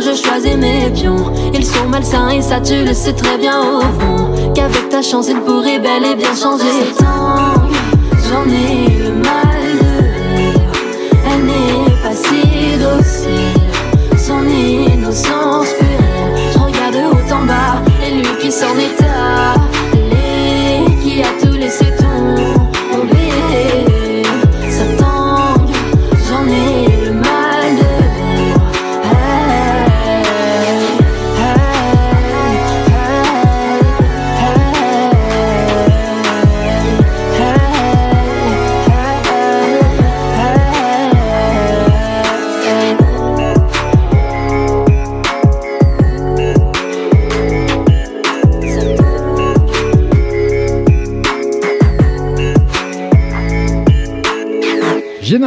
Je 0.00 0.14
choisis 0.14 0.56
mes 0.56 0.90
pions. 0.90 1.32
Ils 1.52 1.64
sont 1.64 1.86
malsains 1.88 2.30
et 2.30 2.40
ça 2.40 2.60
tu 2.60 2.84
le 2.84 2.94
sais 2.94 3.12
très 3.12 3.36
bien 3.36 3.60
au 3.60 3.80
fond. 3.80 4.52
Qu'avec 4.54 4.88
ta 4.88 5.02
chance, 5.02 5.28
ils 5.28 5.40
pourraient 5.40 5.78
bel 5.78 6.04
et 6.04 6.14
bien 6.14 6.34
changer. 6.34 6.64
J'en 8.28 8.44
ai 8.48 8.98
le 8.98 9.10
mal 9.10 9.62
de. 9.80 9.92
Elle 11.26 11.44
n'est 11.44 11.90
pas 12.02 12.14
si 12.14 12.78
docile. 12.78 13.60
Son 14.16 14.46
innocence 14.48 15.68
pure. 15.78 16.26
Je 16.52 16.58
regarde 16.58 16.94
de 16.94 17.00
haut 17.10 17.34
en 17.34 17.44
bas 17.44 17.82
et 18.06 18.14
lui 18.14 18.38
qui 18.40 18.52
s'en 18.52 18.76
est 18.78 19.01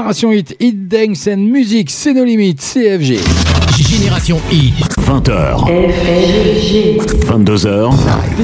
Génération 0.06 0.32
Hit, 0.32 0.56
Hit 0.60 0.88
Dance 0.88 1.28
and 1.28 1.38
Music, 1.38 1.90
c'est 1.90 2.14
nos 2.14 2.26
limites, 2.26 2.62
CFG. 2.62 3.18
Génération 3.76 4.40
Hit. 4.52 4.76
20h. 5.00 5.66
22h. 7.26 7.92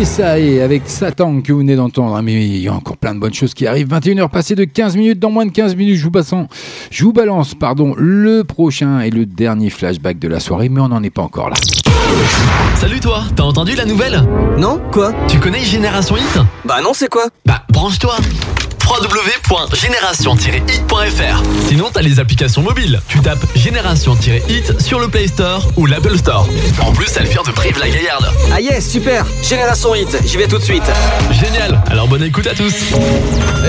Et 0.02 0.04
ça 0.04 0.40
est, 0.40 0.60
avec 0.60 0.82
Satan 0.88 1.40
que 1.42 1.54
vous 1.54 1.60
venez 1.60 1.76
d'entendre, 1.76 2.16
hein, 2.16 2.24
mais 2.24 2.34
il 2.34 2.58
y 2.58 2.68
a 2.68 2.74
encore 2.74 2.98
plein 2.98 3.14
de 3.14 3.20
bonnes 3.20 3.36
choses 3.36 3.54
qui 3.54 3.68
arrivent. 3.68 3.90
21h 3.90 4.32
passées 4.32 4.56
de 4.56 4.64
15 4.64 4.98
minutes, 4.98 5.20
dans 5.20 5.30
moins 5.30 5.46
de 5.46 5.52
15 5.52 5.76
minutes, 5.76 5.98
je 5.98 6.04
vous, 6.04 6.10
passant, 6.10 6.48
je 6.90 7.04
vous 7.04 7.14
balance 7.14 7.54
pardon, 7.54 7.94
le 7.96 8.44
prochain 8.44 9.02
et 9.02 9.12
le 9.12 9.28
dernier 9.28 9.70
flashback 9.70 10.18
de 10.18 10.28
la 10.28 10.40
soirée, 10.40 10.68
mais 10.68 10.82
on 10.82 10.88
n'en 10.88 11.04
est 11.04 11.12
pas 11.12 11.22
encore 11.22 11.52
là. 11.52 11.56
Salut 12.78 13.00
toi, 13.00 13.26
t'as 13.36 13.44
entendu 13.44 13.76
la 13.76 13.86
nouvelle? 13.86 14.24
Non 14.58 14.82
Quoi? 14.92 15.14
Tu 15.28 15.38
connais 15.38 15.60
Génération 15.60 16.18
Hit? 16.18 16.40
Bah 16.66 16.80
non, 16.84 16.94
c'est 16.96 17.10
quoi? 17.10 17.28
Bah 17.46 17.62
branche-toi 17.70 18.16
www.génération-hit.fr 18.92 21.44
Sinon, 21.70 21.86
t'as 21.94 22.02
les 22.02 22.20
applications 22.20 22.62
mobiles. 22.62 23.00
Tu 23.08 23.22
tapes 23.22 23.46
Génération-hit 23.56 24.82
sur 24.82 25.00
le 25.00 25.08
Play 25.08 25.28
Store 25.28 25.66
ou 25.78 25.86
l'Apple 25.86 26.18
Store. 26.18 26.46
En 26.82 26.92
plus, 26.92 27.08
elle 27.18 27.28
vient 27.28 27.44
de 27.44 27.52
Brive-la-Gaillarde. 27.54 28.26
Ah 28.54 28.60
yes, 28.60 28.92
super 28.92 29.26
Génération 29.42 29.96
Hit, 29.96 30.18
j'y 30.26 30.36
vais 30.36 30.48
tout 30.48 30.58
de 30.58 30.64
suite. 30.64 30.84
Génial 31.32 31.82
Alors 31.90 32.10
bonne 32.10 32.24
écoute 32.24 32.48
à 32.48 32.54
tous 32.54 32.94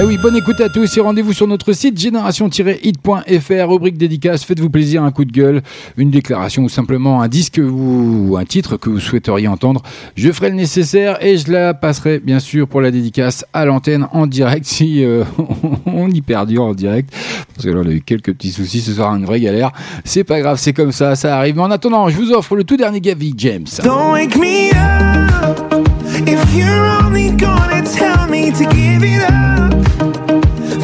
Eh 0.01 0.03
oui, 0.03 0.19
bonne 0.19 0.35
écoute 0.35 0.61
à 0.61 0.69
tous 0.69 0.97
et 0.97 1.01
rendez-vous 1.01 1.33
sur 1.33 1.47
notre 1.47 1.73
site 1.73 1.97
génération-hit.fr, 2.01 3.69
rubrique 3.69 3.99
dédicace, 3.99 4.43
faites-vous 4.43 4.71
plaisir, 4.71 5.05
un 5.05 5.13
coup 5.13 5.25
de 5.25 5.31
gueule, 5.31 5.63
une 5.97 6.11
déclaration 6.11 6.65
ou 6.65 6.69
simplement 6.69 7.23
un 7.23 7.29
disque 7.29 7.61
ou 7.63 8.37
un 8.37 8.45
titre 8.45 8.77
que 8.77 8.91
vous 8.91 8.99
souhaiteriez 8.99 9.47
entendre. 9.47 9.83
Je 10.17 10.33
ferai 10.33 10.49
le 10.49 10.57
nécessaire 10.57 11.25
et 11.25 11.39
je 11.39 11.53
la 11.53 11.75
passerai 11.75 12.19
bien 12.19 12.41
sûr 12.41 12.67
pour 12.67 12.81
la 12.81 12.91
dédicace 12.91 13.45
à 13.53 13.67
l'antenne 13.67 14.09
en 14.11 14.27
direct 14.27 14.67
si 14.67 15.05
euh, 15.21 15.25
on 15.87 16.09
y 16.11 16.21
perdure 16.21 16.65
en 16.65 16.75
direct. 16.75 17.13
Parce 17.55 17.67
que 17.67 17.71
là 17.71 17.83
on 17.85 17.89
a 17.89 17.93
eu 17.93 18.01
quelques 18.01 18.33
petits 18.33 18.51
soucis, 18.51 18.81
ce 18.81 18.93
sera 18.93 19.11
une 19.11 19.25
vraie 19.25 19.41
galère. 19.41 19.73
C'est 20.05 20.25
pas 20.25 20.41
grave, 20.41 20.59
c'est 20.59 20.73
comme 20.73 20.93
ça, 20.93 21.17
ça 21.17 21.37
arrive. 21.37 21.57
Mais 21.57 21.63
en 21.63 21.71
attendant, 21.71 22.09
je 22.09 22.17
vous 22.17 22.33
offre 22.33 22.57
le 22.57 22.65
tout 22.65 22.77
dernier 22.77 23.01
Gavi 23.01 23.35
James. 23.37 23.67
Don't 23.83 24.13
wake 24.13 24.37
me 24.37 24.71
up 24.71 25.73
if 26.27 26.55
you're 26.55 27.05
only 27.05 27.31
gonna 27.31 27.83
tell 27.83 28.29
me 28.29 28.51
to 28.53 28.65
give 28.75 29.05
it 29.05 29.23
up. 29.23 29.73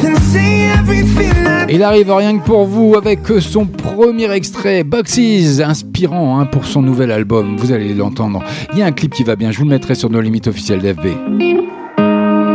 Then 0.01 0.15
say 0.31 0.69
everything 0.71 1.31
I 1.45 1.65
Il 1.71 1.83
arrive 1.83 2.11
rien 2.11 2.39
que 2.39 2.45
pour 2.45 2.65
vous 2.65 2.95
avec 2.95 3.19
son 3.39 3.65
premier 3.65 4.31
extrait, 4.31 4.83
Boxes, 4.83 5.59
inspirant 5.59 6.39
hein, 6.39 6.45
pour 6.45 6.65
son 6.65 6.81
nouvel 6.81 7.11
album. 7.11 7.57
Vous 7.57 7.71
allez 7.71 7.93
l'entendre. 7.93 8.43
Il 8.73 8.79
y 8.79 8.81
a 8.81 8.85
un 8.85 8.91
clip 8.91 9.13
qui 9.13 9.23
va 9.23 9.35
bien, 9.35 9.51
je 9.51 9.59
vous 9.59 9.65
le 9.65 9.71
mettrai 9.71 9.95
sur 9.95 10.09
nos 10.09 10.21
limites 10.21 10.47
officielles 10.47 10.79
d'FB. 10.79 11.78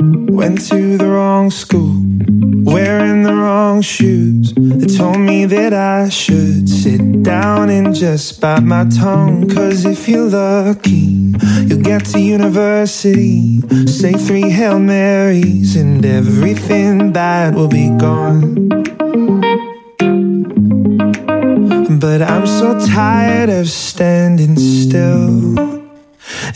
Went 0.01 0.67
to 0.69 0.97
the 0.97 1.07
wrong 1.07 1.51
school, 1.51 1.95
wearing 2.65 3.23
the 3.23 3.33
wrong 3.33 3.81
shoes. 3.81 4.53
They 4.55 4.87
told 4.87 5.21
me 5.21 5.45
that 5.47 5.73
I 5.73 6.09
should 6.09 6.69
sit 6.69 7.23
down 7.23 7.71
and 7.71 7.95
just 7.95 8.41
bite 8.41 8.65
my 8.65 8.87
tongue. 8.87 9.49
Cause 9.49 9.85
if 9.85 10.09
you're 10.09 10.29
lucky, 10.29 11.33
you'll 11.67 11.83
get 11.83 12.05
to 12.07 12.19
university. 12.19 13.61
Say 13.87 14.15
three 14.15 14.51
Hail 14.51 14.81
Marys, 14.81 15.77
and 15.77 16.05
everything 16.05 17.13
bad 17.13 17.55
will 17.55 17.69
be 17.69 17.91
gone. 17.91 18.69
But 22.01 22.21
I'm 22.21 22.47
so 22.49 22.85
tired 22.85 23.49
of 23.49 23.69
standing 23.69 24.57
still. 24.57 25.84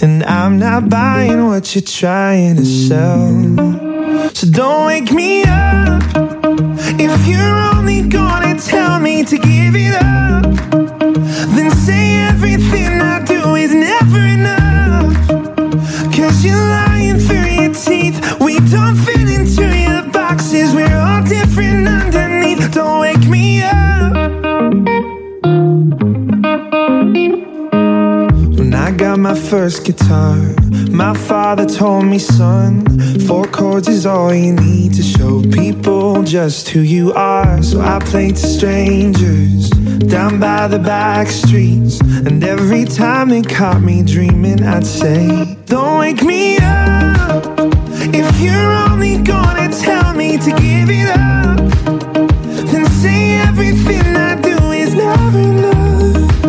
And 0.01 0.23
I'm 0.25 0.59
not 0.59 0.89
buying 0.89 1.47
what 1.47 1.75
you're 1.75 1.83
trying 1.83 2.57
to 2.57 2.65
sell. 2.65 4.31
So 4.35 4.47
don't 4.51 4.87
wake 4.87 5.11
me 5.13 5.43
up 5.45 6.03
if 7.01 7.27
you're 7.27 7.59
only 7.75 8.03
gonna 8.03 8.59
tell 8.61 9.01
me 9.01 9.25
to 9.25 9.37
give 9.39 9.75
it 9.77 9.95
up. 9.95 10.45
Then 11.55 11.71
say 11.73 12.21
everything 12.29 13.01
I 13.01 13.25
do 13.25 13.55
is 13.57 13.73
never 13.75 14.21
enough. 14.21 15.17
Cause 16.15 16.45
you're 16.45 16.57
lying 16.57 16.88
my 29.19 29.35
first 29.35 29.85
guitar. 29.85 30.37
My 30.91 31.15
father 31.15 31.67
told 31.67 32.05
me, 32.05 32.19
son, 32.19 32.85
four 33.27 33.45
chords 33.47 33.89
is 33.89 34.07
all 34.07 34.33
you 34.35 34.53
need 34.53 34.95
to 34.95 35.03
show 35.03 35.43
people 35.51 36.23
just 36.23 36.69
who 36.69 36.81
you 36.81 37.13
are. 37.15 37.63
So 37.63 37.81
I 37.81 37.99
played 38.01 38.37
to 38.37 38.47
strangers 38.47 39.71
down 40.09 40.39
by 40.39 40.69
the 40.69 40.79
back 40.79 41.29
streets. 41.29 42.01
And 42.01 42.43
every 42.45 42.85
time 42.85 43.31
they 43.31 43.43
caught 43.43 43.83
me 43.83 44.03
dreaming, 44.03 44.63
I'd 44.63 44.87
say, 44.87 45.57
Don't 45.67 45.99
wake 45.99 46.23
me 46.23 46.59
up 46.59 47.45
if 48.15 48.41
you're 48.41 48.73
only 48.91 49.19
gonna 49.23 49.69
tell 49.73 50.15
me 50.15 50.39
to 50.39 50.51
give 50.51 50.89
it 50.91 51.09
up. 51.09 51.59
Then 52.71 52.87
say 53.03 53.39
everything 53.39 54.17
I 54.17 54.41
do 54.41 54.73
is 54.73 54.95
never 54.95 55.39
enough. 55.39 56.43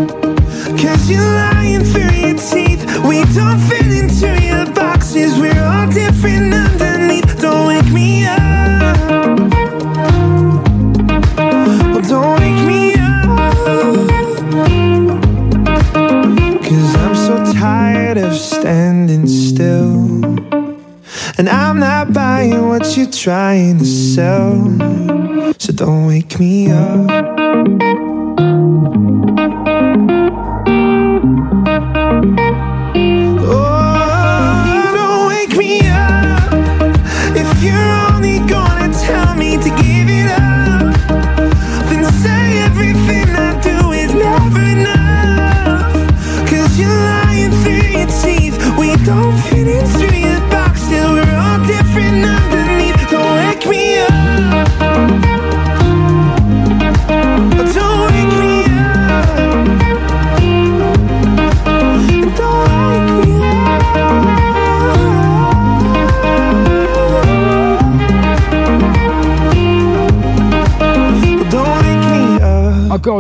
Cause 0.82 1.10
you're 1.10 1.22
lying 1.22 1.84
through 1.84 2.09
teeth. 2.40 2.82
We 3.06 3.24
don't 3.36 3.60
fit 3.60 3.88
into 3.88 4.30
your 4.42 4.66
boxes. 4.74 5.38
We're 5.38 5.62
all 5.62 5.88
different 5.92 6.54
underneath. 6.54 7.40
Don't 7.42 7.68
wake 7.68 7.92
me 7.92 8.26
up. 8.26 8.98
Oh, 11.38 12.02
don't 12.08 12.40
wake 12.40 12.66
me 12.66 12.94
up. 12.96 13.26
Cause 16.64 16.96
I'm 16.96 17.16
so 17.16 17.54
tired 17.54 18.18
of 18.18 18.34
standing 18.34 19.28
still. 19.28 20.24
And 21.38 21.50
I'm 21.50 21.80
not 21.80 22.14
buying 22.14 22.68
what 22.70 22.98
you're 22.98 23.12
trying 23.12 23.80
to 23.80 23.86
sell. 23.86 24.54
So 25.58 25.74
don't 25.74 26.08
wake 26.08 26.40
me 26.40 26.72
up. 26.72 28.09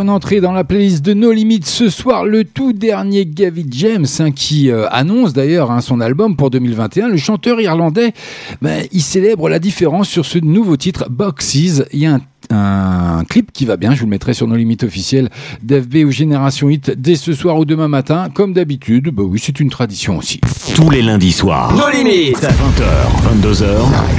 Entrée 0.09 0.41
dans 0.41 0.51
la 0.51 0.63
playlist 0.63 1.03
de 1.05 1.13
No 1.13 1.31
Limites 1.31 1.65
ce 1.65 1.89
soir, 1.89 2.25
le 2.25 2.43
tout 2.43 2.73
dernier 2.73 3.25
Gavin 3.25 3.63
James 3.69 4.05
hein, 4.19 4.31
qui 4.31 4.71
euh, 4.71 4.87
annonce 4.89 5.33
d'ailleurs 5.33 5.71
hein, 5.71 5.81
son 5.81 6.01
album 6.01 6.35
pour 6.35 6.49
2021. 6.49 7.07
Le 7.07 7.17
chanteur 7.17 7.61
irlandais, 7.61 8.13
ben, 8.61 8.85
il 8.91 9.01
célèbre 9.01 9.49
la 9.49 9.59
différence 9.59 10.09
sur 10.09 10.25
ce 10.25 10.39
nouveau 10.39 10.75
titre 10.77 11.07
Boxes. 11.09 11.55
Il 11.93 11.99
y 11.99 12.05
a 12.05 12.13
un 12.15 12.21
un 12.51 13.23
clip 13.29 13.51
qui 13.51 13.65
va 13.65 13.77
bien, 13.77 13.93
je 13.93 13.99
vous 13.99 14.05
le 14.05 14.11
mettrai 14.11 14.33
sur 14.33 14.47
nos 14.47 14.55
limites 14.55 14.83
officielles 14.83 15.29
d'FB 15.63 15.97
ou 16.05 16.11
Génération 16.11 16.69
Hit 16.69 16.91
dès 16.97 17.15
ce 17.15 17.33
soir 17.33 17.57
ou 17.57 17.65
demain 17.65 17.87
matin, 17.87 18.29
comme 18.33 18.53
d'habitude. 18.53 19.09
Bah 19.13 19.23
oui, 19.25 19.39
c'est 19.41 19.59
une 19.59 19.69
tradition 19.69 20.17
aussi. 20.17 20.39
Tous 20.75 20.89
les 20.89 21.01
lundis 21.01 21.31
soirs. 21.31 21.73
Nos 21.75 21.89
limites 21.89 22.41
20h, 22.41 23.41
22h. 23.41 23.65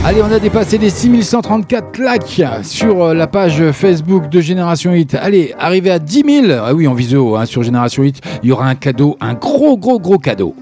Allez, 0.05 0.23
on 0.23 0.33
a 0.33 0.39
dépassé 0.39 0.79
les 0.79 0.91
6134 0.91 1.99
likes 1.99 2.43
sur 2.63 3.03
euh, 3.03 3.15
la 3.15 3.27
page 3.27 3.71
Facebook 3.73 4.29
de 4.29 4.41
Génération 4.41 4.95
Hit. 4.95 5.15
Allez, 5.15 5.55
arrivé 5.59 5.91
à 5.91 5.99
10 5.99 6.47
000. 6.49 6.61
Ah 6.63 6.75
oui, 6.75 6.87
en 6.87 6.95
visio 6.95 7.37
hein, 7.37 7.47
sur 7.47 7.63
Génération 7.63 8.03
Hit, 8.03 8.21
il 8.43 8.49
y 8.49 8.53
aura 8.53 8.67
un 8.67 8.75
cadeau, 8.75 9.17
un 9.21 9.35
gros, 9.35 9.77
gros, 9.77 9.99
gros 9.99 10.19
cadeau. 10.19 10.55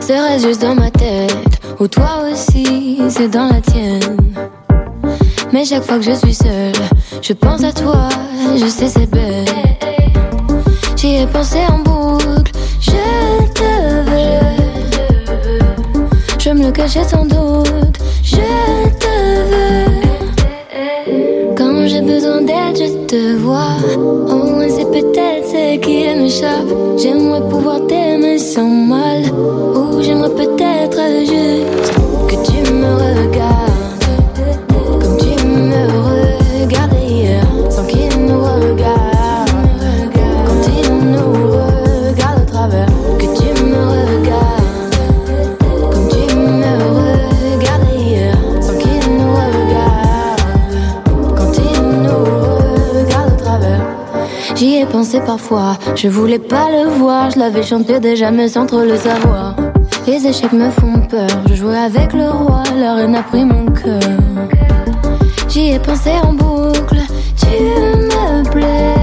Serait 0.00 0.38
juste 0.38 0.62
dans 0.62 0.74
ma 0.74 0.90
tête, 0.90 1.60
ou 1.80 1.88
toi 1.88 2.22
aussi, 2.30 3.00
c'est 3.08 3.28
dans 3.28 3.48
la 3.48 3.60
tienne. 3.60 4.16
Mais 5.56 5.64
chaque 5.64 5.84
fois 5.84 5.96
que 5.96 6.04
je 6.04 6.12
suis 6.12 6.34
seule, 6.34 6.74
je 7.22 7.32
pense 7.32 7.64
à 7.64 7.72
toi, 7.72 8.10
je 8.56 8.66
sais 8.66 8.90
c'est 8.90 9.08
bête. 9.10 9.48
J'y 10.96 11.14
ai 11.22 11.26
pensé 11.26 11.60
en 11.66 11.78
boucle, 11.78 12.52
je 12.78 12.90
te 13.54 13.64
veux. 14.04 14.40
Je 16.38 16.50
me 16.50 16.66
le 16.66 16.72
cachais 16.72 17.04
sans 17.04 17.24
doute, 17.24 17.98
je 18.22 18.36
te 19.00 19.16
veux. 19.50 19.94
Quand 21.56 21.88
j'ai 21.88 22.02
besoin 22.02 22.42
d'aide, 22.42 22.76
je 22.76 23.06
te 23.06 23.36
vois. 23.38 23.78
Au 23.96 24.50
moins 24.50 24.68
c'est 24.68 24.90
peut-être 24.90 25.48
ce 25.48 25.78
qui 25.78 26.04
m'échappe. 26.18 26.68
J'aimerais 26.98 27.48
pouvoir 27.48 27.78
t'aimer 27.86 28.38
sans 28.38 28.68
mal. 28.68 29.22
Ou 29.32 30.02
j'aimerais 30.02 30.34
peut-être 30.34 31.00
juste 31.20 31.94
que 32.28 32.34
tu 32.44 32.58
me 32.74 32.92
regardes. 32.94 33.75
J'y 54.76 54.82
ai 54.82 54.86
pensé 54.86 55.20
parfois, 55.20 55.78
je 55.94 56.06
voulais 56.06 56.38
pas 56.38 56.68
le 56.70 56.90
voir, 56.98 57.30
je 57.30 57.38
l'avais 57.38 57.62
chanté 57.62 57.98
déjà 57.98 58.30
mais 58.30 58.46
sans 58.46 58.66
trop 58.66 58.82
le 58.82 58.98
savoir. 58.98 59.56
Les 60.06 60.26
échecs 60.26 60.52
me 60.52 60.68
font 60.68 61.00
peur, 61.08 61.30
je 61.48 61.54
jouais 61.54 61.78
avec 61.78 62.12
le 62.12 62.28
roi, 62.28 62.62
la 62.76 62.96
reine 62.96 63.14
a 63.14 63.22
pris 63.22 63.46
mon 63.46 63.64
cœur. 63.72 63.98
J'y 65.48 65.70
ai 65.70 65.78
pensé 65.78 66.10
en 66.22 66.34
boucle, 66.34 67.00
tu 67.38 67.46
me 67.46 68.50
plais. 68.50 68.94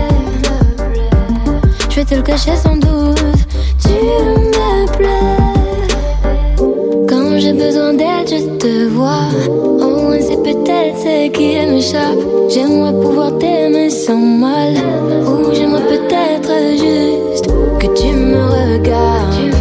Je 1.90 1.96
vais 1.96 2.06
te 2.06 2.14
le 2.14 2.22
cacher 2.22 2.56
sans 2.56 2.76
doute, 2.76 3.34
tu 3.82 3.90
me 3.90 4.86
plais. 4.96 5.38
Quand 7.10 7.40
j'ai 7.40 7.54
besoin 7.54 7.94
d'aide, 7.94 8.30
je 8.30 8.58
te 8.60 8.90
vois. 8.90 9.73
Peut-être 10.44 10.98
ce 10.98 11.30
qui 11.30 11.56
m'échappe. 11.72 12.20
J'aimerais 12.50 12.92
pouvoir 13.02 13.38
t'aimer 13.38 13.90
sans 13.90 14.18
mal. 14.18 14.74
Ou 15.26 15.54
j'aimerais 15.54 15.88
peut-être 15.88 16.54
juste 16.72 17.48
que 17.80 17.88
tu 17.96 18.08
me 18.14 18.44
regardes. 18.44 19.53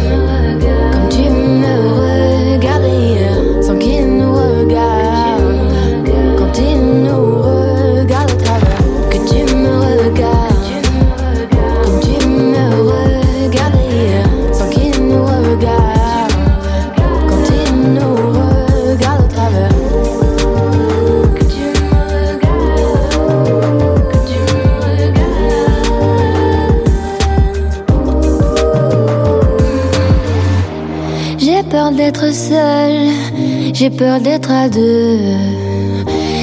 D'être 32.31 33.73
j'ai 33.73 33.89
peur 33.89 34.21
d'être 34.21 34.51
à 34.51 34.69
deux. 34.69 35.17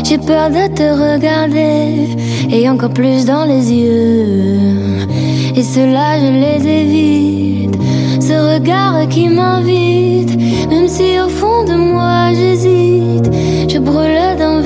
J'ai 0.05 0.19
peur 0.19 0.51
de 0.51 0.67
te 0.75 0.83
regarder 0.83 2.17
et 2.51 2.69
encore 2.69 2.93
plus 2.93 3.25
dans 3.25 3.45
les 3.45 3.73
yeux. 3.73 5.07
Et 5.57 5.63
cela, 5.63 6.19
je 6.19 6.31
les 6.45 6.69
évite. 6.69 7.77
Ce 8.21 8.33
regard 8.55 9.09
qui 9.09 9.29
m'invite, 9.29 10.37
même 10.69 10.89
si 10.89 11.19
au 11.25 11.29
fond 11.29 11.65
de 11.65 11.75
moi 11.75 12.33
j'hésite, 12.35 13.31
je 13.69 13.79
brûle 13.79 14.37
d'envie 14.39 14.60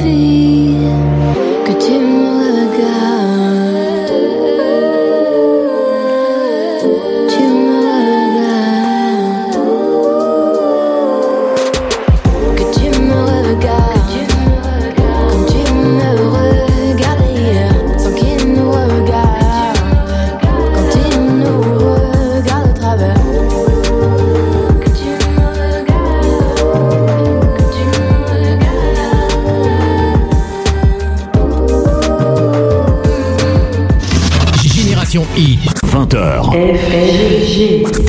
Hit. 35.37 35.59
20h. 35.91 36.53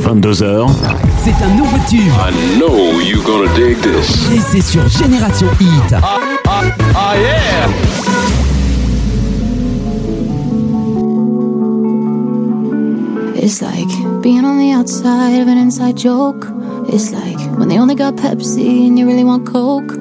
22h. 0.03 0.67
C'est 1.23 1.43
un 1.43 1.55
nouveau 1.55 1.77
tube. 1.89 1.99
I 2.19 2.59
know 2.59 2.99
you're 2.99 3.23
gonna 3.23 3.51
dig 3.55 3.81
this. 3.81 4.31
Et 4.31 4.39
c'est 4.39 4.61
sur 4.61 4.87
Génération 4.87 5.47
Hit. 5.59 5.95
Ah 6.45 7.15
yeah! 7.15 7.67
It's 13.35 13.61
like 13.61 13.89
being 14.21 14.45
on 14.45 14.57
the 14.57 14.73
outside 14.73 15.41
of 15.41 15.47
an 15.47 15.57
inside 15.57 15.97
joke. 15.97 16.47
It's 16.87 17.11
like 17.11 17.39
when 17.57 17.69
they 17.69 17.79
only 17.79 17.95
got 17.95 18.15
Pepsi 18.15 18.87
and 18.87 18.99
you 18.99 19.07
really 19.07 19.23
want 19.23 19.47
Coke. 19.47 19.93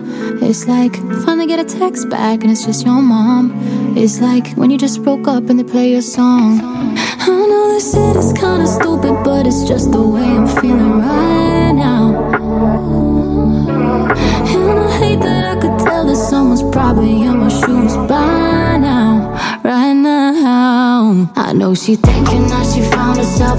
It's 0.43 0.67
like 0.67 0.95
finally 1.25 1.47
get 1.47 1.59
a 1.59 1.65
text 1.65 2.09
back 2.11 2.43
and 2.43 2.51
it's 2.51 2.65
just 2.67 2.85
your 2.85 3.01
mom. 3.01 3.53
It's 3.97 4.21
like 4.21 4.53
when 4.57 4.71
you 4.71 4.77
just 4.79 5.03
broke 5.03 5.27
up 5.27 5.49
and 5.49 5.59
they 5.59 5.65
play 5.65 5.91
your 5.91 6.03
song. 6.03 6.94
I 7.75 7.79
this 7.79 7.93
is 8.27 8.33
kinda 8.35 8.69
stupid, 8.69 9.25
but 9.25 9.49
it's 9.49 9.65
just 9.65 9.91
the 9.91 10.01
way 10.01 10.23
I'm 10.23 10.47
feeling 10.47 11.01
right 11.01 11.73
now. 11.73 12.05
And 14.47 14.79
I 14.79 14.91
hate 14.99 15.21
that 15.23 15.57
I 15.57 15.61
could 15.61 15.77
tell 15.81 16.07
that 16.07 16.15
someone's 16.15 16.63
probably 16.63 17.23
in 17.23 17.37
my 17.41 17.49
shoes 17.49 17.97
by 18.07 18.77
now, 18.79 19.35
right 19.65 19.93
now. 19.93 21.29
I 21.35 21.53
know 21.53 21.75
she 21.75 21.97
thinking 21.97 22.47
that 22.47 22.65
she 22.73 22.81
found 22.83 23.17
herself 23.17 23.59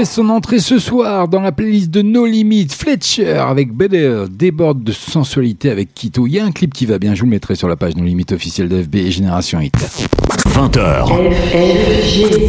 fait 0.00 0.06
son 0.06 0.30
entrée 0.30 0.60
ce 0.60 0.78
soir 0.78 1.28
dans 1.28 1.42
la 1.42 1.52
playlist 1.52 1.90
de 1.90 2.00
No 2.00 2.24
Limits. 2.24 2.68
Fletcher 2.70 3.34
avec 3.34 3.70
Better 3.74 4.24
déborde 4.30 4.82
de 4.82 4.92
sensualité 4.92 5.68
avec 5.68 5.92
Kito. 5.94 6.26
Il 6.26 6.32
y 6.32 6.38
a 6.38 6.44
un 6.46 6.52
clip 6.52 6.72
qui 6.72 6.86
va 6.86 6.98
bien, 6.98 7.14
je 7.14 7.20
vous 7.20 7.26
le 7.26 7.32
mettrai 7.32 7.54
sur 7.54 7.68
la 7.68 7.76
page 7.76 7.96
No 7.96 8.04
Limits 8.04 8.32
officielle 8.32 8.70
d'FB 8.70 8.94
et 8.94 9.10
Génération 9.10 9.60
Hit. 9.60 9.74
20h. 10.48 11.04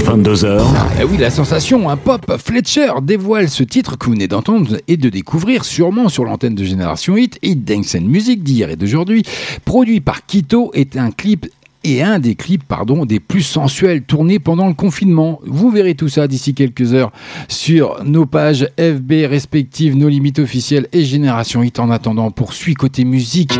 22h. 0.05 0.61
Eh 1.01 1.03
oui, 1.03 1.17
la 1.17 1.29
sensation, 1.29 1.89
un 1.89 1.97
pop. 1.97 2.21
Fletcher 2.37 2.93
dévoile 3.01 3.49
ce 3.49 3.63
titre 3.63 3.97
que 3.97 4.05
vous 4.05 4.13
venez 4.13 4.29
d'entendre 4.29 4.77
et 4.87 4.95
de 4.95 5.09
découvrir 5.09 5.65
sûrement 5.65 6.07
sur 6.07 6.23
l'antenne 6.23 6.55
de 6.55 6.63
Génération 6.63 7.17
Hit 7.17 7.37
et 7.41 7.55
Dance 7.55 7.95
and 7.95 8.05
Music 8.05 8.43
d'hier 8.43 8.69
et 8.69 8.77
d'aujourd'hui. 8.77 9.23
Produit 9.65 9.99
par 9.99 10.25
Kito 10.25 10.71
est 10.73 10.95
un 10.95 11.11
clip 11.11 11.47
et 11.83 12.01
un 12.03 12.19
des 12.19 12.35
clips 12.35 12.63
pardon, 12.63 13.05
des 13.05 13.19
plus 13.19 13.41
sensuels 13.41 14.03
tournés 14.03 14.39
pendant 14.39 14.67
le 14.67 14.73
confinement. 14.73 15.39
Vous 15.45 15.69
verrez 15.69 15.95
tout 15.95 16.09
ça 16.09 16.27
d'ici 16.27 16.53
quelques 16.53 16.93
heures 16.93 17.11
sur 17.47 18.03
nos 18.03 18.25
pages 18.25 18.67
FB 18.79 19.11
respectives, 19.29 19.95
nos 19.95 20.09
limites 20.09 20.39
officielles 20.39 20.87
et 20.93 21.03
Génération 21.03 21.63
Hit. 21.63 21.79
En 21.79 21.89
attendant, 21.89 22.31
poursuit 22.31 22.73
côté 22.73 23.05
musique. 23.05 23.57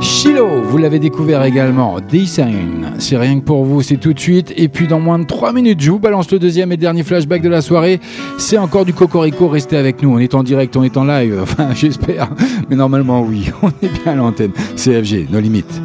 Shiloh, 0.00 0.62
vous 0.62 0.78
l'avez 0.78 0.98
découvert 0.98 1.42
également. 1.44 1.98
Design, 2.00 2.92
c'est 2.98 3.16
rien 3.16 3.40
que 3.40 3.44
pour 3.44 3.64
vous, 3.64 3.82
c'est 3.82 3.96
tout 3.96 4.12
de 4.12 4.20
suite. 4.20 4.52
Et 4.56 4.68
puis 4.68 4.86
dans 4.86 5.00
moins 5.00 5.18
de 5.18 5.24
3 5.24 5.52
minutes, 5.52 5.80
je 5.80 5.90
vous 5.90 5.98
balance 5.98 6.30
le 6.30 6.38
deuxième 6.38 6.72
et 6.72 6.76
dernier 6.76 7.02
flashback 7.02 7.42
de 7.42 7.48
la 7.48 7.62
soirée. 7.62 8.00
C'est 8.38 8.58
encore 8.58 8.84
du 8.84 8.92
Cocorico, 8.92 9.48
restez 9.48 9.76
avec 9.76 10.02
nous. 10.02 10.10
On 10.10 10.18
est 10.18 10.34
en 10.34 10.42
direct, 10.42 10.76
on 10.76 10.82
est 10.82 10.96
en 10.96 11.04
live, 11.04 11.38
enfin 11.42 11.74
j'espère. 11.74 12.30
Mais 12.70 12.76
normalement 12.76 13.22
oui, 13.22 13.50
on 13.62 13.68
est 13.68 14.02
bien 14.02 14.12
à 14.12 14.14
l'antenne. 14.14 14.52
CFG, 14.76 15.28
nos 15.30 15.40
limites. 15.40 15.80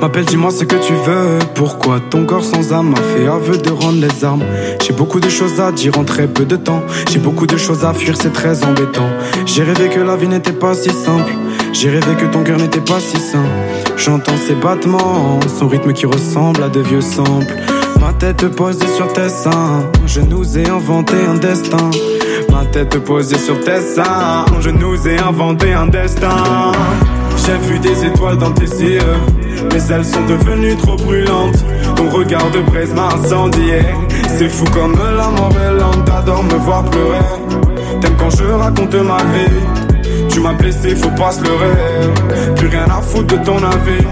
M'appelle, 0.00 0.26
dis-moi 0.26 0.52
ce 0.52 0.64
que 0.64 0.76
tu 0.76 0.92
veux. 0.92 1.38
Pourquoi 1.56 1.98
ton 1.98 2.24
corps 2.24 2.44
sans 2.44 2.72
âme 2.72 2.90
m'a 2.90 2.96
fait 2.96 3.26
aveu 3.26 3.58
de 3.58 3.70
rendre 3.70 4.00
les 4.00 4.24
armes? 4.24 4.44
J'ai 4.80 4.92
beaucoup 4.92 5.18
de 5.18 5.28
choses 5.28 5.60
à 5.60 5.72
dire 5.72 5.98
en 5.98 6.04
très 6.04 6.28
peu 6.28 6.44
de 6.44 6.54
temps. 6.54 6.82
J'ai 7.10 7.18
beaucoup 7.18 7.48
de 7.48 7.56
choses 7.56 7.84
à 7.84 7.92
fuir, 7.92 8.14
c'est 8.20 8.32
très 8.32 8.64
embêtant. 8.64 9.08
J'ai 9.44 9.64
rêvé 9.64 9.88
que 9.88 9.98
la 9.98 10.14
vie 10.16 10.28
n'était 10.28 10.52
pas 10.52 10.74
si 10.74 10.90
simple. 10.90 11.32
J'ai 11.72 11.90
rêvé 11.90 12.14
que 12.14 12.26
ton 12.26 12.44
cœur 12.44 12.58
n'était 12.58 12.80
pas 12.80 13.00
si 13.00 13.16
sain. 13.18 13.44
J'entends 13.96 14.36
ses 14.36 14.54
battements, 14.54 15.40
son 15.58 15.66
rythme 15.66 15.92
qui 15.92 16.06
ressemble 16.06 16.62
à 16.62 16.68
de 16.68 16.80
vieux 16.80 17.00
samples. 17.00 17.56
Ma 18.00 18.12
tête 18.12 18.46
posée 18.54 18.86
sur 18.96 19.12
tes 19.12 19.28
seins, 19.28 19.82
je 20.06 20.20
nous 20.20 20.56
ai 20.56 20.68
inventé 20.68 21.14
un 21.28 21.34
destin. 21.34 21.90
Ma 22.52 22.64
tête 22.66 22.98
posée 23.00 23.38
sur 23.38 23.58
tes 23.60 23.80
seins, 23.80 24.44
je 24.60 24.70
nous 24.70 25.08
ai 25.08 25.18
inventé 25.18 25.72
un 25.72 25.86
destin. 25.86 26.72
J'ai 27.44 27.58
vu 27.66 27.78
des 27.78 28.04
étoiles 28.04 28.38
dans 28.38 28.52
tes 28.52 28.66
yeux, 28.66 29.00
mais 29.72 29.82
elles 29.90 30.04
sont 30.04 30.24
devenues 30.26 30.76
trop 30.76 30.96
brûlantes. 30.96 31.64
Ton 31.96 32.10
regard 32.10 32.50
de 32.50 32.60
braise 32.60 32.92
m'a 32.94 33.08
incendié. 33.14 33.80
C'est 34.36 34.48
fou 34.48 34.64
comme 34.72 34.94
la 34.94 35.28
mort 35.28 35.52
est 35.52 36.04
t'adores 36.04 36.44
me 36.44 36.54
voir 36.54 36.84
pleurer. 36.84 37.18
T'aimes 38.00 38.16
quand 38.18 38.30
je 38.30 38.44
raconte 38.44 38.94
ma 38.94 39.18
vie. 39.18 40.28
Tu 40.30 40.40
m'as 40.40 40.52
blessé, 40.52 40.94
faut 40.94 41.10
pas 41.10 41.32
se 41.32 41.42
leurrer. 41.42 42.54
Plus 42.56 42.68
rien 42.68 42.84
à 42.84 43.00
foutre 43.00 43.36
de 43.36 43.44
ton 43.44 43.56
avis. 43.56 44.06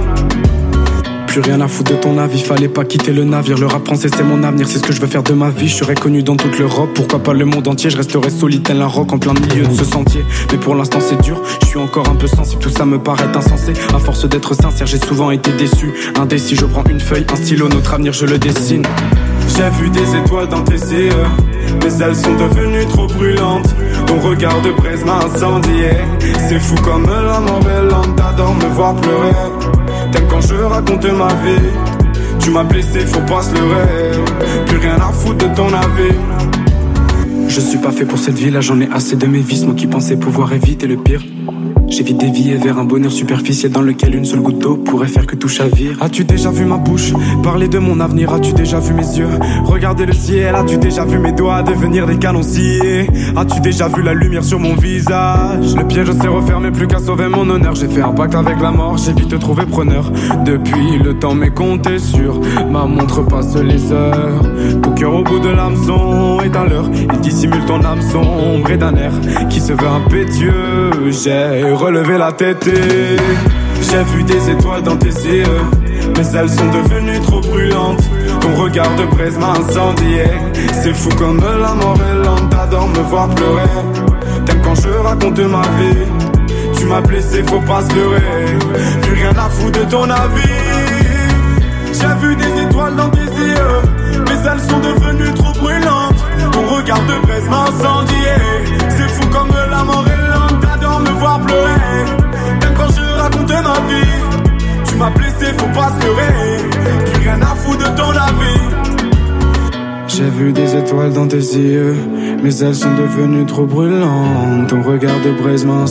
Plus 1.36 1.50
rien 1.50 1.60
à 1.60 1.68
foutre 1.68 1.92
de 1.92 1.96
ton 1.98 2.16
avis, 2.16 2.40
fallait 2.40 2.66
pas 2.66 2.86
quitter 2.86 3.12
le 3.12 3.22
navire. 3.22 3.58
Le 3.58 3.66
rap 3.66 3.84
français 3.84 4.08
c'est 4.08 4.22
mon 4.22 4.42
avenir, 4.42 4.66
c'est 4.66 4.78
ce 4.78 4.82
que 4.82 4.94
je 4.94 5.02
veux 5.02 5.06
faire 5.06 5.22
de 5.22 5.34
ma 5.34 5.50
vie. 5.50 5.68
Je 5.68 5.74
serai 5.74 5.94
connu 5.94 6.22
dans 6.22 6.34
toute 6.34 6.58
l'Europe, 6.58 6.88
pourquoi 6.94 7.18
pas 7.18 7.34
le 7.34 7.44
monde 7.44 7.68
entier? 7.68 7.90
Je 7.90 7.98
resterai 7.98 8.30
solide 8.30 8.62
tel 8.62 8.80
un 8.80 8.86
roc 8.86 9.12
en 9.12 9.18
plein 9.18 9.34
milieu 9.34 9.66
de 9.66 9.74
ce 9.74 9.84
sentier. 9.84 10.24
Mais 10.50 10.56
pour 10.56 10.74
l'instant 10.74 10.98
c'est 10.98 11.20
dur, 11.20 11.38
je 11.60 11.66
suis 11.66 11.78
encore 11.78 12.08
un 12.08 12.14
peu 12.14 12.26
sensible, 12.26 12.62
tout 12.62 12.70
ça 12.70 12.86
me 12.86 12.98
paraît 12.98 13.28
insensé. 13.36 13.74
À 13.94 13.98
force 13.98 14.26
d'être 14.26 14.54
sincère, 14.54 14.86
j'ai 14.86 14.96
souvent 14.96 15.30
été 15.30 15.52
déçu. 15.52 15.92
Indécis, 16.18 16.56
je 16.56 16.64
prends 16.64 16.84
une 16.84 17.00
feuille, 17.00 17.26
un 17.30 17.36
stylo, 17.36 17.68
notre 17.68 17.92
avenir 17.92 18.14
je 18.14 18.24
le 18.24 18.38
dessine. 18.38 18.86
J'ai 19.54 19.68
vu 19.78 19.90
des 19.90 20.16
étoiles 20.16 20.48
dans 20.48 20.62
tes 20.62 20.72
yeux, 20.72 21.10
mais 21.82 21.92
elles 22.00 22.16
sont 22.16 22.34
devenues 22.34 22.86
trop 22.86 23.08
brûlantes. 23.08 23.74
Ton 24.06 24.20
regard 24.20 24.60
de 24.62 24.70
braise 24.72 25.04
m'a 25.04 25.18
incendié. 25.24 25.90
C'est 26.48 26.60
fou 26.60 26.74
comme 26.82 27.06
la 27.06 27.40
mort 27.40 27.60
est 27.68 27.90
lente, 27.90 28.16
t'adores 28.16 28.54
me 28.54 28.66
voir 28.74 28.94
pleurer. 28.96 29.32
T'aimes 30.12 30.28
quand 30.28 30.40
je 30.40 30.54
raconte 30.54 31.04
ma 31.04 31.28
vie. 31.44 31.70
Tu 32.38 32.50
m'as 32.50 32.64
blessé, 32.64 33.00
faut 33.00 33.20
pas 33.20 33.42
se 33.42 33.54
leurrer. 33.54 34.12
Plus 34.66 34.78
rien 34.78 34.96
à 34.96 35.12
foutre 35.12 35.48
de 35.48 35.54
ton 35.54 35.68
avis. 35.68 36.14
Je 37.48 37.60
suis 37.60 37.78
pas 37.78 37.92
fait 37.92 38.04
pour 38.04 38.18
cette 38.18 38.38
vie 38.38 38.50
là, 38.50 38.60
j'en 38.60 38.80
ai 38.80 38.88
assez 38.92 39.16
de 39.16 39.26
mes 39.26 39.40
vices, 39.40 39.64
moi 39.64 39.74
qui 39.74 39.86
pensais 39.86 40.16
pouvoir 40.16 40.52
éviter 40.52 40.86
le 40.86 40.96
pire. 40.96 41.22
J'évite 41.88 42.18
dévier 42.18 42.56
vers 42.56 42.78
un 42.78 42.84
bonheur 42.84 43.12
superficiel 43.12 43.70
dans 43.70 43.80
lequel 43.80 44.16
une 44.16 44.24
seule 44.24 44.40
goutte 44.40 44.58
d'eau 44.58 44.76
pourrait 44.76 45.06
faire 45.06 45.24
que 45.24 45.36
tout 45.36 45.48
chavire. 45.48 45.96
As-tu 46.00 46.24
déjà 46.24 46.50
vu 46.50 46.64
ma 46.64 46.78
bouche 46.78 47.12
Parler 47.44 47.68
de 47.68 47.78
mon 47.78 48.00
avenir, 48.00 48.32
as-tu 48.32 48.52
déjà 48.52 48.80
vu 48.80 48.92
mes 48.92 49.16
yeux 49.16 49.28
Regarder 49.64 50.04
le 50.04 50.12
ciel, 50.12 50.54
as-tu 50.56 50.78
déjà 50.78 51.04
vu 51.04 51.18
mes 51.18 51.32
doigts 51.32 51.62
devenir 51.62 52.06
des 52.06 52.16
canons 52.16 52.40
As-tu 53.36 53.60
déjà 53.60 53.88
vu 53.88 54.02
la 54.02 54.14
lumière 54.14 54.42
sur 54.42 54.58
mon 54.58 54.74
visage? 54.74 55.76
Le 55.76 55.86
piège 55.86 56.10
s'est 56.10 56.28
refermé, 56.28 56.72
plus 56.72 56.88
qu'à 56.88 56.98
sauver 56.98 57.28
mon 57.28 57.48
honneur. 57.48 57.74
J'ai 57.76 57.88
fait 57.88 58.02
un 58.02 58.12
pacte 58.12 58.34
avec 58.34 58.60
la 58.60 58.72
mort, 58.72 58.98
j'ai 58.98 59.12
vite 59.12 59.38
trouvé 59.38 59.64
preneur. 59.64 60.10
Depuis 60.44 60.98
le 60.98 61.14
temps 61.18 61.34
m'est 61.34 61.54
compté 61.54 61.98
sur 61.98 62.40
ma 62.70 62.84
montre 62.84 63.24
passe 63.24 63.56
les 63.56 63.92
heures. 63.92 64.42
Ton 64.82 64.90
cœur 64.90 65.14
au 65.14 65.22
bout 65.22 65.38
de 65.38 65.48
l'hameçon 65.48 66.40
est 66.40 66.56
à 66.56 66.64
l'heure. 66.64 66.90
Dissimule 67.36 67.66
ton 67.66 67.84
âme 67.84 68.00
sombre 68.00 68.70
et 68.70 68.78
d'un 68.78 68.94
air 68.96 69.12
qui 69.50 69.60
se 69.60 69.74
veut 69.74 69.86
impétueux. 69.86 71.10
J'ai 71.10 71.70
relevé 71.70 72.16
la 72.16 72.32
tête 72.32 72.66
et 72.66 73.18
j'ai 73.82 74.02
vu 74.04 74.22
des 74.22 74.52
étoiles 74.52 74.82
dans 74.82 74.96
tes 74.96 75.10
yeux. 75.10 75.60
Mais 76.16 76.26
elles 76.34 76.48
sont 76.48 76.70
devenues 76.70 77.20
trop 77.20 77.42
brûlantes. 77.42 78.02
Ton 78.40 78.54
regard 78.54 78.88
de 78.96 79.04
braise 79.14 79.36
m'a 79.36 79.50
incendié. 79.50 80.24
C'est 80.82 80.94
fou 80.94 81.10
comme 81.18 81.38
la 81.60 81.74
mort 81.74 81.98
est 82.10 82.24
lente. 82.24 82.48
T'adores 82.48 82.88
me 82.88 83.00
voir 83.00 83.28
pleurer. 83.28 83.68
T'aimes 84.46 84.62
quand 84.64 84.74
je 84.74 84.88
raconte 84.88 85.38
ma 85.38 85.60
vie. 85.78 86.06
Tu 86.78 86.86
m'as 86.86 87.02
blessé, 87.02 87.42
faut 87.46 87.60
pas 87.60 87.82
se 87.82 87.94
leurrer. 87.94 88.46
Plus 89.02 89.12
rien 89.12 89.32
à 89.36 89.50
foutre 89.50 89.78
de 89.78 89.84
ton 89.84 90.08
avis. 90.08 90.86
J'ai 91.92 92.26
vu 92.26 92.34
des 92.34 92.62
étoiles 92.62 92.96
dans 92.96 93.10
tes 93.10 93.20
yeux, 93.20 93.82
mais 94.26 94.50
elles 94.50 94.60
sont 94.60 94.80
devenues 94.80 95.34
trop 95.34 95.52
brûlantes. 95.52 95.95
Ton 96.66 96.74
regard 96.74 97.00
de 97.06 97.26
braise 97.26 97.48
m'a 97.48 97.62
incendié. 97.62 98.16
C'est 98.88 99.08
fou 99.08 99.28
comme 99.30 99.50
la 99.70 99.84
mort 99.84 100.04
est 100.06 100.30
lente, 100.32 100.60
t'adores 100.60 101.00
me 101.00 101.10
voir 101.10 101.40
pleurer. 101.40 102.04
Même 102.60 102.74
quand 102.76 102.88
je 102.88 103.20
raconte 103.20 103.50
ma 103.50 103.78
vie, 103.88 104.84
tu 104.84 104.96
m'as 104.96 105.10
blessé, 105.10 105.46
faut 105.56 105.66
pas 105.78 105.92
se 105.92 106.04
leurrer. 106.04 107.04
Plus 107.04 107.22
rien 107.22 107.40
à 107.40 107.54
foutre 107.54 107.78
de 107.78 107.96
ton 107.96 108.10
avis. 108.10 108.62
J'ai 110.08 110.28
vu 110.30 110.52
des 110.52 110.74
étoiles 110.74 111.12
dans 111.12 111.28
tes 111.28 111.36
yeux, 111.36 111.94
mais 112.42 112.56
elles 112.56 112.74
sont 112.74 112.94
devenues 112.94 113.46
trop 113.46 113.66
brûlantes. 113.66 114.66
Ton 114.68 114.82
regard 114.82 115.20
de 115.24 115.30
braise 115.40 115.64
m'a. 115.64 115.84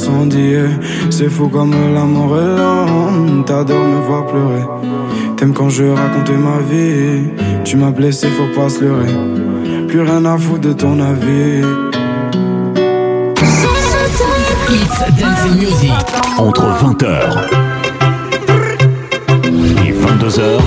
C'est 1.09 1.29
fou 1.29 1.47
comme 1.47 1.73
la 1.93 2.03
mort 2.03 2.37
est 2.37 2.57
lente. 2.57 3.45
T'adores 3.45 3.85
me 3.85 4.01
voir 4.01 4.25
pleurer. 4.25 4.65
T'aimes 5.37 5.53
quand 5.53 5.69
je 5.69 5.85
raconte 5.85 6.31
ma 6.31 6.59
vie. 6.69 7.29
Tu 7.63 7.77
m'as 7.77 7.91
blessé, 7.91 8.27
faut 8.27 8.59
pas 8.59 8.67
se 8.67 8.83
leurrer. 8.83 9.44
Plus 9.95 10.03
rien 10.03 10.25
à 10.25 10.37
foutre 10.37 10.59
de 10.59 10.73
ton 10.73 10.99
avis. 10.99 11.61
It's 14.69 14.99
Dancing 15.17 15.55
Music. 15.57 15.93
Entre 16.37 16.65
20h 16.65 17.05
et 19.85 19.93
22h, 19.93 20.59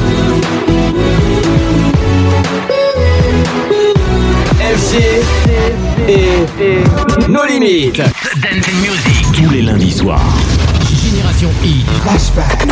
FG 4.61 4.97
et 6.09 7.29
nos 7.29 7.45
limites. 7.45 7.99
Dancing 7.99 8.81
Music. 8.81 9.27
tous 9.35 9.51
les 9.51 9.61
lundis 9.61 9.93
soirs. 9.93 10.25
Génération 11.05 11.51
Hit. 11.63 11.87
Flashback. 12.03 12.67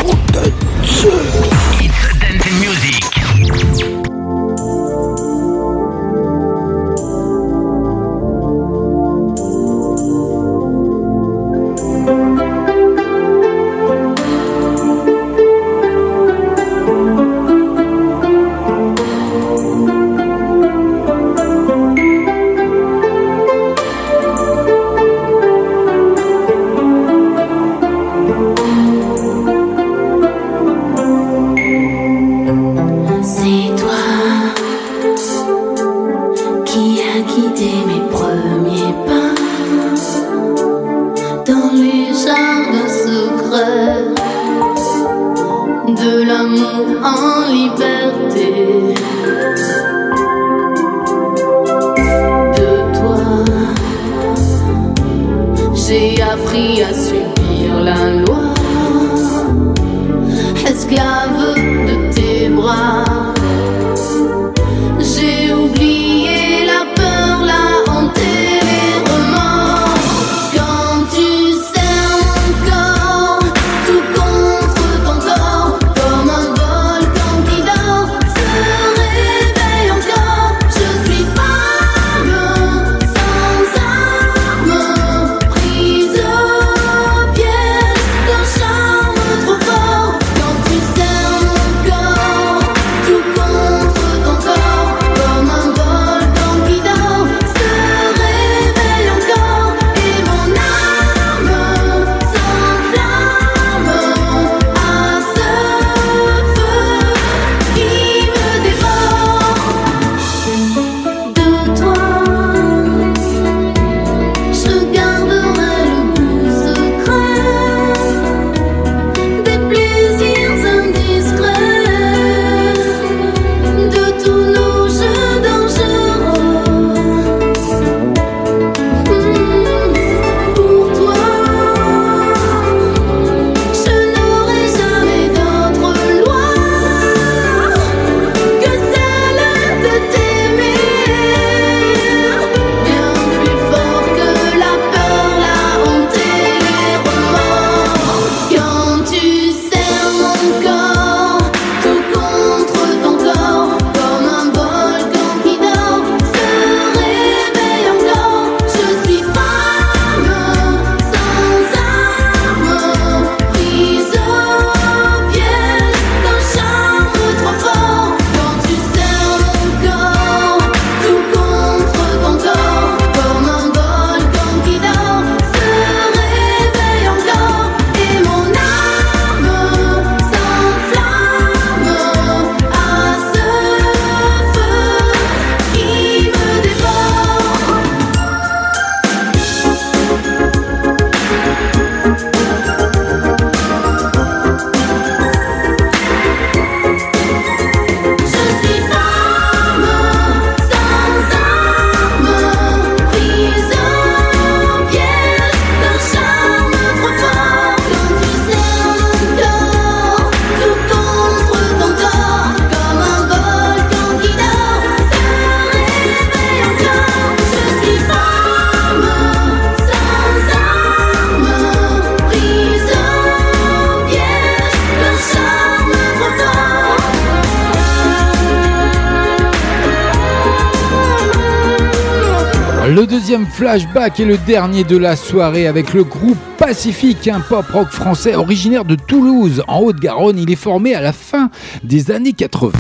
Deuxième 233.27 233.47
flashback 233.47 234.21
est 234.21 234.25
le 234.25 234.39
dernier 234.39 234.85
de 234.85 234.97
la 234.97 235.17
soirée 235.17 235.67
avec 235.67 235.95
le 235.95 236.05
groupe 236.05 236.39
Pacifique, 236.59 237.29
un 237.29 237.41
pop 237.41 237.67
rock 237.73 237.89
français 237.89 238.35
originaire 238.35 238.85
de 238.85 238.95
Toulouse, 238.95 239.63
en 239.67 239.81
Haute-Garonne. 239.81 240.39
Il 240.39 240.51
est 240.51 240.57
formé 240.57 240.95
à 240.95 241.01
la 241.01 241.13
fin 241.13 241.51
des 241.83 242.11
années 242.11 242.33
80. 242.33 242.73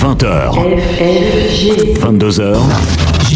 20h. 0.00 0.54
22h. 2.00 2.56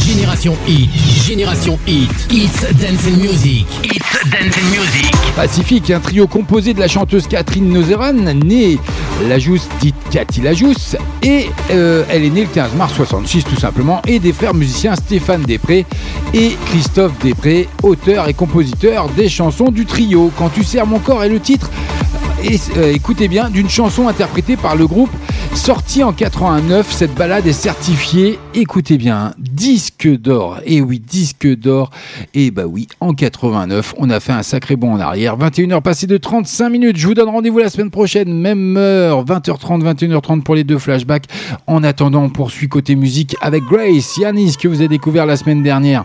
Génération 0.06 0.54
Hit, 0.68 0.90
Génération 1.26 1.78
Hit, 1.86 2.10
It's 2.30 2.60
Dance 2.80 3.06
and 3.06 3.16
Music, 3.18 3.66
It's 3.82 4.30
Dance 4.30 4.56
and 4.56 4.70
Music. 4.70 5.12
Pacifique, 5.34 5.90
un 5.90 6.00
trio 6.00 6.26
composé 6.26 6.74
de 6.74 6.80
la 6.80 6.88
chanteuse 6.88 7.26
Catherine 7.26 7.72
Nozeran, 7.72 8.12
née 8.12 8.78
Lajousse, 9.28 9.68
dite 9.80 9.94
Cathy 10.10 10.42
Lajousse, 10.42 10.96
et 11.22 11.46
euh, 11.70 12.04
elle 12.08 12.24
est 12.24 12.30
née 12.30 12.42
le 12.42 12.48
15 12.48 12.74
mars 12.74 12.92
66 12.94 13.44
tout 13.44 13.58
simplement, 13.58 14.02
et 14.06 14.18
des 14.18 14.32
frères 14.32 14.54
musiciens 14.54 14.94
Stéphane 14.96 15.42
Després 15.42 15.86
et 16.34 16.56
Christophe 16.66 17.12
Després, 17.22 17.68
auteur 17.82 18.28
et 18.28 18.34
compositeur 18.34 19.08
des 19.16 19.28
chansons 19.28 19.70
du 19.70 19.86
trio. 19.86 20.30
Quand 20.38 20.50
tu 20.50 20.62
sers 20.62 20.86
mon 20.86 20.98
corps 20.98 21.24
est 21.24 21.28
le 21.28 21.40
titre, 21.40 21.70
et, 22.46 22.60
euh, 22.76 22.92
écoutez 22.92 23.28
bien, 23.28 23.50
d'une 23.50 23.68
chanson 23.68 24.08
interprétée 24.08 24.56
par 24.56 24.76
le 24.76 24.86
groupe. 24.86 25.10
Sortie 25.54 26.02
en 26.02 26.12
89, 26.12 26.92
cette 26.92 27.14
balade 27.14 27.46
est 27.46 27.52
certifiée, 27.52 28.38
écoutez 28.54 28.98
bien, 28.98 29.32
disque 29.56 30.06
d'or. 30.06 30.60
Et 30.66 30.80
oui, 30.80 31.00
disque 31.00 31.46
d'or. 31.46 31.90
Et 32.34 32.50
bah 32.50 32.66
oui, 32.66 32.86
en 33.00 33.14
89, 33.14 33.94
on 33.96 34.10
a 34.10 34.20
fait 34.20 34.32
un 34.32 34.42
sacré 34.42 34.76
bond 34.76 34.92
en 34.92 35.00
arrière. 35.00 35.36
21h 35.38 35.80
passées 35.80 36.06
de 36.06 36.18
35 36.18 36.68
minutes. 36.68 36.96
Je 36.98 37.06
vous 37.06 37.14
donne 37.14 37.30
rendez-vous 37.30 37.58
la 37.58 37.70
semaine 37.70 37.90
prochaine, 37.90 38.32
même 38.32 38.76
heure, 38.76 39.24
20h30, 39.24 39.82
21h30 39.82 40.42
pour 40.42 40.54
les 40.54 40.62
deux 40.62 40.78
flashbacks. 40.78 41.24
En 41.66 41.82
attendant, 41.82 42.24
on 42.24 42.28
poursuit 42.28 42.68
côté 42.68 42.94
musique 42.94 43.34
avec 43.40 43.64
Grace, 43.64 44.18
Yanis, 44.18 44.56
que 44.60 44.68
vous 44.68 44.80
avez 44.80 44.88
découvert 44.88 45.24
la 45.24 45.36
semaine 45.36 45.62
dernière. 45.62 46.04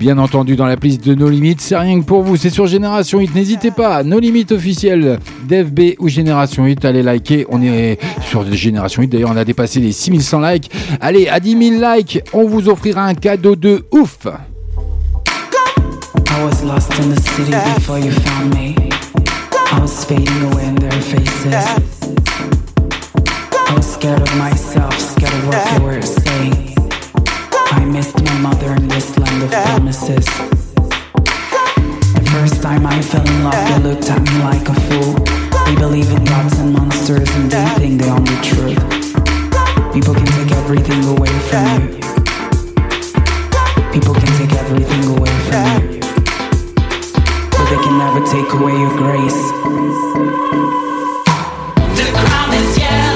Bien 0.00 0.18
entendu, 0.18 0.56
dans 0.56 0.66
la 0.66 0.76
playlist 0.76 1.04
de 1.04 1.14
No 1.14 1.28
Limites, 1.28 1.60
c'est 1.60 1.76
rien 1.76 2.00
que 2.00 2.04
pour 2.04 2.22
vous, 2.22 2.36
c'est 2.36 2.50
sur 2.50 2.66
Génération 2.66 3.20
Hit. 3.20 3.34
N'hésitez 3.34 3.70
pas, 3.70 4.02
No 4.02 4.18
Limites 4.18 4.50
officiel, 4.50 5.20
DFB 5.48 5.94
ou 6.00 6.08
Génération 6.08 6.66
Hit, 6.66 6.84
allez 6.84 7.02
liker. 7.02 7.46
On 7.50 7.62
est 7.62 7.98
sur 8.28 8.44
Génération 8.52 9.02
Hit, 9.02 9.12
d'ailleurs, 9.12 9.30
on 9.32 9.36
a 9.36 9.44
dépassé 9.44 9.78
les 9.78 9.92
6100 9.92 10.40
likes. 10.40 10.70
Allez, 11.00 11.28
à 11.28 11.38
10 11.38 11.78
000 11.78 11.94
likes, 11.94 12.20
on 12.32 12.46
vous 12.46 12.68
un 12.88 13.14
cadeau 13.14 13.54
de 13.54 13.82
ouf. 13.92 14.26
I 14.26 14.38
was 16.44 16.62
lost 16.62 16.98
in 16.98 17.10
the 17.10 17.20
city 17.20 17.52
before 17.74 17.98
you 17.98 18.10
found 18.10 18.54
me. 18.54 18.74
I 19.72 19.78
was 19.80 20.02
fading 20.04 20.42
away 20.50 20.64
in 20.66 20.74
their 20.76 20.90
faces. 21.02 21.54
I 23.52 23.74
was 23.76 23.86
scared 23.92 24.22
of 24.22 24.34
myself, 24.36 24.98
scared 24.98 25.34
of 25.34 25.46
what 25.48 25.62
they 25.70 25.78
were 25.84 26.00
saying. 26.02 26.74
I 27.70 27.84
missed 27.84 28.22
my 28.24 28.38
mother 28.38 28.72
in 28.72 28.88
this 28.88 29.16
land 29.18 29.42
of 29.42 29.50
promises. 29.50 30.24
The 32.16 32.22
first 32.32 32.62
time 32.62 32.86
I 32.86 33.02
fell 33.02 33.26
in 33.26 33.44
love, 33.44 33.68
they 33.68 33.78
looked 33.88 34.08
at 34.08 34.22
me 34.22 34.38
like 34.42 34.66
a 34.68 34.74
fool. 34.88 35.14
They 35.66 35.74
believe 35.76 36.10
in 36.10 36.24
gods 36.24 36.58
and 36.58 36.72
monsters 36.72 37.28
and 37.36 37.50
they 37.50 37.66
think 37.76 38.00
they 38.00 38.08
own 38.08 38.24
the 38.24 38.40
truth. 38.42 38.80
People 39.92 40.14
can 40.14 40.26
take 40.26 40.50
everything 40.52 41.04
away 41.04 41.28
from 41.50 41.92
you. 41.92 42.09
People 44.00 44.14
can 44.14 44.32
take 44.38 44.52
everything 44.54 45.04
away 45.14 45.34
from 45.50 45.92
you. 45.92 46.00
But 47.50 47.66
they 47.68 47.80
can 47.84 47.98
never 47.98 48.24
take 48.24 48.50
away 48.54 48.72
your 48.72 48.96
grace. 48.96 49.42
The 51.98 52.06
crowd 52.16 52.54
is 52.54 52.78
yelling, 52.78 53.09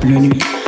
bleu 0.00 0.20
nuit. 0.20 0.63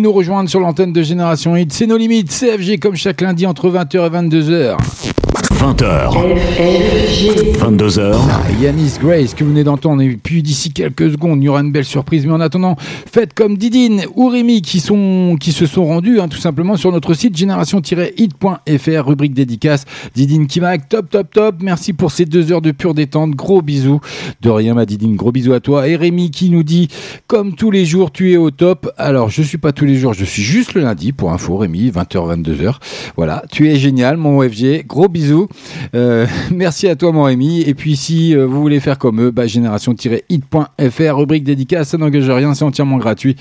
Nous 0.00 0.12
rejoindre 0.12 0.48
sur 0.48 0.60
l'antenne 0.60 0.92
de 0.92 1.02
Génération 1.02 1.56
Hit. 1.56 1.72
C'est 1.72 1.86
nos 1.86 1.96
limites, 1.96 2.30
CFG 2.30 2.78
comme 2.78 2.96
chaque 2.96 3.20
lundi 3.20 3.46
entre 3.46 3.70
20h 3.70 4.06
et 4.06 4.10
22h. 4.10 5.19
20h. 5.60 6.14
22h. 7.58 8.16
Yanis 8.62 8.94
Grace 8.98 9.34
que 9.34 9.44
vous 9.44 9.50
venez 9.50 9.62
d'entendre 9.62 10.00
et 10.00 10.16
puis 10.16 10.42
d'ici 10.42 10.72
quelques 10.72 11.10
secondes 11.10 11.42
il 11.42 11.44
y 11.44 11.48
aura 11.50 11.60
une 11.60 11.70
belle 11.70 11.84
surprise. 11.84 12.24
Mais 12.24 12.32
en 12.32 12.40
attendant 12.40 12.76
faites 12.80 13.34
comme 13.34 13.58
Didine 13.58 14.04
ou 14.16 14.28
Rémi 14.28 14.62
qui, 14.62 14.80
sont, 14.80 15.36
qui 15.38 15.52
se 15.52 15.66
sont 15.66 15.84
rendus 15.84 16.18
hein, 16.18 16.28
tout 16.28 16.38
simplement 16.38 16.78
sur 16.78 16.90
notre 16.92 17.12
site 17.12 17.36
génération-hit.fr 17.36 19.06
rubrique 19.06 19.34
dédicace. 19.34 19.84
Didine 20.14 20.46
Kimak 20.46 20.88
top 20.88 21.10
top 21.10 21.30
top. 21.30 21.56
Merci 21.60 21.92
pour 21.92 22.10
ces 22.10 22.24
deux 22.24 22.52
heures 22.52 22.62
de 22.62 22.70
pure 22.70 22.94
détente. 22.94 23.32
Gros 23.32 23.60
bisous. 23.60 24.00
De 24.40 24.48
rien 24.48 24.72
ma 24.72 24.86
Didine. 24.86 25.14
Gros 25.14 25.30
bisous 25.30 25.52
à 25.52 25.60
toi. 25.60 25.86
Et 25.86 25.94
Rémi 25.94 26.30
qui 26.30 26.48
nous 26.48 26.62
dit 26.62 26.88
comme 27.26 27.54
tous 27.54 27.70
les 27.70 27.84
jours 27.84 28.12
tu 28.12 28.32
es 28.32 28.38
au 28.38 28.50
top. 28.50 28.90
Alors 28.96 29.28
je 29.28 29.42
suis 29.42 29.58
pas 29.58 29.72
tous 29.72 29.84
les 29.84 29.96
jours 29.96 30.14
je 30.14 30.24
suis 30.24 30.42
juste 30.42 30.72
le 30.72 30.80
lundi 30.80 31.12
pour 31.12 31.32
info 31.32 31.58
Rémi 31.58 31.90
20h 31.90 32.42
22h 32.42 32.76
voilà 33.14 33.42
tu 33.52 33.68
es 33.68 33.76
génial 33.76 34.16
mon 34.16 34.38
OFG 34.38 34.86
gros 34.86 35.08
bisous 35.08 35.49
euh, 35.94 36.26
merci 36.50 36.88
à 36.88 36.96
toi, 36.96 37.12
mon 37.12 37.24
Rémi. 37.24 37.62
Et 37.62 37.74
puis, 37.74 37.96
si 37.96 38.34
euh, 38.34 38.46
vous 38.46 38.60
voulez 38.60 38.80
faire 38.80 38.98
comme 38.98 39.20
eux, 39.20 39.30
bah, 39.30 39.46
génération-hit.fr, 39.46 41.16
rubrique 41.16 41.44
dédicace, 41.44 41.88
ça 41.88 41.98
n'engage 41.98 42.28
rien, 42.30 42.54
c'est 42.54 42.64
entièrement 42.64 42.98
gratuit. 42.98 43.36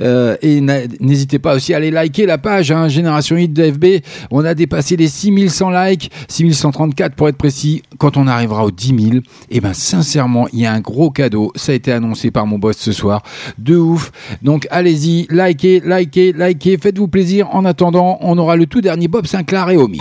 Euh, 0.00 0.36
et 0.42 0.60
n'hésitez 0.60 1.38
pas 1.38 1.54
aussi 1.54 1.74
à 1.74 1.78
aller 1.78 1.90
liker 1.90 2.26
la 2.26 2.38
page 2.38 2.70
hein, 2.70 2.88
Génération 2.88 3.36
Hit 3.36 3.52
de 3.52 3.70
FB. 3.72 3.84
On 4.30 4.44
a 4.44 4.54
dépassé 4.54 4.96
les 4.96 5.08
6100 5.08 5.70
likes, 5.70 6.10
6134 6.28 7.14
pour 7.14 7.28
être 7.28 7.36
précis. 7.36 7.82
Quand 7.98 8.16
on 8.16 8.26
arrivera 8.26 8.64
aux 8.64 8.70
10 8.70 9.10
000, 9.10 9.22
et 9.50 9.60
ben 9.60 9.72
sincèrement, 9.72 10.46
il 10.52 10.60
y 10.60 10.66
a 10.66 10.72
un 10.72 10.80
gros 10.80 11.10
cadeau. 11.10 11.52
Ça 11.54 11.72
a 11.72 11.74
été 11.74 11.92
annoncé 11.92 12.30
par 12.30 12.46
mon 12.46 12.58
boss 12.58 12.76
ce 12.76 12.92
soir. 12.92 13.22
De 13.58 13.76
ouf. 13.76 14.12
Donc, 14.42 14.66
allez-y, 14.70 15.26
likez, 15.30 15.82
likez, 15.84 16.32
likez, 16.32 16.78
faites-vous 16.78 17.08
plaisir. 17.08 17.48
En 17.52 17.64
attendant, 17.64 18.18
on 18.20 18.38
aura 18.38 18.56
le 18.56 18.66
tout 18.66 18.80
dernier 18.80 19.08
Bob 19.08 19.26
Sinclair 19.26 19.70
et 19.70 19.76
Omi. 19.76 20.00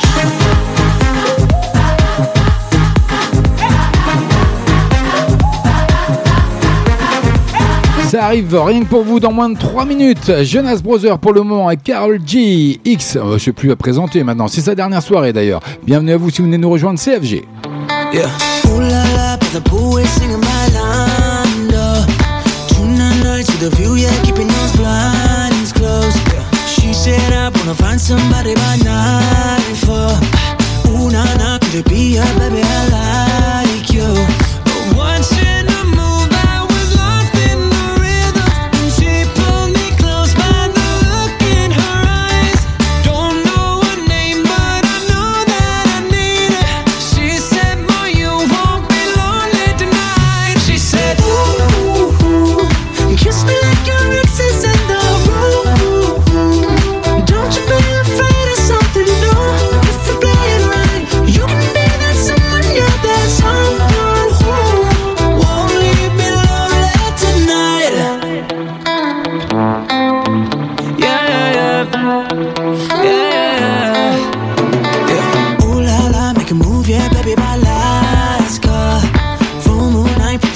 Ça 8.09 8.25
arrive 8.25 8.59
rien 8.59 8.79
que 8.79 8.87
pour 8.87 9.03
vous 9.03 9.19
dans 9.19 9.31
moins 9.31 9.49
de 9.49 9.57
3 9.59 9.85
minutes. 9.85 10.31
Jonas 10.41 10.79
Brother 10.83 11.19
pour 11.19 11.31
le 11.31 11.43
moment 11.43 11.69
et 11.69 11.77
Carl 11.77 12.17
G. 12.25 12.79
X, 12.83 13.15
euh, 13.15 13.33
je 13.33 13.43
sais 13.43 13.51
plus 13.51 13.71
à 13.71 13.75
présenter 13.75 14.23
maintenant, 14.23 14.47
c'est 14.47 14.61
sa 14.61 14.73
dernière 14.73 15.03
soirée 15.03 15.31
d'ailleurs. 15.31 15.59
Bienvenue 15.85 16.13
à 16.13 16.17
vous 16.17 16.31
si 16.31 16.39
vous 16.39 16.45
venez 16.45 16.57
nous 16.57 16.71
rejoindre 16.71 16.97
CFG. 16.97 17.43
Ooh, 30.89 31.09
nah, 31.11 31.33
nah, 31.35 31.59
could 31.59 31.75
it 31.75 31.89
be 31.89 32.17
a 32.17 32.25
baby 32.39 32.61
I 32.63 32.81
like 32.89 33.89
you? 33.93 34.09
But 34.65 34.97
once 34.97 35.31
in 35.33 35.67
a 35.69 35.78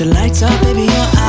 the 0.03 0.13
lights 0.13 0.41
up, 0.41 0.61
baby, 0.61 0.81
your 0.81 0.91
eyes. 0.91 1.22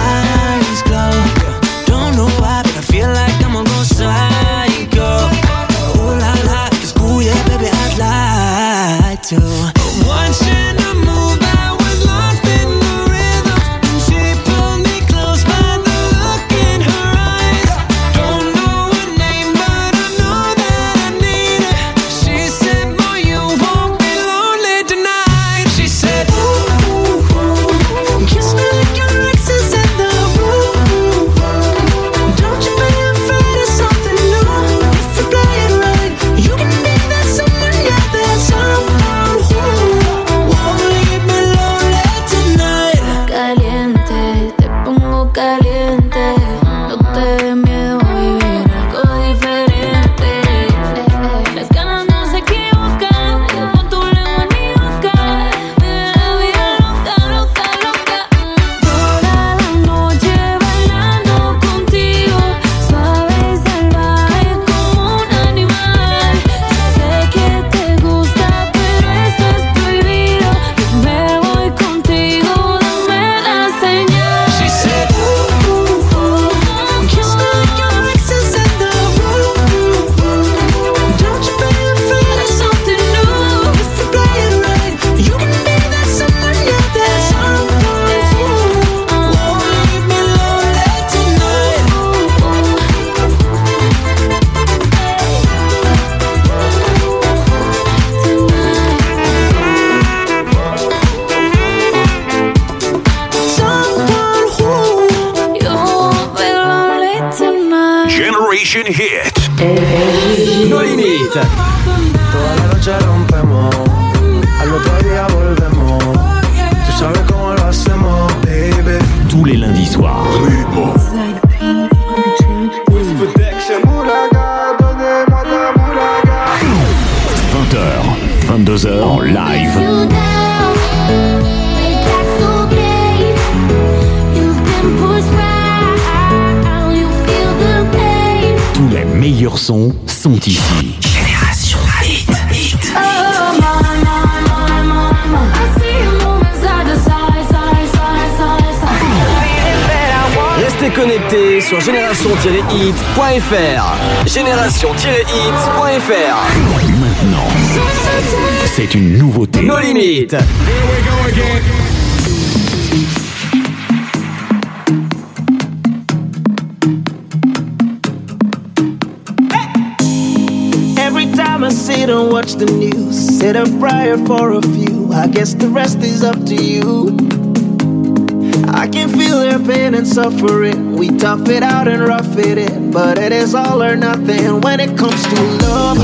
suffer 180.15 180.62
it. 180.62 180.77
We 180.77 181.09
tough 181.09 181.49
it 181.49 181.65
out 181.65 181.89
and 181.89 182.01
rough 182.01 182.39
it 182.39 182.57
in, 182.57 182.93
but 182.93 183.19
it 183.19 183.32
is 183.32 183.53
all 183.53 183.82
or 183.82 183.97
nothing 183.97 184.61
when 184.61 184.78
it 184.78 184.97
comes 184.97 185.20
to 185.27 185.43
love, 185.66 185.99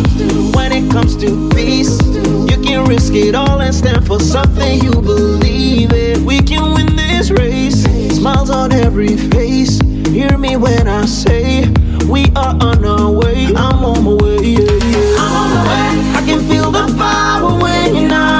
when 0.53 0.73
it 0.73 0.91
comes 0.91 1.16
to 1.19 1.49
peace. 1.51 1.97
You 2.51 2.61
can 2.61 2.89
risk 2.89 3.15
it 3.15 3.37
all 3.37 3.61
and 3.61 3.73
stand 3.73 4.09
for 4.09 4.19
something 4.19 4.82
you 4.82 4.91
believe 4.91 5.93
in. 5.93 6.24
We 6.24 6.43
can 6.43 6.74
win 6.74 6.97
this 6.97 7.31
race, 7.31 7.85
smiles 8.16 8.51
on 8.51 8.73
every 8.73 9.16
face. 9.16 9.78
Hear 10.09 10.37
me 10.37 10.57
when 10.57 10.89
I 10.89 11.05
say, 11.05 11.69
we 12.11 12.24
are 12.35 12.57
on 12.61 12.85
our 12.85 13.12
way. 13.12 13.47
I'm 13.55 13.85
on 13.85 14.03
my 14.03 14.15
way. 14.24 14.43
Yeah, 14.43 14.73
yeah. 14.73 15.23
I'm 15.23 15.35
on 15.41 15.51
my 15.55 15.62
way. 15.70 16.19
I 16.19 16.23
can 16.27 16.41
feel 16.49 16.73
the 16.73 16.93
power 16.99 17.62
when 17.62 17.95
you're 17.95 18.09
not. 18.09 18.40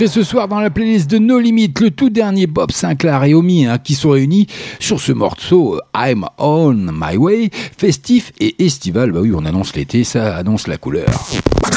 entrée 0.00 0.14
ce 0.14 0.22
soir 0.22 0.48
dans 0.48 0.60
la 0.60 0.70
playlist 0.70 1.10
de 1.10 1.18
No 1.18 1.38
Limit, 1.38 1.74
le 1.78 1.90
tout 1.90 2.08
dernier 2.08 2.46
Bob 2.46 2.72
Sinclair 2.72 3.22
et 3.24 3.34
Omi 3.34 3.66
hein, 3.66 3.76
qui 3.76 3.94
sont 3.94 4.10
réunis 4.10 4.46
sur 4.78 4.98
ce 4.98 5.12
morceau 5.12 5.74
euh, 5.74 5.80
I'm 5.94 6.24
on 6.38 6.72
my 6.72 7.18
way, 7.18 7.50
festif 7.76 8.32
et 8.40 8.64
estival. 8.64 9.12
Bah 9.12 9.20
oui, 9.20 9.30
on 9.34 9.44
annonce 9.44 9.76
l'été, 9.76 10.04
ça 10.04 10.36
annonce 10.36 10.68
la 10.68 10.78
couleur. 10.78 11.10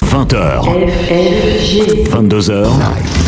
20h. 0.06 0.64
22h. 2.10 3.23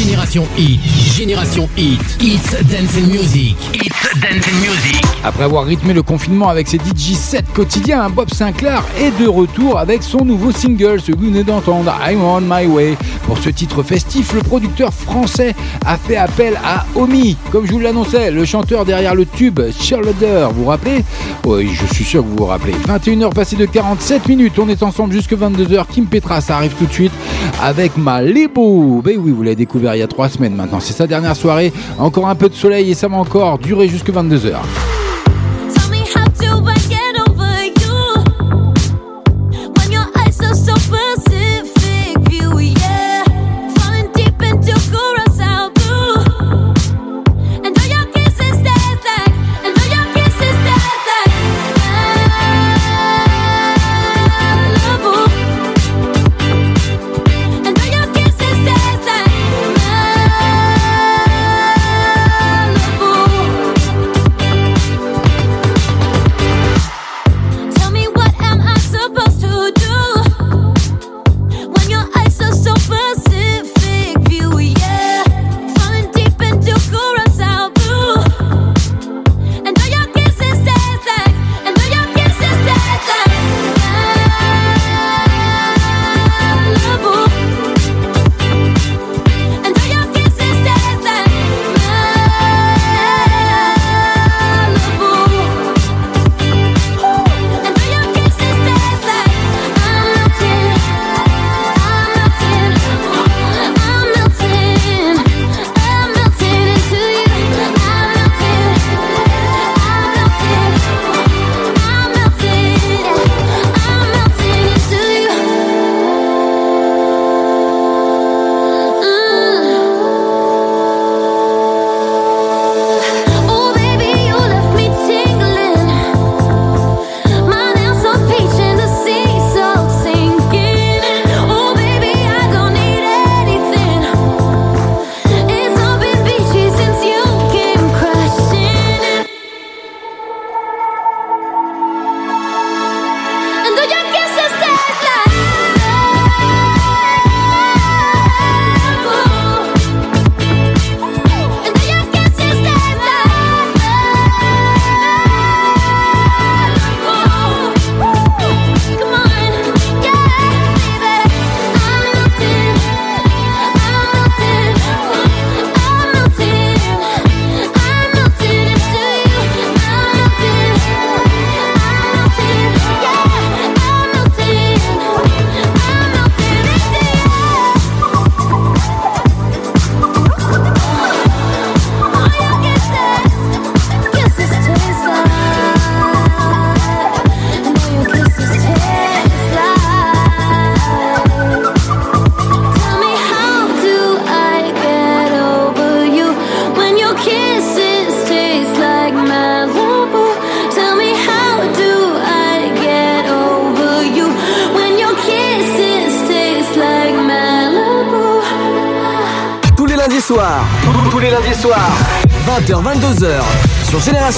Génération 0.00 0.46
Hit, 0.56 0.80
Génération 1.14 1.68
Hit, 1.76 2.00
It's 2.22 2.52
Dancing 2.64 3.06
Music, 3.10 3.54
It's 3.74 4.18
Dancing 4.18 4.54
Music. 4.54 5.04
Après 5.22 5.44
avoir 5.44 5.66
rythmé 5.66 5.92
le 5.92 6.02
confinement 6.02 6.48
avec 6.48 6.68
ses 6.68 6.78
DJ 6.78 7.12
7 7.12 7.52
quotidiens, 7.52 8.08
Bob 8.08 8.32
Sinclair 8.32 8.82
est 8.98 9.10
de 9.22 9.28
retour 9.28 9.78
avec 9.78 10.02
son 10.02 10.24
nouveau 10.24 10.52
single, 10.52 11.02
ce 11.02 11.12
que 11.12 11.18
vous 11.18 11.26
venez 11.26 11.44
d'entendre, 11.44 11.94
I'm 12.02 12.22
on 12.22 12.40
my 12.40 12.66
way. 12.66 12.96
Pour 13.26 13.36
ce 13.36 13.50
titre 13.50 13.82
festif, 13.82 14.32
le 14.32 14.40
producteur 14.40 14.90
français 14.94 15.54
a 15.84 15.98
fait 15.98 16.16
appel 16.16 16.58
à 16.64 16.86
Omi, 16.94 17.36
comme 17.52 17.66
je 17.66 17.72
vous 17.72 17.78
l'annonçais, 17.78 18.30
le 18.30 18.46
chanteur 18.46 18.86
derrière 18.86 19.14
le 19.14 19.26
tube 19.26 19.60
Cheerleader. 19.78 20.50
Vous 20.52 20.62
vous 20.62 20.70
rappelez? 20.70 21.04
Oui, 21.44 21.68
je 21.74 21.94
suis 21.94 22.04
sûr 22.04 22.22
que 22.22 22.28
vous 22.28 22.36
vous 22.36 22.46
rappelez. 22.46 22.72
21h 22.88 23.34
passées 23.34 23.56
de 23.56 23.66
47 23.66 24.28
minutes, 24.28 24.58
on 24.58 24.68
est 24.70 24.82
ensemble 24.82 25.12
jusque 25.12 25.34
22h. 25.34 25.84
Kim 25.92 26.06
Petra, 26.06 26.40
ça 26.40 26.56
arrive 26.56 26.72
tout 26.78 26.86
de 26.86 26.92
suite 26.92 27.12
avec 27.60 27.98
Malibu. 27.98 29.02
Ben 29.04 29.18
oui, 29.18 29.30
vous 29.30 29.42
l'avez 29.42 29.56
découvert 29.56 29.89
il 29.96 30.00
y 30.00 30.02
a 30.02 30.08
trois 30.08 30.28
semaines 30.28 30.54
maintenant. 30.54 30.80
C'est 30.80 30.92
sa 30.92 31.06
dernière 31.06 31.36
soirée. 31.36 31.72
Encore 31.98 32.28
un 32.28 32.34
peu 32.34 32.48
de 32.48 32.54
soleil 32.54 32.90
et 32.90 32.94
ça 32.94 33.08
va 33.08 33.16
encore 33.16 33.58
durer 33.58 33.88
jusque 33.88 34.10
22h. 34.10 34.54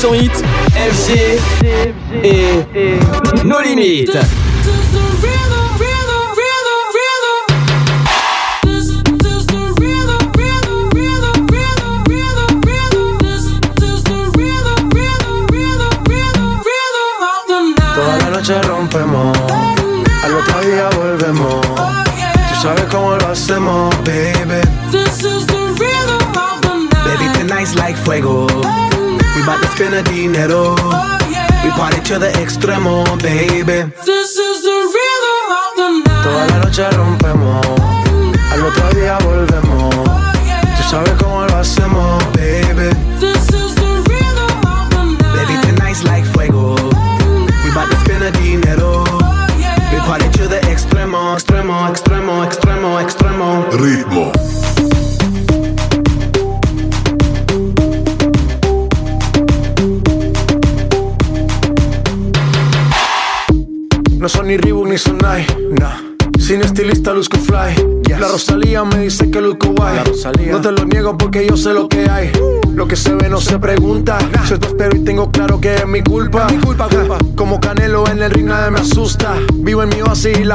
Génération 0.02 0.14
Hit, 0.14 0.41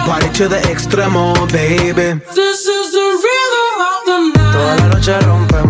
We 0.00 0.06
party 0.06 0.30
to 0.38 0.48
the 0.48 0.56
extremo, 0.72 1.34
baby. 1.52 2.20
Toda 4.34 4.76
la 4.76 4.88
noche 4.88 5.20
rompemos, 5.20 5.69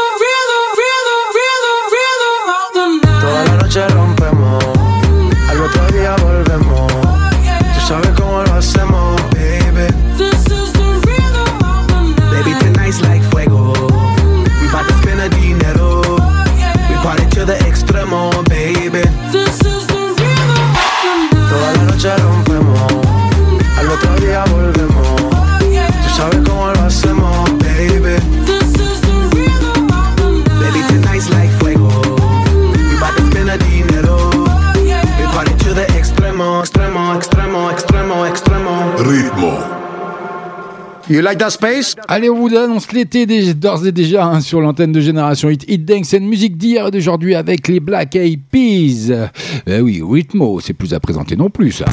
You 41.11 41.19
like 41.19 41.39
that 41.39 41.49
space? 41.49 41.97
Allez, 42.07 42.29
on 42.29 42.37
vous 42.37 42.55
annonce 42.55 42.89
l'été 42.93 43.25
d'ores 43.53 43.85
et 43.85 43.91
déjà 43.91 44.27
hein, 44.27 44.39
sur 44.39 44.61
l'antenne 44.61 44.93
de 44.93 45.01
Génération 45.01 45.49
Hit. 45.49 45.65
Hit 45.67 45.83
Dance 45.83 46.13
and 46.13 46.21
musique 46.21 46.55
d'hier 46.55 46.87
et 46.87 46.91
d'aujourd'hui 46.91 47.35
avec 47.35 47.67
les 47.67 47.81
Black 47.81 48.15
Eyed 48.15 48.39
Peas. 48.49 49.29
Eh 49.67 49.81
oui, 49.81 50.01
Ritmo, 50.01 50.61
c'est 50.61 50.71
plus 50.71 50.93
à 50.93 51.01
présenter 51.01 51.35
non 51.35 51.49
plus 51.49 51.73
ça. 51.73 51.85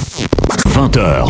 20h. 0.68 1.26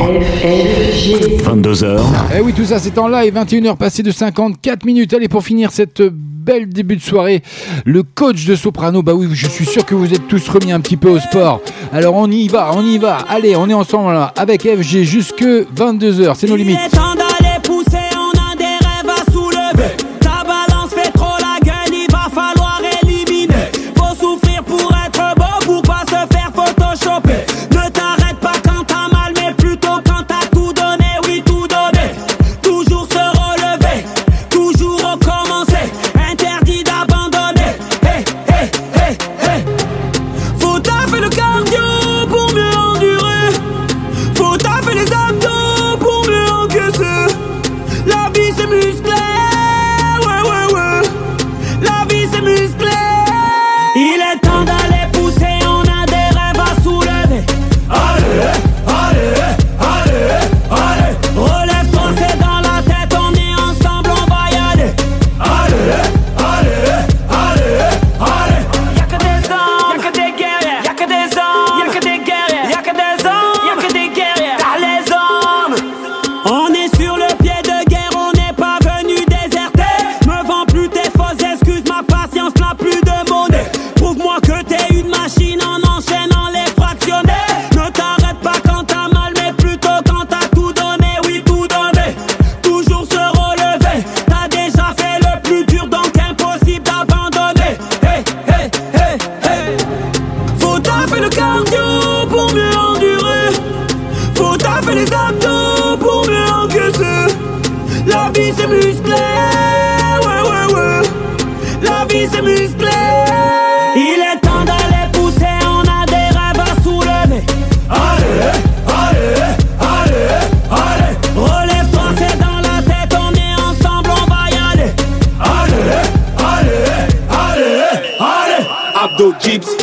22h. 1.42 2.00
Eh 2.36 2.40
oui, 2.42 2.52
tout 2.52 2.66
ça 2.66 2.78
c'est 2.78 2.98
en 2.98 3.08
live, 3.08 3.34
21h 3.34 3.78
passé 3.78 4.02
de 4.02 4.10
54 4.10 4.84
minutes. 4.84 5.14
Allez, 5.14 5.28
pour 5.28 5.42
finir 5.42 5.70
cette 5.70 6.02
belle 6.02 6.68
début 6.68 6.96
de 6.96 7.02
soirée, 7.02 7.42
le 7.86 8.02
coach 8.02 8.44
de 8.44 8.54
Soprano, 8.54 9.02
bah 9.02 9.14
oui, 9.14 9.28
je 9.32 9.48
suis 9.48 9.64
sûr 9.64 9.86
que 9.86 9.94
vous 9.94 10.12
êtes 10.12 10.28
tous 10.28 10.46
remis 10.50 10.72
un 10.72 10.80
petit 10.80 10.98
peu 10.98 11.08
au 11.08 11.18
sport. 11.18 11.62
Alors 11.90 12.16
on 12.16 12.30
y 12.30 12.48
va, 12.48 12.70
on 12.74 12.84
y 12.84 12.98
va. 12.98 13.16
Allez, 13.30 13.56
on 13.56 13.70
est 13.70 13.74
ensemble 13.74 14.12
là, 14.12 14.34
avec 14.36 14.64
FG 14.64 15.04
jusque 15.04 15.42
22h, 15.42 16.34
c'est 16.36 16.48
nos 16.48 16.56
limites. 16.56 16.76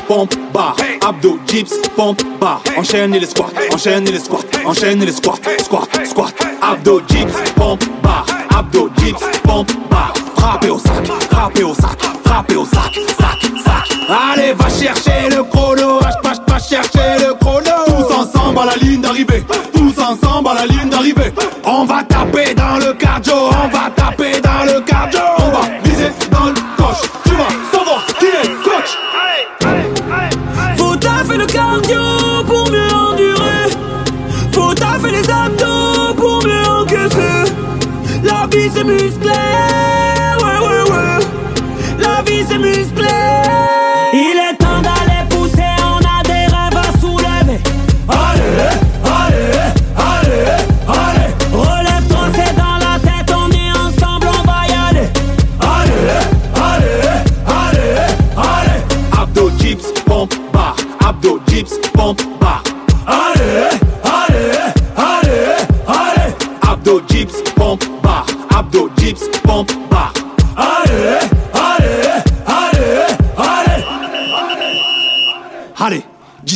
Pompe, 0.08 0.36
bar. 0.54 0.76
Abdo, 1.02 1.40
dips, 1.48 1.74
pompe, 1.96 2.24
bar. 2.40 2.62
Enchaînez 2.78 3.20
les 3.20 3.28
squats, 3.28 3.52
enchaînez 3.74 4.12
les 4.12 4.20
squats, 4.20 4.46
enchaînez 4.66 5.06
les 5.06 5.12
squats, 5.12 5.40
squat, 5.60 5.90
squat. 6.06 6.34
Abdo, 6.62 7.02
dips, 7.02 7.34
pompe, 7.56 7.84
bar. 8.02 8.26
Abdo, 8.58 8.90
dips, 8.98 9.20
pompe, 9.44 9.72
bar. 9.90 10.14
Frappez 10.38 10.70
au 10.70 10.80
sac, 10.80 11.08
frappez 11.32 11.64
au 11.64 11.74
sac, 11.74 12.00
frappez 12.24 12.56
au 12.56 12.66
sac, 12.66 12.94
sac, 13.20 13.52
sac. 13.66 13.98
Allez, 14.10 14.54
va 14.54 14.70
chercher 14.70 15.30
le 15.30 15.44
chrono, 15.44 16.00
va, 16.00 16.10
va, 16.24 16.34
va 16.48 16.60
chercher 16.60 17.20
le 17.20 17.34
chrono. 17.34 17.72
Tous 17.88 18.14
ensemble 18.14 18.60
à 18.60 18.66
la 18.66 18.76
ligne 18.76 19.02
d'arrivée, 19.02 19.44
tous 19.74 20.02
ensemble 20.02 20.50
à 20.50 20.54
la 20.54 20.66
ligne 20.66 20.90
d'arrivée. 20.90 21.34
On 21.64 21.86
va 21.86 22.04
taper 22.04 22.54
dans 22.54 22.78
le 22.78 22.94
cardio, 22.94 23.34
on 23.34 23.68
va 23.76 23.90
taper 23.96 24.05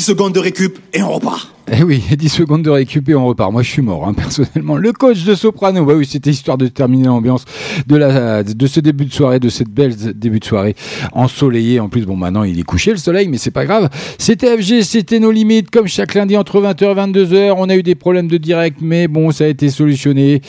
secondes 0.10 0.34
de 0.34 0.40
récup 0.40 0.80
et 0.94 1.04
on 1.04 1.12
repart. 1.12 1.54
Eh 1.82 1.84
oui, 1.84 2.04
10 2.18 2.28
secondes 2.28 2.62
de 2.62 2.70
récup 2.70 3.08
et 3.08 3.16
on 3.16 3.26
repart. 3.26 3.54
Moi, 3.54 3.64
je 3.64 3.70
suis 3.70 3.82
mort, 3.82 4.06
hein, 4.06 4.14
personnellement. 4.14 4.76
Le 4.76 4.92
coach 4.92 5.24
de 5.24 5.34
Soprano, 5.34 5.86
bah 5.86 5.94
oui, 5.96 6.06
c'était 6.06 6.30
histoire 6.30 6.58
de 6.58 6.68
terminer 6.68 7.08
l'ambiance 7.08 7.46
de 7.88 8.44
de 8.54 8.68
ce 8.68 8.82
début 8.82 9.06
de 9.06 9.14
soirée, 9.14 9.40
de 9.40 9.48
cette 9.48 9.70
belle 9.70 9.96
début 10.14 10.40
de 10.40 10.46
soirée 10.46 10.76
ensoleillée. 11.14 11.80
En 11.80 11.88
plus, 11.88 12.06
bon, 12.06 12.18
maintenant, 12.18 12.44
il 12.44 12.60
est 12.60 12.64
couché 12.64 12.92
le 12.92 12.98
soleil, 12.98 13.30
mais 13.30 13.38
c'est 13.38 13.52
pas 13.52 13.66
grave. 13.66 13.90
C'était 14.18 14.58
FG, 14.58 14.82
c'était 14.82 15.20
nos 15.20 15.32
limites, 15.32 15.70
comme 15.70 15.88
chaque 15.88 16.16
lundi 16.16 16.36
entre 16.36 16.62
20h 16.62 16.84
et 16.84 16.96
22h. 16.96 17.54
On 17.56 17.70
a 17.70 17.76
eu 17.78 17.84
des 17.84 17.96
problèmes 17.96 18.28
de 18.28 18.38
direct, 18.38 18.80
mais 18.82 19.08
bon, 19.08 19.32
ça 19.32 19.46
a 19.46 19.48
été 19.48 19.70
solutionné. 19.70 20.42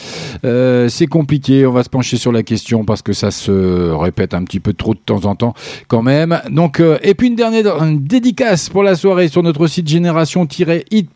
Euh, 0.44 0.88
c'est 0.88 1.06
compliqué. 1.06 1.64
On 1.64 1.72
va 1.72 1.84
se 1.84 1.90
pencher 1.90 2.16
sur 2.16 2.32
la 2.32 2.42
question 2.42 2.84
parce 2.84 3.02
que 3.02 3.12
ça 3.12 3.30
se 3.30 3.92
répète 3.92 4.34
un 4.34 4.42
petit 4.42 4.58
peu 4.58 4.72
trop 4.72 4.94
de 4.94 5.00
temps 5.00 5.24
en 5.26 5.36
temps, 5.36 5.54
quand 5.86 6.02
même. 6.02 6.40
Donc, 6.50 6.80
euh, 6.80 6.98
et 7.04 7.14
puis 7.14 7.28
une 7.28 7.36
dernière 7.36 7.80
dédicace 7.92 8.68
pour 8.68 8.82
la 8.82 8.96
soirée 8.96 9.28
sur 9.28 9.44
notre 9.44 9.68
site 9.68 9.86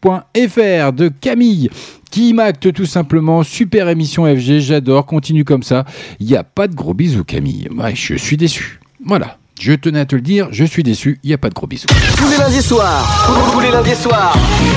génération-hit.fr 0.04 0.92
de 0.92 1.08
Camille 1.08 1.70
qui 2.10 2.32
m'acte 2.32 2.72
tout 2.72 2.86
simplement. 2.86 3.42
Super 3.42 3.88
émission 3.88 4.24
FG, 4.24 4.60
j'adore, 4.60 5.06
continue 5.06 5.44
comme 5.44 5.62
ça. 5.62 5.84
Il 6.20 6.26
n'y 6.26 6.36
a 6.36 6.44
pas 6.44 6.68
de 6.68 6.74
gros 6.74 6.94
bisous 6.94 7.24
Camille. 7.24 7.68
Ouais, 7.76 7.94
je 7.94 8.14
suis 8.14 8.36
déçu. 8.36 8.80
Voilà. 9.04 9.38
Je 9.60 9.72
tenais 9.72 10.00
à 10.00 10.04
te 10.04 10.16
le 10.16 10.20
dire, 10.20 10.48
je 10.50 10.64
suis 10.64 10.82
déçu, 10.82 11.20
il 11.22 11.28
n'y 11.28 11.32
a 11.32 11.38
pas 11.38 11.48
de 11.48 11.54
gros 11.54 11.66
bisous. 11.68 11.86
Tous 12.16 12.28
les 12.28 12.36
lundis 12.36 12.60
soirs, 12.60 13.24
tous 13.52 13.60
les 13.60 13.70
lundis 13.70 13.94
soirs, 13.94 14.36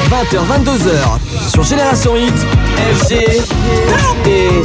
20h, 0.10 0.38
22h, 0.64 1.50
sur 1.52 1.64
Génération 1.64 2.12
Hit, 2.16 2.34
FG 2.94 3.14
et 4.28 4.62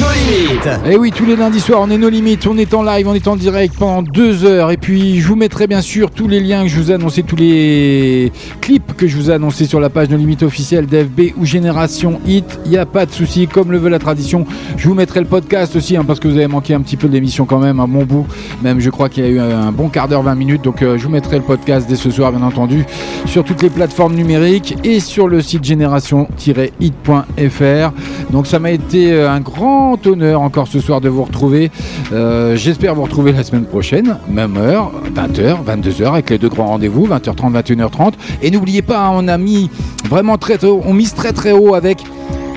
nos 0.00 0.12
limites. 0.12 0.66
Et 0.86 0.92
Eh 0.92 0.96
oui, 0.96 1.10
tous 1.10 1.26
les 1.26 1.34
lundis 1.36 1.60
soirs, 1.60 1.80
on 1.82 1.90
est 1.90 1.98
nos 1.98 2.08
limites, 2.08 2.46
on 2.46 2.56
est 2.56 2.72
en 2.72 2.82
live, 2.84 3.08
on 3.08 3.14
est 3.14 3.26
en 3.26 3.34
direct 3.36 3.74
pendant 3.76 4.02
deux 4.02 4.44
heures. 4.44 4.70
Et 4.70 4.76
puis, 4.76 5.20
je 5.20 5.26
vous 5.26 5.36
mettrai 5.36 5.66
bien 5.66 5.82
sûr 5.82 6.10
tous 6.12 6.28
les 6.28 6.40
liens 6.40 6.62
que 6.62 6.68
je 6.68 6.80
vous 6.80 6.90
ai 6.92 6.94
annoncés, 6.94 7.24
tous 7.24 7.36
les 7.36 8.32
clips 8.60 8.94
que 8.96 9.06
je 9.08 9.16
vous 9.16 9.30
ai 9.30 9.34
annoncés 9.34 9.66
sur 9.66 9.80
la 9.80 9.90
page 9.90 10.08
de 10.08 10.16
limite 10.16 10.44
officielle 10.44 10.86
d'FB 10.86 11.32
ou 11.36 11.44
Génération 11.44 12.20
Hit. 12.26 12.58
Il 12.64 12.70
n'y 12.70 12.78
a 12.78 12.86
pas 12.86 13.06
de 13.06 13.12
souci, 13.12 13.48
comme 13.48 13.72
le 13.72 13.78
veut 13.78 13.90
la 13.90 13.98
tradition. 13.98 14.46
Je 14.76 14.88
vous 14.88 14.94
mettrai 14.94 15.20
le 15.20 15.26
podcast 15.26 15.74
aussi, 15.76 15.96
hein, 15.96 16.04
parce 16.06 16.20
que 16.20 16.28
vous 16.28 16.36
avez 16.36 16.46
manqué 16.46 16.74
un 16.74 16.80
petit 16.80 16.96
peu 16.96 17.08
de 17.08 17.12
l'émission 17.12 17.44
quand 17.44 17.58
même, 17.58 17.80
à 17.80 17.86
mon 17.86 18.04
bout. 18.04 18.26
Même, 18.62 18.78
je 18.80 18.88
crois 18.90 19.08
qu'il 19.16 19.24
y 19.24 19.28
a 19.28 19.30
eu 19.30 19.40
un 19.40 19.72
bon 19.72 19.88
quart 19.88 20.08
d'heure, 20.08 20.22
20 20.22 20.34
minutes. 20.34 20.62
Donc, 20.62 20.82
euh, 20.82 20.98
je 20.98 21.04
vous 21.04 21.10
mettrai 21.10 21.36
le 21.36 21.42
podcast 21.42 21.88
dès 21.88 21.96
ce 21.96 22.10
soir, 22.10 22.32
bien 22.32 22.42
entendu, 22.42 22.84
sur 23.24 23.44
toutes 23.44 23.62
les 23.62 23.70
plateformes 23.70 24.14
numériques 24.14 24.76
et 24.84 25.00
sur 25.00 25.26
le 25.26 25.40
site 25.40 25.64
génération-hit.fr. 25.64 27.92
Donc, 28.30 28.46
ça 28.46 28.58
m'a 28.58 28.72
été 28.72 29.14
euh, 29.14 29.30
un 29.30 29.40
grand 29.40 30.06
honneur 30.06 30.42
encore 30.42 30.68
ce 30.68 30.80
soir 30.80 31.00
de 31.00 31.08
vous 31.08 31.24
retrouver. 31.24 31.70
Euh, 32.12 32.56
J'espère 32.56 32.94
vous 32.94 33.04
retrouver 33.04 33.32
la 33.32 33.42
semaine 33.42 33.64
prochaine, 33.64 34.18
même 34.28 34.58
heure, 34.58 34.92
20h, 35.14 35.64
22h, 35.64 36.08
avec 36.08 36.28
les 36.28 36.36
deux 36.36 36.50
grands 36.50 36.66
rendez-vous, 36.66 37.08
20h30, 37.08 37.54
21h30. 37.54 38.12
Et 38.42 38.50
n'oubliez 38.50 38.82
pas, 38.82 39.06
hein, 39.06 39.12
on 39.14 39.28
a 39.28 39.38
mis 39.38 39.70
vraiment 40.10 40.36
très 40.36 40.58
tôt, 40.58 40.82
on 40.84 40.92
mise 40.92 41.14
très 41.14 41.32
très 41.32 41.52
haut 41.52 41.74
avec 41.74 42.04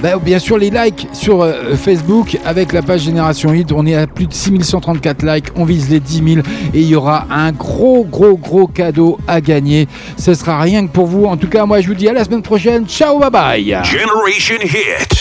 bah, 0.01 0.17
bien 0.21 0.39
sûr, 0.39 0.57
les 0.57 0.69
likes 0.69 1.07
sur 1.13 1.41
euh, 1.41 1.75
Facebook 1.75 2.37
avec 2.45 2.71
la 2.73 2.81
page 2.81 3.01
Génération 3.01 3.53
Hit. 3.53 3.71
On 3.71 3.85
est 3.85 3.95
à 3.95 4.07
plus 4.07 4.27
de 4.27 4.33
6134 4.33 5.23
likes. 5.23 5.45
On 5.55 5.63
vise 5.65 5.89
les 5.89 5.99
10 5.99 6.23
000 6.35 6.45
et 6.73 6.79
il 6.79 6.87
y 6.87 6.95
aura 6.95 7.25
un 7.29 7.51
gros, 7.51 8.05
gros, 8.05 8.37
gros 8.37 8.67
cadeau 8.67 9.17
à 9.27 9.41
gagner. 9.41 9.87
Ce 10.17 10.33
sera 10.33 10.59
rien 10.61 10.87
que 10.87 10.91
pour 10.91 11.05
vous. 11.05 11.25
En 11.25 11.35
tout 11.37 11.49
cas, 11.49 11.65
moi, 11.65 11.81
je 11.81 11.87
vous 11.87 11.95
dis 11.95 12.07
à 12.07 12.13
la 12.13 12.23
semaine 12.23 12.41
prochaine. 12.41 12.87
Ciao, 12.87 13.19
bye 13.19 13.29
bye. 13.29 13.77
Generation 13.83 14.55
Hit. 14.61 15.19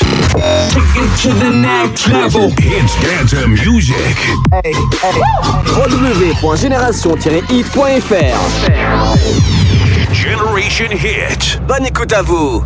Take 0.70 0.96
it 0.96 1.10
to 1.22 1.30
the 1.30 1.50
next 1.52 2.06
level. 2.08 2.50
Hits 2.58 2.94
dance 3.02 3.34
music. 3.46 3.96
www.génération-hit.fr 5.66 8.38
Generation 10.12 10.90
Hit. 10.92 11.60
Bonne 11.66 11.86
écoute 11.86 12.12
à 12.12 12.22
vous 12.22 12.62